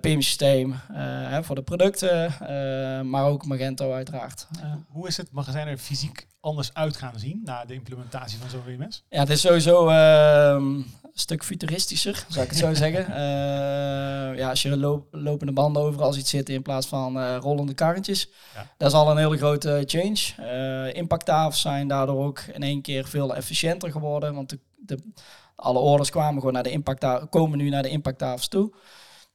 PIM-systeem 0.00 0.74
voor 1.42 1.54
de 1.54 1.62
producten, 1.62 2.34
maar 3.10 3.24
ook 3.24 3.46
Magento 3.46 3.92
uiteraard. 3.92 4.46
Hoe 4.88 5.06
is 5.06 5.16
het 5.16 5.32
magazijn 5.32 5.68
er 5.68 5.78
fysiek 5.78 6.26
anders 6.40 6.74
uit 6.74 6.96
gaan 6.96 7.18
zien 7.18 7.40
na 7.44 7.64
de 7.64 7.74
implementatie 7.74 8.38
van 8.38 8.50
zo'n 8.50 8.62
WMS? 8.64 9.04
Ja, 9.08 9.20
het 9.20 9.30
is 9.30 9.40
sowieso 9.40 9.88
uh, 9.88 10.48
een 10.48 10.86
stuk 11.12 11.44
futuristischer, 11.44 12.24
zou 12.28 12.44
ik 12.44 12.50
het 12.50 12.58
zo 12.58 12.74
zeggen. 12.84 13.14
Ja, 14.36 14.48
als 14.48 14.62
je 14.62 14.76
lopende 15.10 15.52
banden 15.52 15.82
overal 15.82 16.12
ziet 16.12 16.28
zitten 16.28 16.54
in 16.54 16.62
plaats 16.62 16.86
van 16.86 17.36
rollende 17.36 17.74
karretjes, 17.74 18.28
ja. 18.54 18.66
dat 18.76 18.88
is 18.88 18.94
al 18.94 19.10
een 19.10 19.16
hele 19.16 19.36
grote 19.36 19.82
change. 19.86 20.92
Impacttafels 20.92 21.60
zijn 21.60 21.88
daardoor 21.88 22.24
ook 22.24 22.40
in 22.40 22.62
één 22.62 22.82
keer 22.82 23.06
veel 23.06 23.36
efficiënter 23.36 23.90
geworden, 23.90 24.34
want 24.34 24.48
de, 24.48 24.58
de, 24.76 24.98
alle 25.56 25.78
orders 25.78 26.10
kwamen 26.10 26.38
gewoon 26.38 26.54
naar 26.54 26.62
de 26.62 26.70
impact 26.70 27.28
komen 27.30 27.58
nu 27.58 27.68
naar 27.68 27.82
de 27.82 27.88
impacttafels 27.88 28.48
toe. 28.48 28.72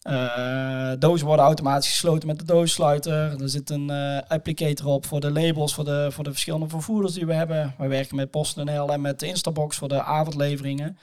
Uh, 0.09 0.91
dozen 0.99 1.27
worden 1.27 1.45
automatisch 1.45 1.89
gesloten 1.89 2.27
met 2.27 2.39
de 2.39 2.45
doossluiter. 2.45 3.41
Er 3.41 3.49
zit 3.49 3.69
een 3.69 3.89
uh, 3.91 4.19
applicator 4.27 4.87
op 4.87 5.05
voor 5.05 5.19
de 5.19 5.31
labels 5.31 5.73
voor 5.73 5.85
de, 5.85 6.07
voor 6.11 6.23
de 6.23 6.31
verschillende 6.31 6.67
vervoerders 6.69 7.13
die 7.13 7.25
we 7.25 7.33
hebben. 7.33 7.73
We 7.77 7.87
werken 7.87 8.15
met 8.15 8.31
PostNL 8.31 8.93
en 8.93 9.01
met 9.01 9.21
Instabox 9.21 9.77
voor 9.77 9.87
de 9.87 10.03
avondleveringen. 10.03 10.97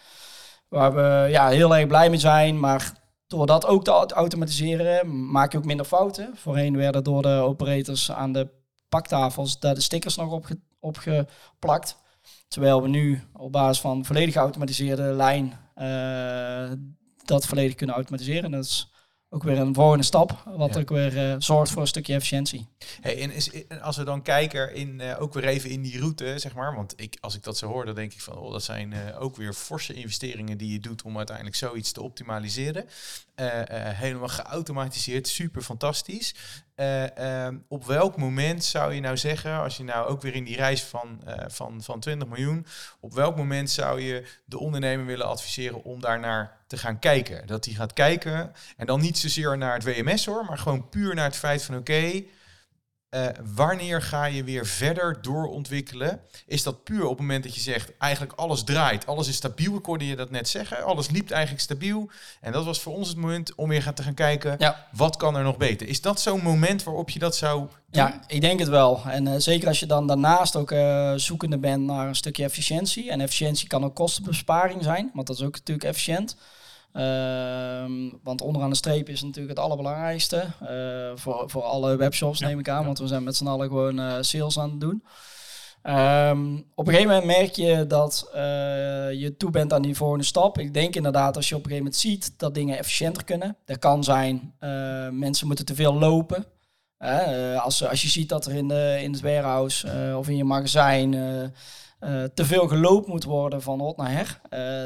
Waar 0.68 0.94
we 0.94 1.30
ja, 1.30 1.48
heel 1.48 1.76
erg 1.76 1.86
blij 1.86 2.10
mee 2.10 2.18
zijn. 2.18 2.60
Maar 2.60 2.92
door 3.26 3.46
dat 3.46 3.66
ook 3.66 3.84
te 3.84 3.90
automatiseren 4.14 5.30
maak 5.30 5.52
je 5.52 5.58
ook 5.58 5.64
minder 5.64 5.86
fouten. 5.86 6.30
Voorheen 6.34 6.76
werden 6.76 7.04
door 7.04 7.22
de 7.22 7.28
operators 7.28 8.12
aan 8.12 8.32
de 8.32 8.48
paktafels 8.88 9.58
daar 9.58 9.74
de 9.74 9.80
stickers 9.80 10.16
nog 10.16 10.32
opge 10.32 10.58
opgeplakt. 10.80 11.96
Terwijl 12.48 12.82
we 12.82 12.88
nu 12.88 13.22
op 13.32 13.52
basis 13.52 13.80
van 13.80 14.04
volledig 14.04 14.34
geautomatiseerde 14.34 15.02
lijn 15.02 15.58
uh, 15.76 16.70
dat 17.24 17.46
volledig 17.46 17.74
kunnen 17.74 17.94
automatiseren. 17.94 18.50
Dat 18.50 18.64
is 18.64 18.91
ook 19.34 19.42
weer 19.42 19.58
een 19.58 19.74
volgende 19.74 20.04
stap, 20.04 20.42
wat 20.56 20.78
ook 20.78 20.88
weer 20.88 21.36
zorgt 21.38 21.72
voor 21.72 21.80
een 21.82 21.88
stukje 21.88 22.14
efficiëntie. 22.14 22.66
Hey, 23.00 23.22
en, 23.22 23.30
is, 23.30 23.50
als 23.80 23.96
we 23.96 24.04
dan 24.04 24.22
kijken 24.22 24.74
in, 24.74 25.16
ook 25.18 25.34
weer 25.34 25.44
even 25.44 25.70
in 25.70 25.82
die 25.82 25.98
route, 25.98 26.38
zeg 26.38 26.54
maar, 26.54 26.74
want 26.74 26.92
ik, 26.96 27.16
als 27.20 27.34
ik 27.34 27.42
dat 27.42 27.58
zo 27.58 27.66
hoor, 27.66 27.84
dan 27.84 27.94
denk 27.94 28.12
ik 28.12 28.20
van, 28.20 28.36
oh, 28.36 28.52
dat 28.52 28.62
zijn 28.62 29.14
ook 29.14 29.36
weer 29.36 29.52
forse 29.52 29.92
investeringen 29.92 30.58
die 30.58 30.72
je 30.72 30.78
doet 30.78 31.02
om 31.02 31.16
uiteindelijk 31.16 31.56
zoiets 31.56 31.92
te 31.92 32.02
optimaliseren. 32.02 32.84
helemaal 33.94 34.28
geautomatiseerd, 34.28 35.28
super 35.28 35.62
fantastisch. 35.62 36.34
Ehm, 36.74 37.56
op 37.68 37.84
welk 37.84 38.16
moment 38.16 38.64
zou 38.64 38.94
je 38.94 39.00
nou 39.00 39.16
zeggen, 39.16 39.60
als 39.60 39.76
je 39.76 39.84
nou 39.84 40.08
ook 40.08 40.22
weer 40.22 40.34
in 40.34 40.44
die 40.44 40.56
reis 40.56 40.82
van, 40.82 41.22
van, 41.46 41.82
van 41.82 42.00
20 42.00 42.28
miljoen, 42.28 42.66
op 43.00 43.14
welk 43.14 43.36
moment 43.36 43.70
zou 43.70 44.00
je 44.00 44.26
de 44.44 44.58
ondernemer 44.58 45.06
willen 45.06 45.26
adviseren 45.26 45.82
om 45.82 46.00
daar 46.00 46.20
naar 46.20 46.56
te 46.66 46.76
gaan 46.76 46.98
kijken? 46.98 47.46
Dat 47.46 47.64
hij 47.64 47.74
gaat 47.74 47.92
kijken 47.92 48.52
en 48.76 48.86
dan 48.86 49.00
niet 49.00 49.18
zozeer 49.18 49.58
naar 49.58 49.74
het 49.74 49.84
WMS 49.84 50.26
hoor, 50.26 50.44
maar 50.44 50.58
gewoon 50.58 50.88
puur 50.88 51.14
naar 51.14 51.24
het 51.24 51.36
feit 51.36 51.62
van 51.62 51.76
oké, 51.76 52.22
uh, 53.14 53.26
wanneer 53.54 54.02
ga 54.02 54.24
je 54.24 54.44
weer 54.44 54.66
verder 54.66 55.18
doorontwikkelen? 55.22 56.20
Is 56.46 56.62
dat 56.62 56.84
puur 56.84 57.02
op 57.02 57.10
het 57.10 57.18
moment 57.18 57.44
dat 57.44 57.54
je 57.54 57.60
zegt, 57.60 57.92
eigenlijk 57.98 58.32
alles 58.32 58.64
draait, 58.64 59.06
alles 59.06 59.28
is 59.28 59.36
stabiel, 59.36 59.76
ik 59.76 59.84
hoorde 59.84 60.06
je 60.06 60.16
dat 60.16 60.30
net 60.30 60.48
zeggen, 60.48 60.84
alles 60.84 61.10
liep 61.10 61.30
eigenlijk 61.30 61.62
stabiel. 61.62 62.10
En 62.40 62.52
dat 62.52 62.64
was 62.64 62.80
voor 62.80 62.94
ons 62.94 63.08
het 63.08 63.16
moment 63.16 63.54
om 63.54 63.68
weer 63.68 63.82
gaan 63.82 63.94
te 63.94 64.02
gaan 64.02 64.14
kijken, 64.14 64.54
ja. 64.58 64.86
wat 64.92 65.16
kan 65.16 65.36
er 65.36 65.42
nog 65.42 65.56
beter? 65.56 65.88
Is 65.88 66.00
dat 66.00 66.20
zo'n 66.20 66.42
moment 66.42 66.82
waarop 66.82 67.10
je 67.10 67.18
dat 67.18 67.36
zou 67.36 67.58
doen? 67.58 67.68
Ja, 67.90 68.20
ik 68.26 68.40
denk 68.40 68.58
het 68.58 68.68
wel. 68.68 69.02
En 69.06 69.26
uh, 69.26 69.34
zeker 69.36 69.68
als 69.68 69.80
je 69.80 69.86
dan 69.86 70.06
daarnaast 70.06 70.56
ook 70.56 70.70
uh, 70.70 71.12
zoekende 71.16 71.58
bent 71.58 71.82
naar 71.82 72.08
een 72.08 72.14
stukje 72.14 72.44
efficiëntie. 72.44 73.10
En 73.10 73.20
efficiëntie 73.20 73.68
kan 73.68 73.84
ook 73.84 73.94
kostenbesparing 73.94 74.82
zijn, 74.82 75.10
want 75.14 75.26
dat 75.26 75.36
is 75.36 75.42
ook 75.42 75.52
natuurlijk 75.54 75.86
efficiënt. 75.86 76.36
Ehm, 76.92 77.92
want 78.22 78.40
onderaan 78.40 78.70
de 78.70 78.76
streep 78.76 79.08
is 79.08 79.22
natuurlijk 79.22 79.56
het 79.56 79.64
allerbelangrijkste. 79.64 80.44
Uh, 80.62 81.10
voor, 81.14 81.50
voor 81.50 81.62
alle 81.62 81.96
webshops 81.96 82.40
neem 82.40 82.58
ik 82.58 82.68
aan, 82.68 82.84
want 82.84 82.98
we 82.98 83.06
zijn 83.06 83.22
met 83.22 83.36
z'n 83.36 83.46
allen 83.46 83.68
gewoon 83.68 84.00
uh, 84.00 84.16
sales 84.20 84.58
aan 84.58 84.70
het 84.70 84.80
doen. 84.80 85.04
Um, 85.82 86.64
op 86.74 86.86
een 86.86 86.92
gegeven 86.92 87.14
moment 87.14 87.38
merk 87.38 87.54
je 87.54 87.86
dat 87.86 88.30
uh, 88.34 88.40
je 89.12 89.34
toe 89.38 89.50
bent 89.50 89.72
aan 89.72 89.82
die 89.82 89.96
volgende 89.96 90.24
stap. 90.24 90.58
Ik 90.58 90.74
denk 90.74 90.96
inderdaad, 90.96 91.36
als 91.36 91.48
je 91.48 91.54
op 91.54 91.64
een 91.64 91.70
gegeven 91.70 91.84
moment 91.84 92.02
ziet 92.02 92.38
dat 92.38 92.54
dingen 92.54 92.78
efficiënter 92.78 93.24
kunnen. 93.24 93.56
Dat 93.64 93.78
kan 93.78 94.04
zijn, 94.04 94.54
mensen 95.12 95.46
moeten 95.46 95.64
te 95.64 95.74
veel 95.74 95.94
lopen. 95.94 96.46
als, 97.56 97.88
als 97.88 98.02
je 98.02 98.08
ziet 98.08 98.28
dat 98.28 98.46
er 98.46 98.54
in, 98.54 98.68
de, 98.68 98.98
in 99.02 99.12
het 99.12 99.20
warehouse 99.20 100.14
of 100.16 100.28
in 100.28 100.36
je 100.36 100.44
magazijn 100.44 101.10
te 102.34 102.44
veel 102.44 102.68
gelopen 102.68 103.10
moet 103.10 103.24
worden 103.24 103.62
van 103.62 103.80
hot 103.80 103.96
naar 103.96 104.12
her. 104.12 104.40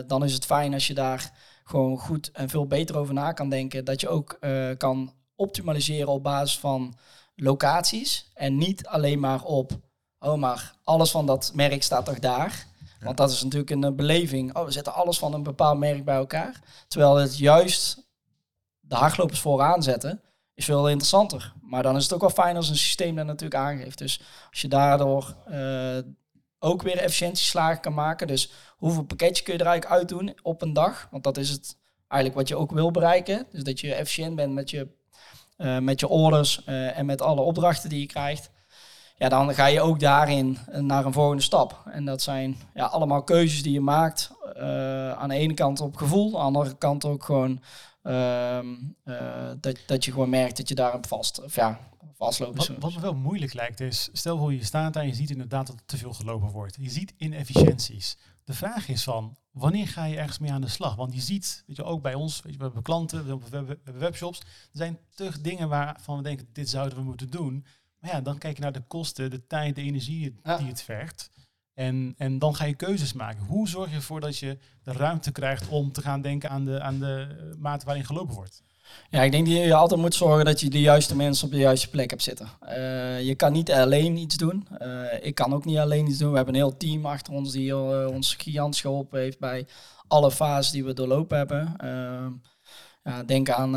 dan 0.07 0.25
is 0.25 0.33
het 0.33 0.45
fijn 0.45 0.75
als 0.75 0.87
je 0.87 0.95
daar 0.95 1.33
gewoon 1.67 1.99
goed 1.99 2.31
en 2.31 2.49
veel 2.49 2.67
beter 2.67 2.97
over 2.97 3.15
na 3.15 3.33
kan 3.33 3.49
denken. 3.49 3.85
Dat 3.85 4.01
je 4.01 4.09
ook 4.09 4.37
uh, 4.41 4.71
kan 4.77 5.13
optimaliseren 5.35 6.09
op 6.09 6.23
basis 6.23 6.59
van 6.59 6.95
locaties. 7.35 8.31
En 8.35 8.57
niet 8.57 8.87
alleen 8.87 9.21
maar 9.21 9.43
op, 9.43 9.73
oh 10.19 10.39
maar 10.39 10.75
alles 10.85 11.11
van 11.11 11.27
dat 11.27 11.51
merk 11.55 11.83
staat 11.83 12.05
toch 12.05 12.19
daar. 12.19 12.67
Want 13.01 13.17
dat 13.17 13.31
is 13.31 13.43
natuurlijk 13.43 13.71
een 13.71 13.97
beleving. 13.97 14.57
Oh, 14.57 14.65
we 14.65 14.71
zetten 14.71 14.95
alles 14.95 15.19
van 15.19 15.35
een 15.35 15.43
bepaald 15.43 15.79
merk 15.79 16.05
bij 16.05 16.17
elkaar. 16.17 16.61
Terwijl 16.89 17.17
het 17.17 17.39
juist 17.39 18.09
de 18.81 18.95
hardlopers 18.95 19.41
vooraan 19.41 19.83
zetten, 19.83 20.21
is 20.55 20.65
veel 20.65 20.89
interessanter. 20.89 21.53
Maar 21.61 21.83
dan 21.83 21.97
is 21.97 22.03
het 22.03 22.13
ook 22.13 22.21
wel 22.21 22.31
fijn 22.31 22.57
als 22.57 22.69
een 22.69 22.77
systeem 22.77 23.17
dat 23.17 23.27
natuurlijk 23.27 23.61
aangeeft. 23.61 23.99
Dus 23.99 24.21
als 24.51 24.61
je 24.61 24.69
daardoor 24.69 25.35
uh, 25.49 25.99
ook 26.67 26.83
weer 26.83 26.99
efficiëntieslagen 26.99 27.81
kan 27.81 27.95
maken. 27.95 28.27
Dus 28.27 28.53
hoeveel 28.77 29.03
pakketje 29.03 29.45
kun 29.45 29.53
je 29.53 29.59
er 29.59 29.67
eigenlijk 29.67 29.99
uitdoen 29.99 30.39
op 30.43 30.63
een 30.63 30.73
dag? 30.73 31.09
Want 31.11 31.25
dat 31.25 31.37
is 31.37 31.51
het 31.51 31.77
eigenlijk 32.09 32.41
wat 32.41 32.49
je 32.49 32.57
ook 32.57 32.71
wil 32.71 32.91
bereiken. 32.91 33.47
Dus 33.53 33.63
dat 33.63 33.81
je 33.81 33.95
efficiënt 33.95 34.37
bent 34.37 34.53
met 34.53 34.71
je, 34.71 34.89
uh, 35.59 35.79
met 35.79 36.01
je 36.01 36.09
orders 36.09 36.63
uh, 36.69 36.99
en 36.99 37.07
met 37.07 37.23
alle 37.23 37.41
opdrachten 37.41 37.89
die 37.89 38.01
je 38.01 38.07
krijgt. 38.07 38.51
Ja, 39.19 39.29
dan 39.29 39.55
ga 39.55 39.67
je 39.67 39.81
ook 39.81 40.01
daarin 40.01 40.59
naar 40.71 41.05
een 41.05 41.13
volgende 41.13 41.43
stap. 41.43 41.83
En 41.91 42.05
dat 42.05 42.23
zijn 42.23 42.57
ja, 42.75 42.85
allemaal 42.85 43.23
keuzes 43.23 43.63
die 43.63 43.73
je 43.73 43.81
maakt. 43.81 44.31
Aan 45.17 45.29
de 45.29 45.35
ene 45.35 45.55
kant 45.55 45.81
op 45.81 45.97
gevoel, 45.97 46.41
aan 46.41 46.53
de 46.53 46.59
andere 46.59 46.79
kant 46.79 47.05
ook 47.05 47.25
gewoon 47.25 47.61
ehm, 48.07 48.75
dat, 49.61 49.79
dat 49.87 50.05
je 50.05 50.13
gewoon 50.13 50.31
merkt 50.31 50.57
dat 50.57 50.69
je 50.69 50.75
daar 50.75 50.99
vast, 51.09 51.43
of 51.43 51.55
ja, 51.55 51.79
vastlopen. 52.17 52.57
Wat, 52.57 52.77
wat 52.79 52.95
me 52.95 53.01
wel 53.01 53.15
moeilijk 53.15 53.53
lijkt 53.53 53.81
is, 53.81 54.09
stel 54.13 54.39
voor 54.39 54.53
je 54.53 54.65
staat 54.65 54.93
daar 54.93 55.03
en 55.03 55.09
je 55.09 55.15
ziet 55.15 55.31
inderdaad 55.31 55.67
dat 55.67 55.77
er 55.77 55.87
te 55.87 55.97
veel 55.97 56.13
gelopen 56.13 56.51
wordt. 56.51 56.77
Je 56.81 56.91
ziet 56.91 57.15
inefficiënties. 57.17 58.17
De 58.45 58.55
vraag 58.55 58.89
is 58.89 59.03
van, 59.03 59.37
wanneer 59.51 59.89
ga 59.89 60.05
je 60.05 60.17
ergens 60.17 60.39
mee 60.39 60.53
aan 60.53 60.61
de 60.61 60.69
slag? 60.69 60.95
Want 60.95 61.15
je 61.15 61.21
ziet, 61.21 61.65
weet 61.67 61.77
je, 61.77 61.85
ook 61.85 62.03
bij 62.03 62.15
ons, 62.15 62.43
weet 62.43 62.53
je, 62.53 62.59
we 62.59 62.65
hebben 62.65 62.83
klanten, 62.83 63.27
we 63.27 63.39
hebben 63.51 63.79
webshops. 63.99 64.41
Er 64.41 64.47
zijn 64.73 64.99
toch 65.15 65.41
dingen 65.41 65.69
waarvan 65.69 66.17
we 66.17 66.23
denken, 66.23 66.49
dit 66.53 66.69
zouden 66.69 66.99
we 66.99 67.05
moeten 67.05 67.31
doen. 67.31 67.67
Maar 67.99 68.11
ja, 68.11 68.21
dan 68.21 68.39
kijk 68.39 68.57
je 68.57 68.63
naar 68.63 68.73
de 68.73 68.87
kosten, 68.87 69.31
de 69.31 69.47
tijd, 69.47 69.75
de 69.75 69.83
energie 69.83 70.35
die 70.43 70.67
het 70.67 70.83
vergt. 70.83 71.31
En, 71.77 72.15
en 72.19 72.39
dan 72.39 72.55
ga 72.55 72.65
je 72.65 72.75
keuzes 72.75 73.13
maken. 73.13 73.45
Hoe 73.45 73.69
zorg 73.69 73.91
je 73.91 73.97
ervoor 73.97 74.21
dat 74.21 74.39
je 74.39 74.59
de 74.83 74.93
ruimte 74.93 75.33
krijgt 75.33 75.69
om 75.69 75.93
te 75.93 76.01
gaan 76.01 76.23
denken 76.23 76.51
aan 76.51 76.65
de, 76.65 76.81
aan 76.81 76.99
de 76.99 77.27
mate 77.59 77.85
waarin 77.85 78.05
gelopen 78.05 78.35
wordt? 78.35 78.63
Ja, 79.11 79.23
ik 79.23 79.31
denk 79.31 79.47
dat 79.47 79.57
je 79.57 79.75
altijd 79.75 80.01
moet 80.01 80.15
zorgen 80.15 80.45
dat 80.45 80.61
je 80.61 80.71
de 80.71 80.81
juiste 80.81 81.17
mensen 81.17 81.47
op 81.47 81.53
de 81.53 81.59
juiste 81.59 81.91
plek 81.91 82.11
hebt 82.11 82.23
zitten. 82.23 82.49
Uh, 82.69 83.23
je 83.23 83.35
kan 83.35 83.53
niet 83.53 83.73
alleen 83.73 84.17
iets 84.17 84.37
doen. 84.37 84.69
Uh, 84.83 85.03
ik 85.21 85.35
kan 85.35 85.55
ook 85.55 85.65
niet 85.65 85.79
alleen 85.79 86.07
iets 86.07 86.19
doen. 86.19 86.31
We 86.31 86.37
hebben 86.37 86.55
een 86.55 86.61
heel 86.61 86.77
team 86.77 87.07
achter 87.07 87.33
ons 87.33 87.53
die 87.53 87.69
uh, 87.69 88.07
ons 88.11 88.35
gigantisch 88.35 88.81
geholpen 88.81 89.21
heeft 89.21 89.39
bij 89.39 89.67
alle 90.09 90.31
fases 90.31 90.73
die 90.73 90.85
we 90.85 90.93
doorlopen 90.93 91.37
hebben. 91.37 91.77
Denk 93.27 93.51
aan 93.51 93.71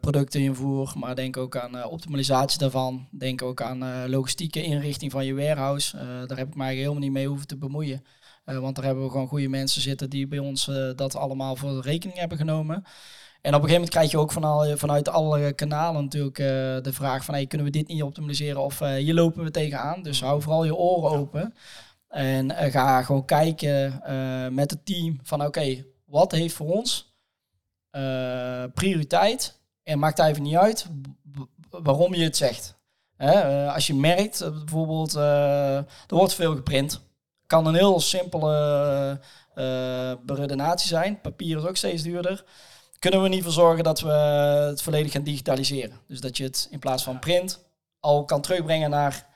producteninvoer, 0.00 0.92
maar 0.98 1.14
denk 1.14 1.36
ook 1.36 1.56
aan 1.56 1.84
optimalisatie 1.84 2.58
daarvan. 2.58 3.08
Denk 3.10 3.42
ook 3.42 3.62
aan 3.62 4.08
logistieke 4.10 4.62
inrichting 4.62 5.12
van 5.12 5.24
je 5.24 5.34
warehouse. 5.34 5.96
daar 6.26 6.38
heb 6.38 6.48
ik 6.48 6.54
mij 6.54 6.74
helemaal 6.74 6.98
niet 6.98 7.12
mee 7.12 7.28
hoeven 7.28 7.46
te 7.46 7.56
bemoeien. 7.56 8.04
want 8.44 8.76
daar 8.76 8.84
hebben 8.84 9.04
we 9.04 9.10
gewoon 9.10 9.28
goede 9.28 9.48
mensen 9.48 9.80
zitten 9.80 10.10
die 10.10 10.26
bij 10.28 10.38
ons 10.38 10.70
dat 10.96 11.16
allemaal 11.16 11.56
voor 11.56 11.80
rekening 11.80 12.18
hebben 12.18 12.38
genomen. 12.38 12.84
En 13.46 13.54
op 13.54 13.62
een 13.62 13.68
gegeven 13.68 13.72
moment 13.72 13.90
krijg 13.90 14.10
je 14.10 14.18
ook 14.18 14.32
van 14.32 14.44
al, 14.44 14.76
vanuit 14.76 15.08
alle 15.08 15.52
kanalen 15.52 16.02
natuurlijk 16.02 16.38
uh, 16.38 16.46
de 16.82 16.92
vraag 16.92 17.24
van 17.24 17.34
hey, 17.34 17.46
kunnen 17.46 17.66
we 17.66 17.72
dit 17.72 17.88
niet 17.88 18.02
optimaliseren 18.02 18.60
of 18.60 18.80
uh, 18.80 18.94
hier 18.94 19.14
lopen 19.14 19.44
we 19.44 19.50
tegenaan. 19.50 20.02
Dus 20.02 20.20
hou 20.20 20.42
vooral 20.42 20.64
je 20.64 20.76
oren 20.76 21.18
open. 21.18 21.54
En 22.08 22.50
uh, 22.50 22.64
ga 22.64 23.02
gewoon 23.02 23.24
kijken 23.24 24.02
met 24.54 24.70
het 24.70 24.86
team 24.86 25.18
van 25.22 25.44
oké, 25.44 25.84
wat 26.04 26.32
heeft 26.32 26.54
voor 26.54 26.72
ons 26.72 27.15
prioriteit? 28.74 29.58
En 29.82 29.98
maakt 29.98 30.18
even 30.18 30.42
niet 30.42 30.56
uit 30.56 30.86
waarom 31.70 32.14
je 32.14 32.24
het 32.24 32.36
zegt. 32.36 32.74
Hè? 33.16 33.66
als 33.72 33.86
je 33.86 33.94
merkt 33.94 34.50
bijvoorbeeld, 34.50 35.14
er 35.14 35.84
wordt 36.06 36.34
veel 36.34 36.54
geprint. 36.54 37.00
Kan 37.46 37.66
een 37.66 37.74
heel 37.74 38.00
simpele 38.00 39.20
beredenatie 40.24 40.88
zijn. 40.88 41.20
Papier 41.20 41.58
is 41.58 41.64
ook 41.64 41.76
steeds 41.76 42.02
duurder 42.02 42.44
kunnen 42.98 43.22
we 43.22 43.28
niet 43.28 43.42
voor 43.42 43.52
zorgen 43.52 43.84
dat 43.84 44.00
we 44.00 44.10
het 44.68 44.82
volledig 44.82 45.12
gaan 45.12 45.22
digitaliseren. 45.22 46.00
Dus 46.08 46.20
dat 46.20 46.36
je 46.36 46.44
het 46.44 46.68
in 46.70 46.78
plaats 46.78 47.02
van 47.02 47.18
print 47.18 47.64
al 48.00 48.24
kan 48.24 48.40
terugbrengen 48.40 48.90
naar 48.90 49.26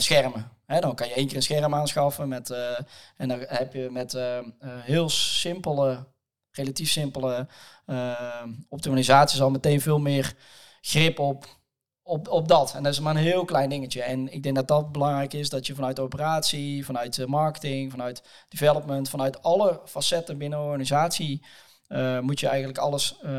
schermen. 0.00 0.50
dan 0.66 0.94
kan 0.94 1.08
je 1.08 1.14
één 1.14 1.26
keer 1.26 1.36
een 1.36 1.42
scherm 1.42 1.74
aanschaffen 1.74 2.28
met, 2.28 2.50
en 3.16 3.28
dan 3.28 3.38
heb 3.46 3.72
je 3.72 3.88
met 3.90 4.18
heel 4.62 5.08
simpele, 5.08 6.06
relatief 6.52 6.90
simpele 6.90 7.48
optimalisaties 8.68 9.40
al 9.40 9.50
meteen 9.50 9.80
veel 9.80 9.98
meer 9.98 10.34
grip 10.80 11.18
op, 11.18 11.46
op, 12.02 12.28
op 12.28 12.48
dat. 12.48 12.74
En 12.74 12.82
dat 12.82 12.92
is 12.92 13.00
maar 13.00 13.16
een 13.16 13.22
heel 13.22 13.44
klein 13.44 13.68
dingetje. 13.68 14.02
En 14.02 14.32
ik 14.32 14.42
denk 14.42 14.56
dat 14.56 14.68
dat 14.68 14.92
belangrijk 14.92 15.32
is, 15.32 15.48
dat 15.48 15.66
je 15.66 15.74
vanuit 15.74 15.96
de 15.96 16.02
operatie, 16.02 16.84
vanuit 16.84 17.26
marketing, 17.26 17.90
vanuit 17.90 18.22
development, 18.48 19.08
vanuit 19.08 19.42
alle 19.42 19.80
facetten 19.84 20.38
binnen 20.38 20.58
een 20.58 20.64
organisatie 20.64 21.42
uh, 21.90 22.20
moet 22.20 22.40
je 22.40 22.48
eigenlijk 22.48 22.78
alles 22.78 23.18
uh, 23.24 23.30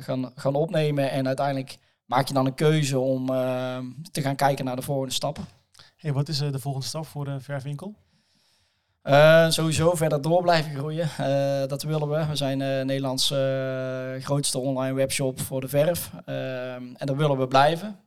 gaan, 0.00 0.32
gaan 0.34 0.54
opnemen. 0.54 1.10
En 1.10 1.26
uiteindelijk 1.26 1.78
maak 2.04 2.28
je 2.28 2.34
dan 2.34 2.46
een 2.46 2.54
keuze 2.54 2.98
om 2.98 3.30
uh, 3.30 3.78
te 4.10 4.22
gaan 4.22 4.36
kijken 4.36 4.64
naar 4.64 4.76
de 4.76 4.82
volgende 4.82 5.14
stappen. 5.14 5.44
Hey, 5.96 6.12
wat 6.12 6.28
is 6.28 6.38
de 6.38 6.58
volgende 6.58 6.86
stap 6.86 7.06
voor 7.06 7.24
de 7.24 7.40
verfwinkel? 7.40 7.94
Sowieso 9.48 9.94
verder 9.94 10.22
door 10.22 10.42
blijven 10.42 10.76
groeien. 10.76 11.08
dat 11.68 11.82
willen 11.82 12.08
we. 12.08 12.26
We 12.26 12.36
zijn 12.36 12.58
Nederlands 12.86 13.34
grootste 14.20 14.58
online 14.58 14.94
webshop 14.94 15.40
voor 15.40 15.60
de 15.60 15.68
verf. 15.68 16.10
en 16.24 16.96
dat 16.98 17.16
willen 17.16 17.38
we 17.38 17.48
blijven. 17.48 17.98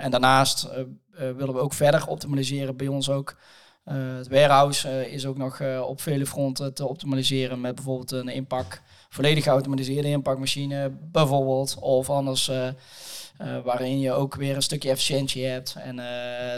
en 0.00 0.10
daarnaast 0.10 0.68
willen 1.10 1.54
we 1.54 1.60
ook 1.60 1.72
verder 1.72 2.06
optimaliseren 2.06 2.76
bij 2.76 2.86
ons 2.88 3.10
ook. 3.10 3.36
het 3.84 4.28
warehouse 4.28 5.10
is 5.10 5.26
ook 5.26 5.36
nog 5.36 5.60
op 5.80 6.00
vele 6.00 6.26
fronten 6.26 6.74
te 6.74 6.88
optimaliseren 6.88 7.60
met 7.60 7.74
bijvoorbeeld 7.74 8.10
een 8.10 8.28
inpak 8.28 8.82
volledig 9.08 9.44
geautomatiseerde 9.44 10.08
inpakmachine 10.08 10.90
bijvoorbeeld. 11.12 11.76
Of 11.80 12.10
anders 12.10 12.50
uh, 13.40 13.56
waarin 13.64 14.00
je 14.00 14.12
ook 14.12 14.34
weer 14.34 14.56
een 14.56 14.62
stukje 14.62 14.90
efficiëntie 14.90 15.44
hebt. 15.44 15.74
En 15.78 15.98
uh, 15.98 16.04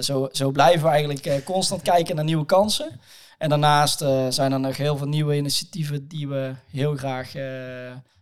zo, 0.00 0.28
zo 0.32 0.50
blijven 0.50 0.82
we 0.82 0.88
eigenlijk 0.88 1.44
constant 1.44 1.82
kijken 1.82 2.16
naar 2.16 2.24
nieuwe 2.24 2.46
kansen. 2.46 3.00
En 3.38 3.48
daarnaast 3.48 3.98
zijn 4.28 4.52
er 4.52 4.60
nog 4.60 4.76
heel 4.76 4.96
veel 4.96 5.08
nieuwe 5.08 5.36
initiatieven 5.36 6.08
die 6.08 6.28
we 6.28 6.54
heel 6.70 6.96
graag 6.96 7.30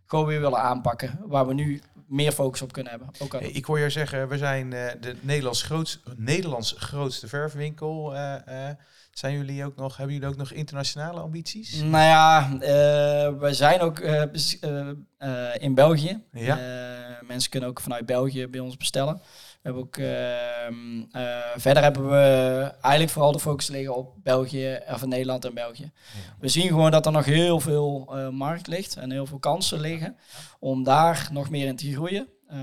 gewoon 0.06 0.26
weer 0.26 0.40
willen 0.40 0.58
aanpakken. 0.60 1.18
Waar 1.26 1.46
we 1.46 1.54
nu 1.54 1.82
meer 2.06 2.32
focus 2.32 2.62
op 2.62 2.72
kunnen 2.72 2.92
hebben. 2.92 3.10
Ook 3.18 3.34
ik 3.34 3.64
hoor 3.64 3.78
jou 3.78 3.90
zeggen, 3.90 4.28
we 4.28 4.38
zijn 4.38 4.72
eh, 4.72 4.92
de 5.00 5.16
Nederlands, 5.20 5.62
grootst, 5.62 6.00
Nederlands 6.16 6.74
grootste 6.78 7.28
verfwinkel. 7.28 8.14
eh, 8.14 8.68
eh. 8.68 8.76
zijn 9.10 9.36
jullie 9.36 9.64
ook 9.64 9.76
nog, 9.76 9.96
hebben 9.96 10.14
jullie 10.14 10.28
ook 10.30 10.36
nog 10.36 10.50
internationale 10.52 11.20
ambities? 11.20 11.74
Nou 11.80 12.04
ja, 12.04 12.48
eh, 12.60 13.38
we 13.38 13.48
zijn 13.54 13.80
ook 13.80 13.98
eh, 13.98 14.22
eh, 14.22 14.88
eh, 15.18 15.62
in 15.62 15.74
België. 15.74 16.22
Ja. 16.32 16.58
Eh, 16.58 17.26
mensen 17.26 17.50
kunnen 17.50 17.68
ook 17.68 17.80
vanuit 17.80 18.06
België 18.06 18.46
bij 18.46 18.60
ons 18.60 18.76
bestellen. 18.76 19.20
We 19.64 19.70
hebben 19.70 19.86
ook, 19.88 19.96
ehm, 19.96 21.00
eh, 21.12 21.38
verder 21.56 21.82
hebben 21.82 22.10
we 22.10 22.72
eigenlijk 22.80 23.12
vooral 23.12 23.32
de 23.32 23.40
focus 23.40 23.68
liggen 23.68 23.96
op 23.96 24.14
België, 24.22 24.78
of 24.88 25.06
Nederland 25.06 25.44
en 25.44 25.54
België. 25.54 25.92
We 26.38 26.48
zien 26.48 26.68
gewoon 26.68 26.90
dat 26.90 27.06
er 27.06 27.12
nog 27.12 27.24
heel 27.24 27.60
veel 27.60 28.08
eh, 28.10 28.28
markt 28.28 28.66
ligt 28.66 28.96
en 28.96 29.10
heel 29.10 29.26
veel 29.26 29.38
kansen 29.38 29.80
liggen 29.80 30.16
om 30.58 30.82
daar 30.82 31.28
nog 31.32 31.50
meer 31.50 31.66
in 31.66 31.76
te 31.76 31.92
groeien. 31.92 32.28
Eh, 32.48 32.56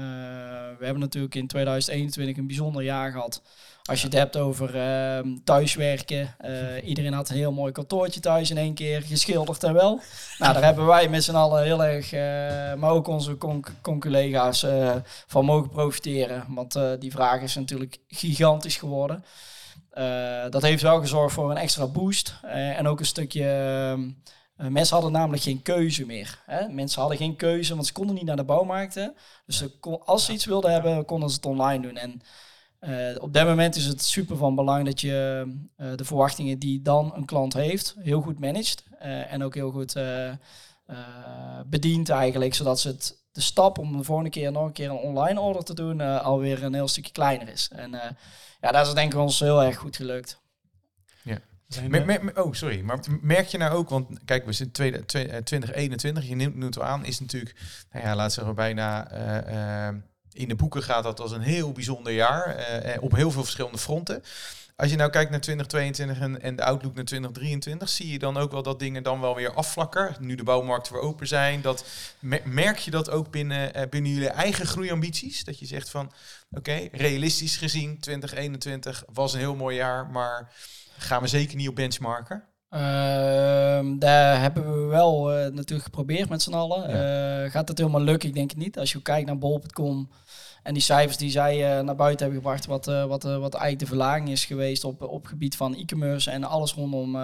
we 0.77 0.85
hebben 0.85 0.99
natuurlijk 0.99 1.35
in 1.35 1.47
2021 1.47 2.37
een 2.37 2.47
bijzonder 2.47 2.83
jaar 2.83 3.11
gehad. 3.11 3.41
Als 3.83 3.99
je 3.99 4.05
het 4.05 4.15
hebt 4.15 4.37
over 4.37 4.75
ehm, 4.75 5.27
thuiswerken. 5.43 6.35
eh, 6.37 6.87
iedereen 6.87 7.13
had 7.13 7.29
een 7.29 7.35
heel 7.35 7.51
mooi 7.51 7.71
kantoortje 7.71 8.19
thuis 8.19 8.49
in 8.49 8.57
één 8.57 8.73
keer 8.73 9.01
geschilderd 9.01 9.63
en 9.63 9.73
wel. 9.73 9.99
Nou, 10.37 10.53
daar 10.53 10.63
hebben 10.63 10.85
wij 10.85 11.09
met 11.09 11.23
z'n 11.23 11.35
allen 11.35 11.63
heel 11.63 11.83
erg, 11.83 12.11
eh, 12.13 12.73
maar 12.79 12.91
ook 12.91 13.07
onze 13.07 13.35
con- 13.37 13.65
con-collega's 13.81 14.63
eh, 14.63 14.95
van 15.27 15.45
mogen 15.45 15.69
profiteren. 15.69 16.45
Want 16.49 16.79
die 16.99 17.11
vraag 17.11 17.41
is 17.41 17.55
natuurlijk 17.55 17.97
gigantisch 18.07 18.77
geworden. 18.77 19.23
Dat 20.49 20.61
heeft 20.61 20.81
wel 20.81 20.99
gezorgd 20.99 21.33
voor 21.33 21.51
een 21.51 21.57
extra 21.57 21.87
boost. 21.87 22.33
en 22.41 22.87
ook 22.87 22.99
een 22.99 23.05
stukje. 23.05 23.43
ehm, 23.45 24.09
eh, 24.57 24.67
mensen 24.67 24.93
hadden 24.95 25.11
namelijk 25.13 25.43
geen 25.43 25.61
keuze 25.61 26.05
meer. 26.05 26.39
Hè? 26.45 26.67
Mensen 26.69 26.99
hadden 27.01 27.17
geen 27.19 27.35
keuze, 27.35 27.73
want 27.73 27.87
ze 27.87 27.93
konden 27.93 28.15
niet 28.15 28.25
naar 28.25 28.35
de 28.35 28.43
bouwmarkten. 28.43 29.13
Dus 29.45 29.57
ze 29.57 29.69
kon, 29.79 30.05
als 30.05 30.25
ze 30.25 30.31
iets 30.33 30.45
wilden 30.45 30.71
hebben, 30.71 31.05
konden 31.05 31.29
ze 31.29 31.35
het 31.35 31.45
online 31.45 31.81
doen. 31.87 31.97
En 31.97 32.21
eh, 32.81 33.15
op 33.17 33.33
dat 33.33 33.45
moment 33.47 33.75
is 33.75 33.85
het 33.85 34.01
super 34.03 34.37
van 34.37 34.55
belang 34.55 34.85
dat 34.85 35.01
je 35.01 35.45
eh, 35.75 35.87
de 35.95 36.05
verwachtingen 36.05 36.59
die 36.59 36.81
dan 36.81 37.11
een 37.15 37.25
klant 37.25 37.53
heeft, 37.53 37.95
heel 37.99 38.21
goed 38.21 38.39
managt. 38.39 38.83
eh, 38.99 39.33
en 39.33 39.43
ook 39.43 39.55
heel 39.55 39.71
goed 39.71 39.95
eh, 39.95 40.27
eh, 40.29 40.37
bedient 41.65 42.09
eigenlijk, 42.09 42.53
zodat 42.53 42.79
ze 42.79 42.87
het, 42.87 43.17
de 43.31 43.41
stap 43.41 43.77
om 43.77 43.97
de 43.97 44.03
volgende 44.03 44.29
keer 44.29 44.51
nog 44.51 44.65
een 44.65 44.71
keer 44.71 44.89
een 44.89 44.95
online 44.95 45.39
order 45.39 45.63
te 45.63 45.73
doen, 45.73 46.01
alweer 46.21 46.63
een 46.63 46.73
heel 46.73 46.87
stukje 46.87 47.11
kleiner 47.11 47.49
is. 47.49 47.69
En 47.75 47.93
eh, 47.93 48.09
ja, 48.61 48.71
dat 48.71 48.87
is 48.87 48.93
denk 48.93 49.13
ik 49.13 49.19
ons 49.19 49.39
heel 49.39 49.63
erg 49.63 49.77
goed 49.77 49.95
gelukt. 49.95 50.39
We 51.67 51.77
zijn, 51.77 51.91
Mer- 51.91 52.05
mer- 52.05 52.23
mer- 52.23 52.43
oh, 52.43 52.53
sorry. 52.53 52.81
Maar 52.81 52.99
merk 53.21 53.47
je 53.47 53.57
nou 53.57 53.73
ook, 53.75 53.89
want 53.89 54.07
kijk, 54.25 54.45
we 54.45 54.51
zitten 54.51 54.73
tweede- 54.73 55.05
twe- 55.05 55.19
eh, 55.27 55.41
2021, 55.43 56.27
je 56.27 56.35
neemt 56.35 56.63
het 56.63 56.79
aan, 56.79 57.05
is 57.05 57.19
natuurlijk, 57.19 57.55
nou 57.91 58.05
ja, 58.05 58.15
laat 58.15 58.33
zeggen 58.33 58.55
bijna 58.55 59.11
in 60.33 60.47
de 60.47 60.55
boeken 60.55 60.83
gaat 60.83 61.03
dat 61.03 61.19
als 61.19 61.31
een 61.31 61.41
heel 61.41 61.71
bijzonder 61.71 62.13
jaar 62.13 62.55
eh, 62.55 62.95
eh, 62.95 63.03
op 63.03 63.15
heel 63.15 63.31
veel 63.31 63.43
verschillende 63.43 63.77
fronten. 63.77 64.23
Als 64.75 64.89
je 64.89 64.95
nou 64.95 65.09
kijkt 65.09 65.31
naar 65.31 65.39
2022 65.41 66.19
en, 66.19 66.41
en 66.41 66.55
de 66.55 66.63
outlook 66.63 66.95
naar 66.95 67.05
2023, 67.05 67.89
zie 67.89 68.11
je 68.11 68.19
dan 68.19 68.37
ook 68.37 68.51
wel 68.51 68.63
dat 68.63 68.79
dingen 68.79 69.03
dan 69.03 69.21
wel 69.21 69.35
weer 69.35 69.53
afvlakken. 69.53 70.15
Nu 70.19 70.35
de 70.35 70.43
bouwmarkten 70.43 70.93
weer 70.93 71.01
open 71.01 71.27
zijn. 71.27 71.61
Dat, 71.61 71.85
me- 72.19 72.41
merk 72.45 72.77
je 72.77 72.91
dat 72.91 73.09
ook 73.09 73.31
binnen, 73.31 73.73
eh, 73.73 73.89
binnen 73.89 74.11
jullie 74.11 74.29
eigen 74.29 74.65
groeiambities? 74.65 75.43
Dat 75.43 75.59
je 75.59 75.65
zegt 75.65 75.89
van, 75.89 76.11
oké, 76.51 76.87
realistisch 76.91 77.57
gezien, 77.57 77.99
2021 77.99 79.03
was 79.13 79.33
een 79.33 79.39
heel 79.39 79.55
mooi 79.55 79.75
jaar, 79.75 80.07
maar 80.07 80.51
gaan 80.97 81.21
we 81.21 81.27
zeker 81.27 81.55
niet 81.55 81.69
op 81.69 81.75
benchmarken. 81.75 82.43
Ehm, 82.71 83.97
daar 83.99 84.41
hebben 84.41 84.81
we 84.81 84.87
wel 84.87 85.33
eh, 85.33 85.51
natuurlijk 85.51 85.83
geprobeerd 85.83 86.29
met 86.29 86.41
z'n 86.41 86.53
allen. 86.53 86.87
Eh, 86.87 87.51
gaat 87.51 87.67
het 87.67 87.77
helemaal 87.77 88.01
lukken? 88.01 88.29
Ik 88.29 88.35
denk 88.35 88.49
het 88.49 88.59
niet. 88.59 88.79
Als 88.79 88.91
je 88.91 89.01
kijkt 89.01 89.27
naar 89.27 89.37
bol.com 89.37 90.09
en 90.63 90.73
die 90.73 90.83
cijfers 90.83 91.17
die 91.17 91.29
zij 91.29 91.77
eh, 91.77 91.83
naar 91.83 91.95
buiten 91.95 92.25
hebben 92.25 92.43
gebracht, 92.43 92.65
wat, 92.65 92.85
wat, 92.85 93.23
wat 93.23 93.53
eigenlijk 93.53 93.79
de 93.79 93.85
verlaging 93.85 94.29
is 94.29 94.45
geweest 94.45 94.83
op, 94.83 95.01
op 95.01 95.25
gebied 95.25 95.55
van 95.55 95.75
e-commerce 95.75 96.31
en 96.31 96.43
alles 96.43 96.73
rondom 96.73 97.17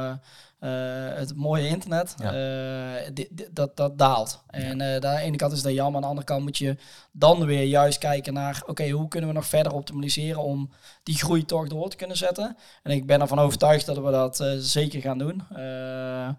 het 0.59 1.35
mooie 1.35 1.67
internet, 1.67 2.15
eh, 2.19 3.25
dat, 3.51 3.77
dat 3.77 3.97
daalt. 3.97 4.43
En 4.47 4.81
eh, 4.81 4.93
aan 4.93 4.99
de 4.99 5.21
ene 5.21 5.37
kant 5.37 5.51
is 5.51 5.61
dat 5.61 5.73
jammer, 5.73 5.95
aan 5.95 6.01
de 6.01 6.07
andere 6.07 6.27
kant 6.27 6.43
moet 6.43 6.57
je 6.57 6.75
dan 7.11 7.45
weer 7.45 7.63
juist 7.63 7.97
kijken 7.97 8.33
naar, 8.33 8.63
oké, 8.65 8.89
hoe 8.89 9.07
kunnen 9.07 9.29
we 9.29 9.35
nog 9.35 9.45
verder 9.45 9.73
optimaliseren 9.73 10.43
om 10.43 10.69
die 11.03 11.15
groei 11.15 11.45
toch 11.45 11.67
door 11.67 11.89
te 11.89 11.97
kunnen 11.97 12.17
zetten. 12.17 12.57
En 12.83 12.91
ik 12.91 13.05
ben 13.05 13.21
ervan 13.21 13.39
overtuigd 13.39 13.85
dat 13.85 13.97
we 13.97 14.11
dat 14.11 14.39
eh, 14.39 14.51
zeker 14.57 15.01
gaan 15.01 15.17
doen. 15.17 15.43
Eh, 15.55 16.29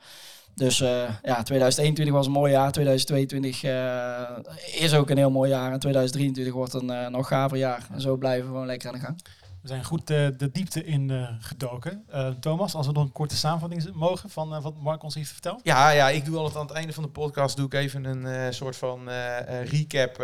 dus 0.58 0.80
eh, 0.80 1.10
ja, 1.22 1.42
2021 1.42 2.14
was 2.14 2.26
een 2.26 2.32
mooi 2.32 2.52
jaar. 2.52 2.72
2022 2.72 3.62
eh, 3.62 4.82
is 4.82 4.94
ook 4.94 5.10
een 5.10 5.16
heel 5.16 5.30
mooi 5.30 5.50
jaar. 5.50 5.72
En 5.72 5.78
2023 5.78 6.54
wordt 6.54 6.74
een 6.74 6.90
eh, 6.90 7.08
nog 7.08 7.28
gaver 7.28 7.58
jaar. 7.58 7.86
En 7.92 8.00
zo 8.00 8.16
blijven 8.16 8.44
we 8.44 8.50
gewoon 8.50 8.66
lekker 8.66 8.88
aan 8.88 8.94
de 8.94 9.00
gang. 9.00 9.20
We 9.68 9.74
zijn 9.74 9.84
goed 9.86 10.10
eh, 10.10 10.26
de 10.36 10.50
diepte 10.52 10.84
in 10.84 11.10
eh, 11.10 11.28
gedoken. 11.40 12.04
Eh, 12.08 12.28
Thomas, 12.40 12.74
als 12.74 12.86
we 12.86 12.92
nog 12.92 13.02
een 13.04 13.12
korte 13.12 13.36
samenvatting 13.36 13.90
mogen 13.94 14.30
van 14.30 14.60
wat 14.62 14.74
Mark 14.80 15.02
ons 15.02 15.14
heeft 15.14 15.30
verteld. 15.30 15.60
Ja, 15.62 15.90
ja, 15.90 16.08
ik 16.08 16.24
doe 16.24 16.36
altijd 16.36 16.56
aan 16.56 16.66
het 16.66 16.76
einde 16.76 16.92
van 16.92 17.02
de 17.02 17.08
podcast 17.08 17.56
doe 17.56 17.66
ik 17.66 17.74
even 17.74 18.04
een 18.04 18.26
eh, 18.26 18.46
soort 18.50 18.76
van 18.76 19.08
eh, 19.08 19.60
eh, 19.60 19.68
recap. 19.68 20.18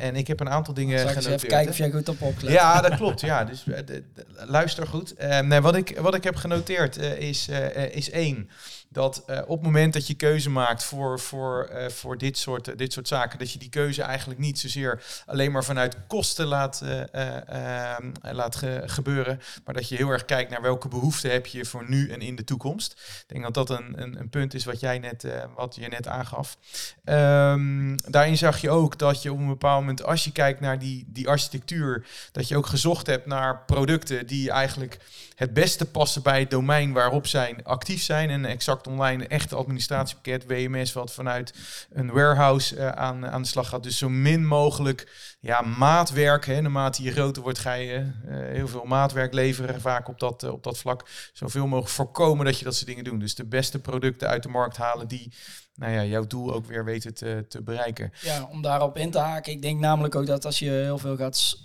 en 0.00 0.16
ik 0.16 0.26
heb 0.26 0.40
een 0.40 0.48
aantal 0.50 0.74
dingen 0.74 0.98
Zal 0.98 1.08
ik 1.08 1.14
eens 1.16 1.24
genoteerd. 1.24 1.44
even 1.52 1.56
kijken 1.56 1.72
of 1.72 1.78
jij 1.78 1.90
goed 1.90 2.08
op 2.08 2.22
opgelet 2.22 2.52
Ja, 2.52 2.80
dat 2.80 2.94
klopt. 2.96 3.20
Ja, 3.20 3.44
dus 3.44 3.62
de- 3.62 3.84
de- 3.84 4.04
luister 4.46 4.86
goed. 4.86 5.14
Eh, 5.14 5.40
nee, 5.40 5.60
wat, 5.60 5.76
ik, 5.76 5.98
wat 5.98 6.14
ik 6.14 6.24
heb 6.24 6.36
genoteerd 6.36 6.96
eh, 6.96 7.18
is, 7.18 7.48
is 7.90 8.10
één. 8.10 8.50
Dat 8.92 9.22
eh, 9.26 9.38
op 9.42 9.48
het 9.56 9.62
moment 9.62 9.92
dat 9.92 10.06
je 10.06 10.14
keuze 10.14 10.50
maakt 10.50 10.84
voor, 10.84 11.20
voor, 11.20 11.64
eh, 11.64 11.88
voor 11.90 12.18
dit, 12.18 12.38
soort, 12.38 12.68
eh, 12.68 12.76
dit 12.76 12.92
soort 12.92 13.08
zaken, 13.08 13.38
dat 13.38 13.52
je 13.52 13.58
die 13.58 13.68
keuze 13.68 14.02
eigenlijk 14.02 14.40
niet 14.40 14.58
zozeer 14.58 15.02
alleen 15.26 15.52
maar 15.52 15.64
vanuit 15.64 15.96
kosten 16.06 16.46
laat, 16.46 16.80
eh, 16.80 17.00
eh, 17.14 17.90
eh, 17.90 18.04
laat 18.32 18.56
ge- 18.56 18.82
gebeuren, 18.86 19.40
maar 19.64 19.74
dat 19.74 19.88
je 19.88 19.96
heel 19.96 20.08
erg 20.08 20.24
kijkt 20.24 20.50
naar 20.50 20.62
welke 20.62 20.88
behoeften 20.88 21.30
heb 21.30 21.46
je 21.46 21.64
voor 21.64 21.84
nu 21.88 22.10
en 22.10 22.20
in 22.20 22.36
de 22.36 22.44
toekomst. 22.44 22.92
Ik 22.92 23.24
denk 23.26 23.42
dat 23.42 23.54
dat 23.68 23.78
een, 23.80 24.02
een, 24.02 24.18
een 24.20 24.28
punt 24.30 24.54
is 24.54 24.64
wat 24.64 24.80
jij 24.80 24.98
net, 24.98 25.26
wat 25.56 25.74
je 25.74 25.88
net 25.88 26.06
aangaf. 26.08 26.56
Ehm, 27.04 27.96
daarin 27.96 28.36
zag 28.36 28.60
je 28.60 28.70
ook 28.70 28.98
dat 28.98 29.22
je 29.22 29.32
op 29.32 29.38
een 29.38 29.46
bepaald 29.46 29.80
moment, 29.80 30.02
als 30.04 30.24
je 30.24 30.32
kijkt 30.32 30.60
naar 30.60 30.78
die, 30.78 31.04
die 31.08 31.28
architectuur, 31.28 32.06
dat 32.32 32.48
je 32.48 32.56
ook 32.56 32.66
gezocht 32.66 33.06
hebt 33.06 33.26
naar 33.26 33.64
producten 33.64 34.26
die 34.26 34.50
eigenlijk 34.50 34.98
het 35.34 35.54
beste 35.54 35.86
passen 35.86 36.22
bij 36.22 36.40
het 36.40 36.50
domein 36.50 36.92
waarop 36.92 37.26
zij 37.26 37.56
actief 37.62 38.02
zijn. 38.02 38.30
En 38.30 38.44
exact 38.44 38.81
online 38.86 39.22
een 39.22 39.28
echte 39.28 39.56
administratiepakket, 39.56 40.46
WMS, 40.46 40.92
wat 40.92 41.12
vanuit 41.12 41.54
een 41.90 42.10
warehouse 42.10 42.76
eh, 42.76 42.88
aan, 42.88 43.26
aan 43.26 43.42
de 43.42 43.48
slag 43.48 43.68
gaat. 43.68 43.82
Dus 43.82 43.98
zo 43.98 44.08
min 44.08 44.46
mogelijk 44.46 45.36
ja, 45.40 45.60
maatwerk. 45.60 46.46
Hè. 46.46 46.60
Naarmate 46.60 47.02
je 47.02 47.12
groter 47.12 47.42
wordt, 47.42 47.58
ga 47.58 47.72
je 47.72 47.94
eh, 47.94 48.36
heel 48.36 48.68
veel 48.68 48.84
maatwerk 48.84 49.32
leveren, 49.32 49.80
vaak 49.80 50.08
op 50.08 50.20
dat, 50.20 50.42
eh, 50.42 50.52
op 50.52 50.62
dat 50.62 50.78
vlak. 50.78 51.08
Zoveel 51.32 51.66
mogelijk 51.66 51.94
voorkomen 51.94 52.44
dat 52.44 52.58
je 52.58 52.64
dat 52.64 52.74
soort 52.74 52.86
dingen 52.86 53.04
doet. 53.04 53.20
Dus 53.20 53.34
de 53.34 53.44
beste 53.44 53.78
producten 53.78 54.28
uit 54.28 54.42
de 54.42 54.48
markt 54.48 54.76
halen 54.76 55.08
die 55.08 55.32
nou 55.74 55.92
ja, 55.92 56.04
jouw 56.04 56.26
doel 56.26 56.54
ook 56.54 56.66
weer 56.66 56.84
weten 56.84 57.14
te, 57.14 57.44
te 57.48 57.62
bereiken. 57.62 58.12
Ja, 58.20 58.48
om 58.50 58.62
daarop 58.62 58.96
in 58.96 59.10
te 59.10 59.18
haken. 59.18 59.52
Ik 59.52 59.62
denk 59.62 59.80
namelijk 59.80 60.14
ook 60.14 60.26
dat 60.26 60.44
als 60.44 60.58
je 60.58 60.70
heel 60.70 60.98
veel 60.98 61.16
gaat, 61.16 61.58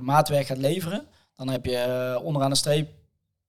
maatwerk 0.00 0.46
gaat 0.46 0.58
leveren, 0.58 1.06
dan 1.36 1.48
heb 1.48 1.64
je 1.64 2.20
onderaan 2.22 2.50
de 2.50 2.56
streep 2.56 2.90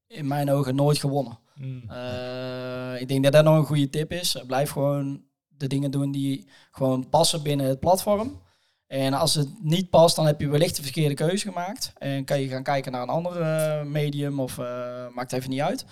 in 0.08 0.28
mijn 0.28 0.52
ogen 0.52 0.76
nooit 0.76 0.98
gewonnen. 0.98 1.40
Mm. 1.56 1.90
Eh, 1.90 3.02
ik 3.02 3.08
denk 3.08 3.24
dat 3.24 3.34
dat 3.34 3.44
nog 3.44 3.58
een 3.58 3.66
goede 3.66 3.90
tip 3.90 4.12
is. 4.12 4.36
Eh, 4.36 4.46
Blijf 4.46 4.70
gewoon 4.70 5.24
de 5.48 5.68
dingen 5.68 5.92
doen 5.92 6.12
die 6.12 6.48
gewoon 6.72 7.10
passen 7.10 7.44
binnen 7.44 7.66
het 7.66 7.80
platform. 7.80 8.42
En 8.88 9.14
als 9.14 9.34
het 9.34 9.50
niet 9.64 9.90
past, 9.90 10.16
dan 10.16 10.26
heb 10.26 10.40
je 10.40 10.48
wellicht 10.48 10.76
de 10.76 10.84
verkeerde 10.84 11.14
keuze 11.14 11.48
gemaakt. 11.48 11.94
En 11.98 12.26
kan 12.26 12.40
je 12.40 12.48
gaan 12.48 12.64
kijken 12.64 12.92
naar 12.92 13.02
een 13.02 13.10
ander 13.10 13.42
eh, 13.42 13.84
medium 13.84 14.40
of 14.40 14.58
eh, 14.58 15.08
maakt 15.14 15.34
even 15.34 15.50
niet 15.50 15.62
uit. 15.62 15.86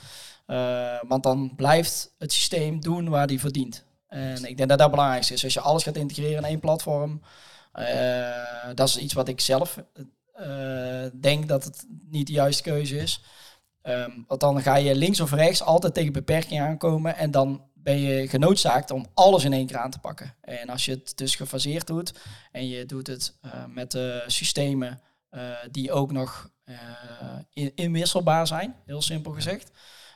Want 1.07 1.23
dan 1.23 1.55
blijft 1.55 2.15
het 2.17 2.33
systeem 2.33 2.79
doen 2.79 3.09
waar 3.09 3.27
die 3.27 3.39
verdient. 3.39 3.85
En 4.07 4.35
ik 4.35 4.57
denk 4.57 4.57
dat 4.57 4.69
dat 4.69 4.79
het 4.79 4.91
belangrijkste 4.91 5.33
is. 5.33 5.43
Als 5.43 5.53
je 5.53 5.59
alles 5.59 5.83
gaat 5.83 5.95
integreren 5.95 6.37
in 6.37 6.43
één 6.43 6.59
platform, 6.59 7.21
dat 8.75 8.87
is 8.87 8.97
iets 8.97 9.13
wat 9.13 9.27
ik 9.27 9.39
zelf 9.41 9.77
denk 11.13 11.47
dat 11.47 11.63
het 11.63 11.85
niet 12.09 12.27
de 12.27 12.33
juiste 12.33 12.63
keuze 12.63 12.97
is. 12.97 13.23
Ehm, 13.81 14.11
want 14.27 14.39
dan 14.39 14.61
ga 14.61 14.75
je 14.75 14.95
links 14.95 15.19
of 15.19 15.31
rechts 15.31 15.63
altijd 15.63 15.93
tegen 15.93 16.13
beperkingen 16.13 16.65
aankomen 16.65 17.15
en 17.15 17.31
dan 17.31 17.69
ben 17.73 17.99
je 17.99 18.27
genoodzaakt 18.27 18.91
om 18.91 19.05
alles 19.13 19.43
in 19.43 19.53
één 19.53 19.67
keer 19.67 19.77
aan 19.77 19.91
te 19.91 19.99
pakken. 19.99 20.35
En 20.41 20.69
als 20.69 20.85
je 20.85 20.91
het 20.91 21.17
dus 21.17 21.35
gefaseerd 21.35 21.87
doet 21.87 22.13
en 22.51 22.67
je 22.67 22.85
doet 22.85 23.07
het 23.07 23.37
eh, 23.41 23.51
met 23.67 23.97
systemen 24.27 25.01
eh, 25.29 25.49
die 25.71 25.91
ook 25.91 26.11
nog 26.11 26.49
eh, 26.63 26.75
in- 27.53 27.71
inwisselbaar 27.75 28.47
zijn, 28.47 28.75
heel 28.85 29.01
simpel 29.01 29.31
gezegd, 29.31 29.71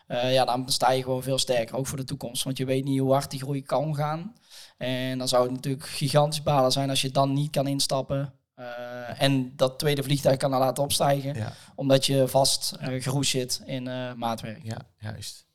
ja, 0.08 0.46
dan 0.46 0.70
sta 0.70 0.92
je 0.92 1.04
gewoon 1.04 1.24
veel 1.24 1.38
sterker, 1.38 1.76
ook 1.76 1.88
voor 1.88 1.98
de 1.98 2.04
toekomst. 2.04 2.44
Want 2.44 2.58
je 2.58 2.66
weet 2.66 2.84
niet 2.84 3.00
hoe 3.00 3.12
hard 3.12 3.32
die 3.32 3.40
groei 3.40 3.62
kan 3.64 3.96
gaan. 3.96 4.36
En 4.78 5.18
dan 5.18 5.28
zou 5.28 5.44
het 5.44 5.52
natuurlijk 5.52 5.86
gigantisch 5.86 6.44
balen 6.44 6.72
zijn 6.72 6.90
als 6.90 7.02
je 7.02 7.12
dan 7.12 7.34
niet 7.34 7.52
kan 7.52 7.68
instappen. 7.68 8.34
Eh, 8.56 9.22
en 9.22 9.56
dat 9.56 9.80
tweede 9.80 10.04
vliegtuig 10.04 10.38
kan 10.38 10.50
laten 10.50 10.84
opstijgen 10.84 11.36
Ja. 11.36 11.54
omdat 11.76 12.06
je 12.06 12.28
vast 12.28 12.74
uh, 12.82 13.04
geroest 13.04 13.30
zit 13.32 13.62
in 13.66 13.88
eh, 13.88 14.14
maatwerk. 14.14 14.64
Ja, 14.64 14.78
juist. 14.98 15.46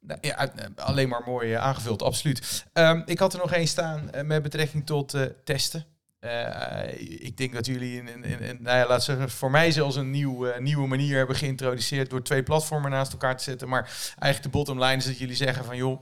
Nou, 0.00 0.18
ja, 0.22 0.52
alleen 0.76 1.08
maar 1.08 1.22
mooi 1.26 1.52
aangevuld, 1.52 2.02
absoluut. 2.02 2.64
Ehm, 2.72 3.02
ik 3.06 3.18
had 3.18 3.32
er 3.32 3.38
nog 3.38 3.52
één 3.52 3.66
staan 3.66 4.10
met 4.22 4.42
betrekking 4.42 4.86
tot 4.86 5.16
testen. 5.44 5.86
ik 6.98 7.36
denk 7.36 7.52
dat 7.52 7.66
jullie 7.66 8.00
een, 8.00 8.06
een, 8.06 8.48
een, 8.48 8.62
nou 8.62 8.78
ja, 8.78 8.86
laat 8.86 9.04
zeggen, 9.04 9.30
voor 9.30 9.50
mij 9.50 9.70
zelfs 9.70 9.96
een 9.96 10.10
nieuw, 10.10 10.46
uh, 10.46 10.58
nieuwe 10.58 10.86
manier 10.86 11.16
hebben 11.16 11.36
geïntroduceerd 11.36 12.10
door 12.10 12.22
twee 12.22 12.42
platformen 12.42 12.90
naast 12.90 13.12
elkaar 13.12 13.36
te 13.36 13.44
zetten. 13.44 13.68
Maar 13.68 13.82
eigenlijk 14.18 14.42
de 14.42 14.58
bottom 14.58 14.82
line 14.82 14.96
is 14.96 15.04
dat 15.04 15.18
jullie 15.18 15.36
zeggen 15.36 15.64
van 15.64 15.76
joh, 15.76 16.00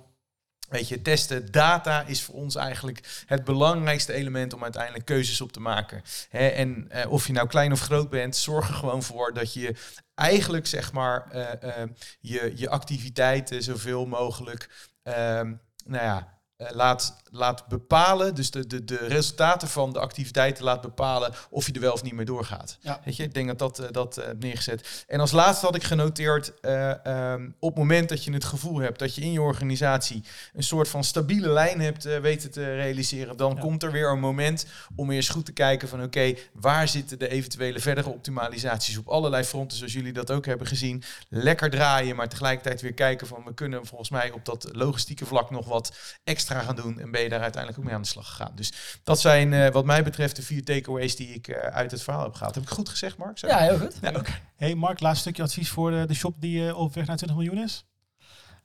Weet 0.72 0.88
je, 0.88 1.02
testen 1.02 1.50
data 1.50 2.02
is 2.06 2.22
voor 2.22 2.34
ons 2.34 2.54
eigenlijk 2.54 3.24
het 3.26 3.44
belangrijkste 3.44 4.12
element 4.12 4.54
om 4.54 4.62
uiteindelijk 4.62 5.04
keuzes 5.04 5.40
op 5.40 5.52
te 5.52 5.60
maken. 5.60 6.02
en 6.30 6.88
uh, 6.92 7.10
of 7.10 7.26
je 7.26 7.32
nou 7.32 7.48
klein 7.48 7.72
of 7.72 7.80
groot 7.80 8.10
bent, 8.10 8.36
zorg 8.36 8.68
er 8.68 8.74
gewoon 8.74 9.02
voor 9.02 9.34
dat 9.34 9.52
je 9.52 9.74
eigenlijk 10.14 10.66
zeg 10.66 10.92
maar 10.92 11.26
uh, 11.34 11.40
uh, 11.64 11.72
je, 12.20 12.52
je 12.54 12.68
activiteiten 12.68 13.62
zoveel 13.62 14.06
mogelijk 14.06 14.68
ehm, 15.02 15.52
nou 15.84 16.04
ja, 16.04 16.31
laat 16.70 17.20
laat 17.34 17.66
bepalen, 17.66 18.34
dus 18.34 18.50
de, 18.50 18.66
de, 18.66 18.84
de 18.84 18.96
resultaten 18.96 19.68
van 19.68 19.92
de 19.92 19.98
activiteiten 19.98 20.64
laat 20.64 20.80
bepalen 20.80 21.32
of 21.50 21.66
je 21.66 21.72
er 21.72 21.80
wel 21.80 21.92
of 21.92 22.02
niet 22.02 22.12
mee 22.12 22.24
doorgaat. 22.24 22.78
Ja. 22.80 23.00
Weet 23.04 23.16
je, 23.16 23.22
ik 23.22 23.34
denk 23.34 23.46
dat 23.46 23.58
dat, 23.58 23.80
uh, 23.80 23.86
dat 23.90 24.18
uh, 24.18 24.24
neergezet. 24.38 25.04
En 25.06 25.20
als 25.20 25.32
laatste 25.32 25.66
had 25.66 25.74
ik 25.74 25.84
genoteerd, 25.84 26.52
uh, 26.62 26.94
um, 27.32 27.54
op 27.58 27.68
het 27.68 27.78
moment 27.78 28.08
dat 28.08 28.24
je 28.24 28.32
het 28.32 28.44
gevoel 28.44 28.78
hebt 28.78 28.98
dat 28.98 29.14
je 29.14 29.20
in 29.20 29.32
je 29.32 29.40
organisatie 29.40 30.24
een 30.52 30.62
soort 30.62 30.88
van 30.88 31.04
stabiele 31.04 31.48
lijn 31.48 31.80
hebt 31.80 32.04
weten 32.20 32.50
te 32.50 32.74
realiseren, 32.74 33.36
dan 33.36 33.58
komt 33.58 33.82
er 33.82 33.92
weer 33.92 34.10
een 34.10 34.20
moment 34.20 34.66
om 34.96 35.10
eens 35.10 35.28
goed 35.28 35.44
te 35.44 35.52
kijken 35.52 35.88
van 35.88 36.02
oké, 36.02 36.34
waar 36.52 36.88
zitten 36.88 37.18
de 37.18 37.28
eventuele 37.28 37.80
verdere 37.80 38.08
optimalisaties 38.08 38.98
op 38.98 39.08
allerlei 39.08 39.44
fronten, 39.44 39.76
zoals 39.76 39.92
jullie 39.92 40.12
dat 40.12 40.30
ook 40.30 40.46
hebben 40.46 40.66
gezien. 40.66 41.02
Lekker 41.28 41.70
draaien, 41.70 42.16
maar 42.16 42.28
tegelijkertijd 42.28 42.80
weer 42.80 42.94
kijken 42.94 43.26
van 43.26 43.42
we 43.44 43.54
kunnen 43.54 43.86
volgens 43.86 44.10
mij 44.10 44.30
op 44.30 44.44
dat 44.44 44.68
logistieke 44.72 45.26
vlak 45.26 45.50
nog 45.50 45.66
wat 45.66 45.96
extra 46.24 46.51
gaan 46.60 46.76
doen 46.76 47.00
en 47.00 47.22
je 47.22 47.28
daar 47.28 47.40
uiteindelijk 47.40 47.78
ook 47.78 47.84
mee 47.84 47.94
aan 47.94 48.02
de 48.02 48.08
slag 48.08 48.28
gegaan. 48.28 48.52
Dus 48.54 48.72
dat 49.04 49.20
zijn 49.20 49.52
uh, 49.52 49.68
wat 49.68 49.84
mij 49.84 50.02
betreft 50.02 50.36
de 50.36 50.42
vier 50.42 50.64
takeaways 50.64 51.16
die 51.16 51.28
ik 51.28 51.48
uh, 51.48 51.56
uit 51.56 51.90
het 51.90 52.02
verhaal 52.02 52.22
heb 52.22 52.34
gehaald. 52.34 52.54
Heb 52.54 52.64
ik 52.64 52.70
goed 52.70 52.88
gezegd, 52.88 53.16
Mark? 53.16 53.38
Ja, 53.38 53.58
heel 53.58 53.78
goed. 53.78 53.94
Ja, 54.02 54.08
okay. 54.08 54.40
Hey 54.56 54.74
Mark, 54.74 55.00
laatste 55.00 55.20
stukje 55.20 55.42
advies 55.42 55.70
voor 55.70 55.90
de, 55.90 56.04
de 56.06 56.14
shop 56.14 56.34
die 56.40 56.60
uh, 56.60 56.78
op 56.78 56.94
weg 56.94 57.06
naar 57.06 57.16
20 57.16 57.36
miljoen 57.38 57.58
is? 57.58 57.84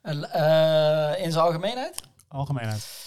in 0.02 1.32
zijn 1.32 1.44
algemeenheid? 1.44 2.00
Algemeenheid. 2.28 3.06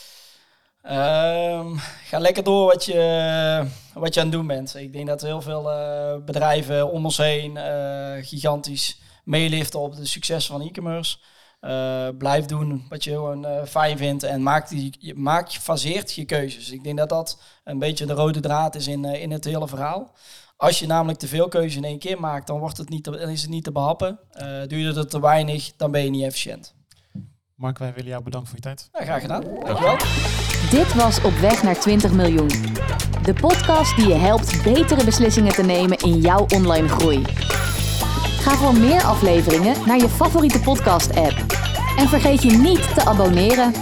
Um, 0.84 1.78
ga 2.06 2.20
lekker 2.20 2.44
door 2.44 2.66
wat 2.66 2.86
je, 2.86 3.66
wat 3.94 4.14
je 4.14 4.20
aan 4.20 4.26
het 4.26 4.36
doen 4.36 4.48
bent. 4.48 4.76
Ik 4.76 4.94
denk 4.94 5.08
dat 5.08 5.22
heel 5.22 5.42
veel 5.42 5.64
bedrijven 6.26 6.92
om 6.92 7.06
ons 7.06 7.18
heen 7.18 7.58
gigantisch 8.24 9.02
meeliften 9.24 9.80
op 9.80 9.96
de 9.96 10.06
succes 10.06 10.46
van 10.46 10.62
e-commerce. 10.62 11.18
Uh, 11.62 12.08
blijf 12.18 12.46
doen 12.46 12.86
wat 12.90 13.04
je 13.04 13.12
gewoon 13.12 13.46
uh, 13.46 13.64
fijn 13.64 13.98
vindt 13.98 14.24
en 14.24 14.44
maak, 14.44 14.70
die, 14.70 15.16
maak, 15.16 15.52
faseert 15.52 16.14
je 16.14 16.26
keuzes. 16.26 16.72
Ik 16.72 16.84
denk 16.84 16.98
dat 16.98 17.10
dat 17.10 17.42
een 17.64 17.80
beetje 17.80 18.06
de 18.06 18.14
rode 18.14 18.40
draad 18.40 18.76
is 18.76 18.88
in, 18.88 19.04
uh, 19.04 19.22
in 19.22 19.32
het 19.32 19.46
hele 19.46 19.68
verhaal. 19.68 20.16
Als 20.58 20.80
je 20.80 20.88
namelijk 20.88 21.20
te 21.20 21.28
veel 21.28 21.48
keuzes 21.48 21.76
in 21.76 21.84
één 21.84 22.00
keer 22.00 22.20
maakt, 22.20 22.48
dan, 22.48 22.60
wordt 22.60 22.78
het 22.78 22.90
niet 22.90 23.04
te, 23.04 23.12
dan 23.12 23.30
is 23.30 23.42
het 23.42 23.50
niet 23.50 23.64
te 23.64 23.72
behappen. 23.72 24.20
doe 24.68 24.80
je 24.80 24.94
er 24.94 25.08
te 25.08 25.22
weinig, 25.22 25.72
dan 25.78 25.92
ben 25.92 26.04
je 26.04 26.10
niet 26.10 26.24
efficiënt. 26.24 26.74
Mark, 27.56 27.78
wij 27.78 27.94
willen 27.94 28.10
jou 28.10 28.24
bedanken 28.24 28.50
voor 28.50 28.60
je 28.62 28.64
tijd. 28.64 28.90
Ja, 28.94 29.04
graag 29.04 29.22
gedaan. 29.22 29.44
Dankjewel. 29.44 29.98
Dit 30.70 30.94
was 30.94 31.24
Op 31.24 31.34
Weg 31.34 31.64
naar 31.64 31.80
20 31.80 32.12
miljoen. 32.12 32.48
De 33.24 33.34
podcast 33.34 33.96
die 33.96 34.08
je 34.08 34.14
helpt 34.14 34.64
betere 34.64 35.06
beslissingen 35.06 35.54
te 35.54 35.64
nemen 35.64 35.98
in 35.98 36.20
jouw 36.20 36.46
online 36.54 36.88
groei. 36.88 37.26
Ga 38.42 38.56
voor 38.56 38.78
meer 38.78 39.04
afleveringen 39.04 39.76
naar 39.86 39.98
je 39.98 40.10
favoriete 40.10 40.60
podcast-app. 40.60 41.46
En 41.98 42.08
vergeet 42.08 42.44
je 42.44 42.52
niet 42.52 42.94
te 42.96 43.06
abonneren. 43.06 43.74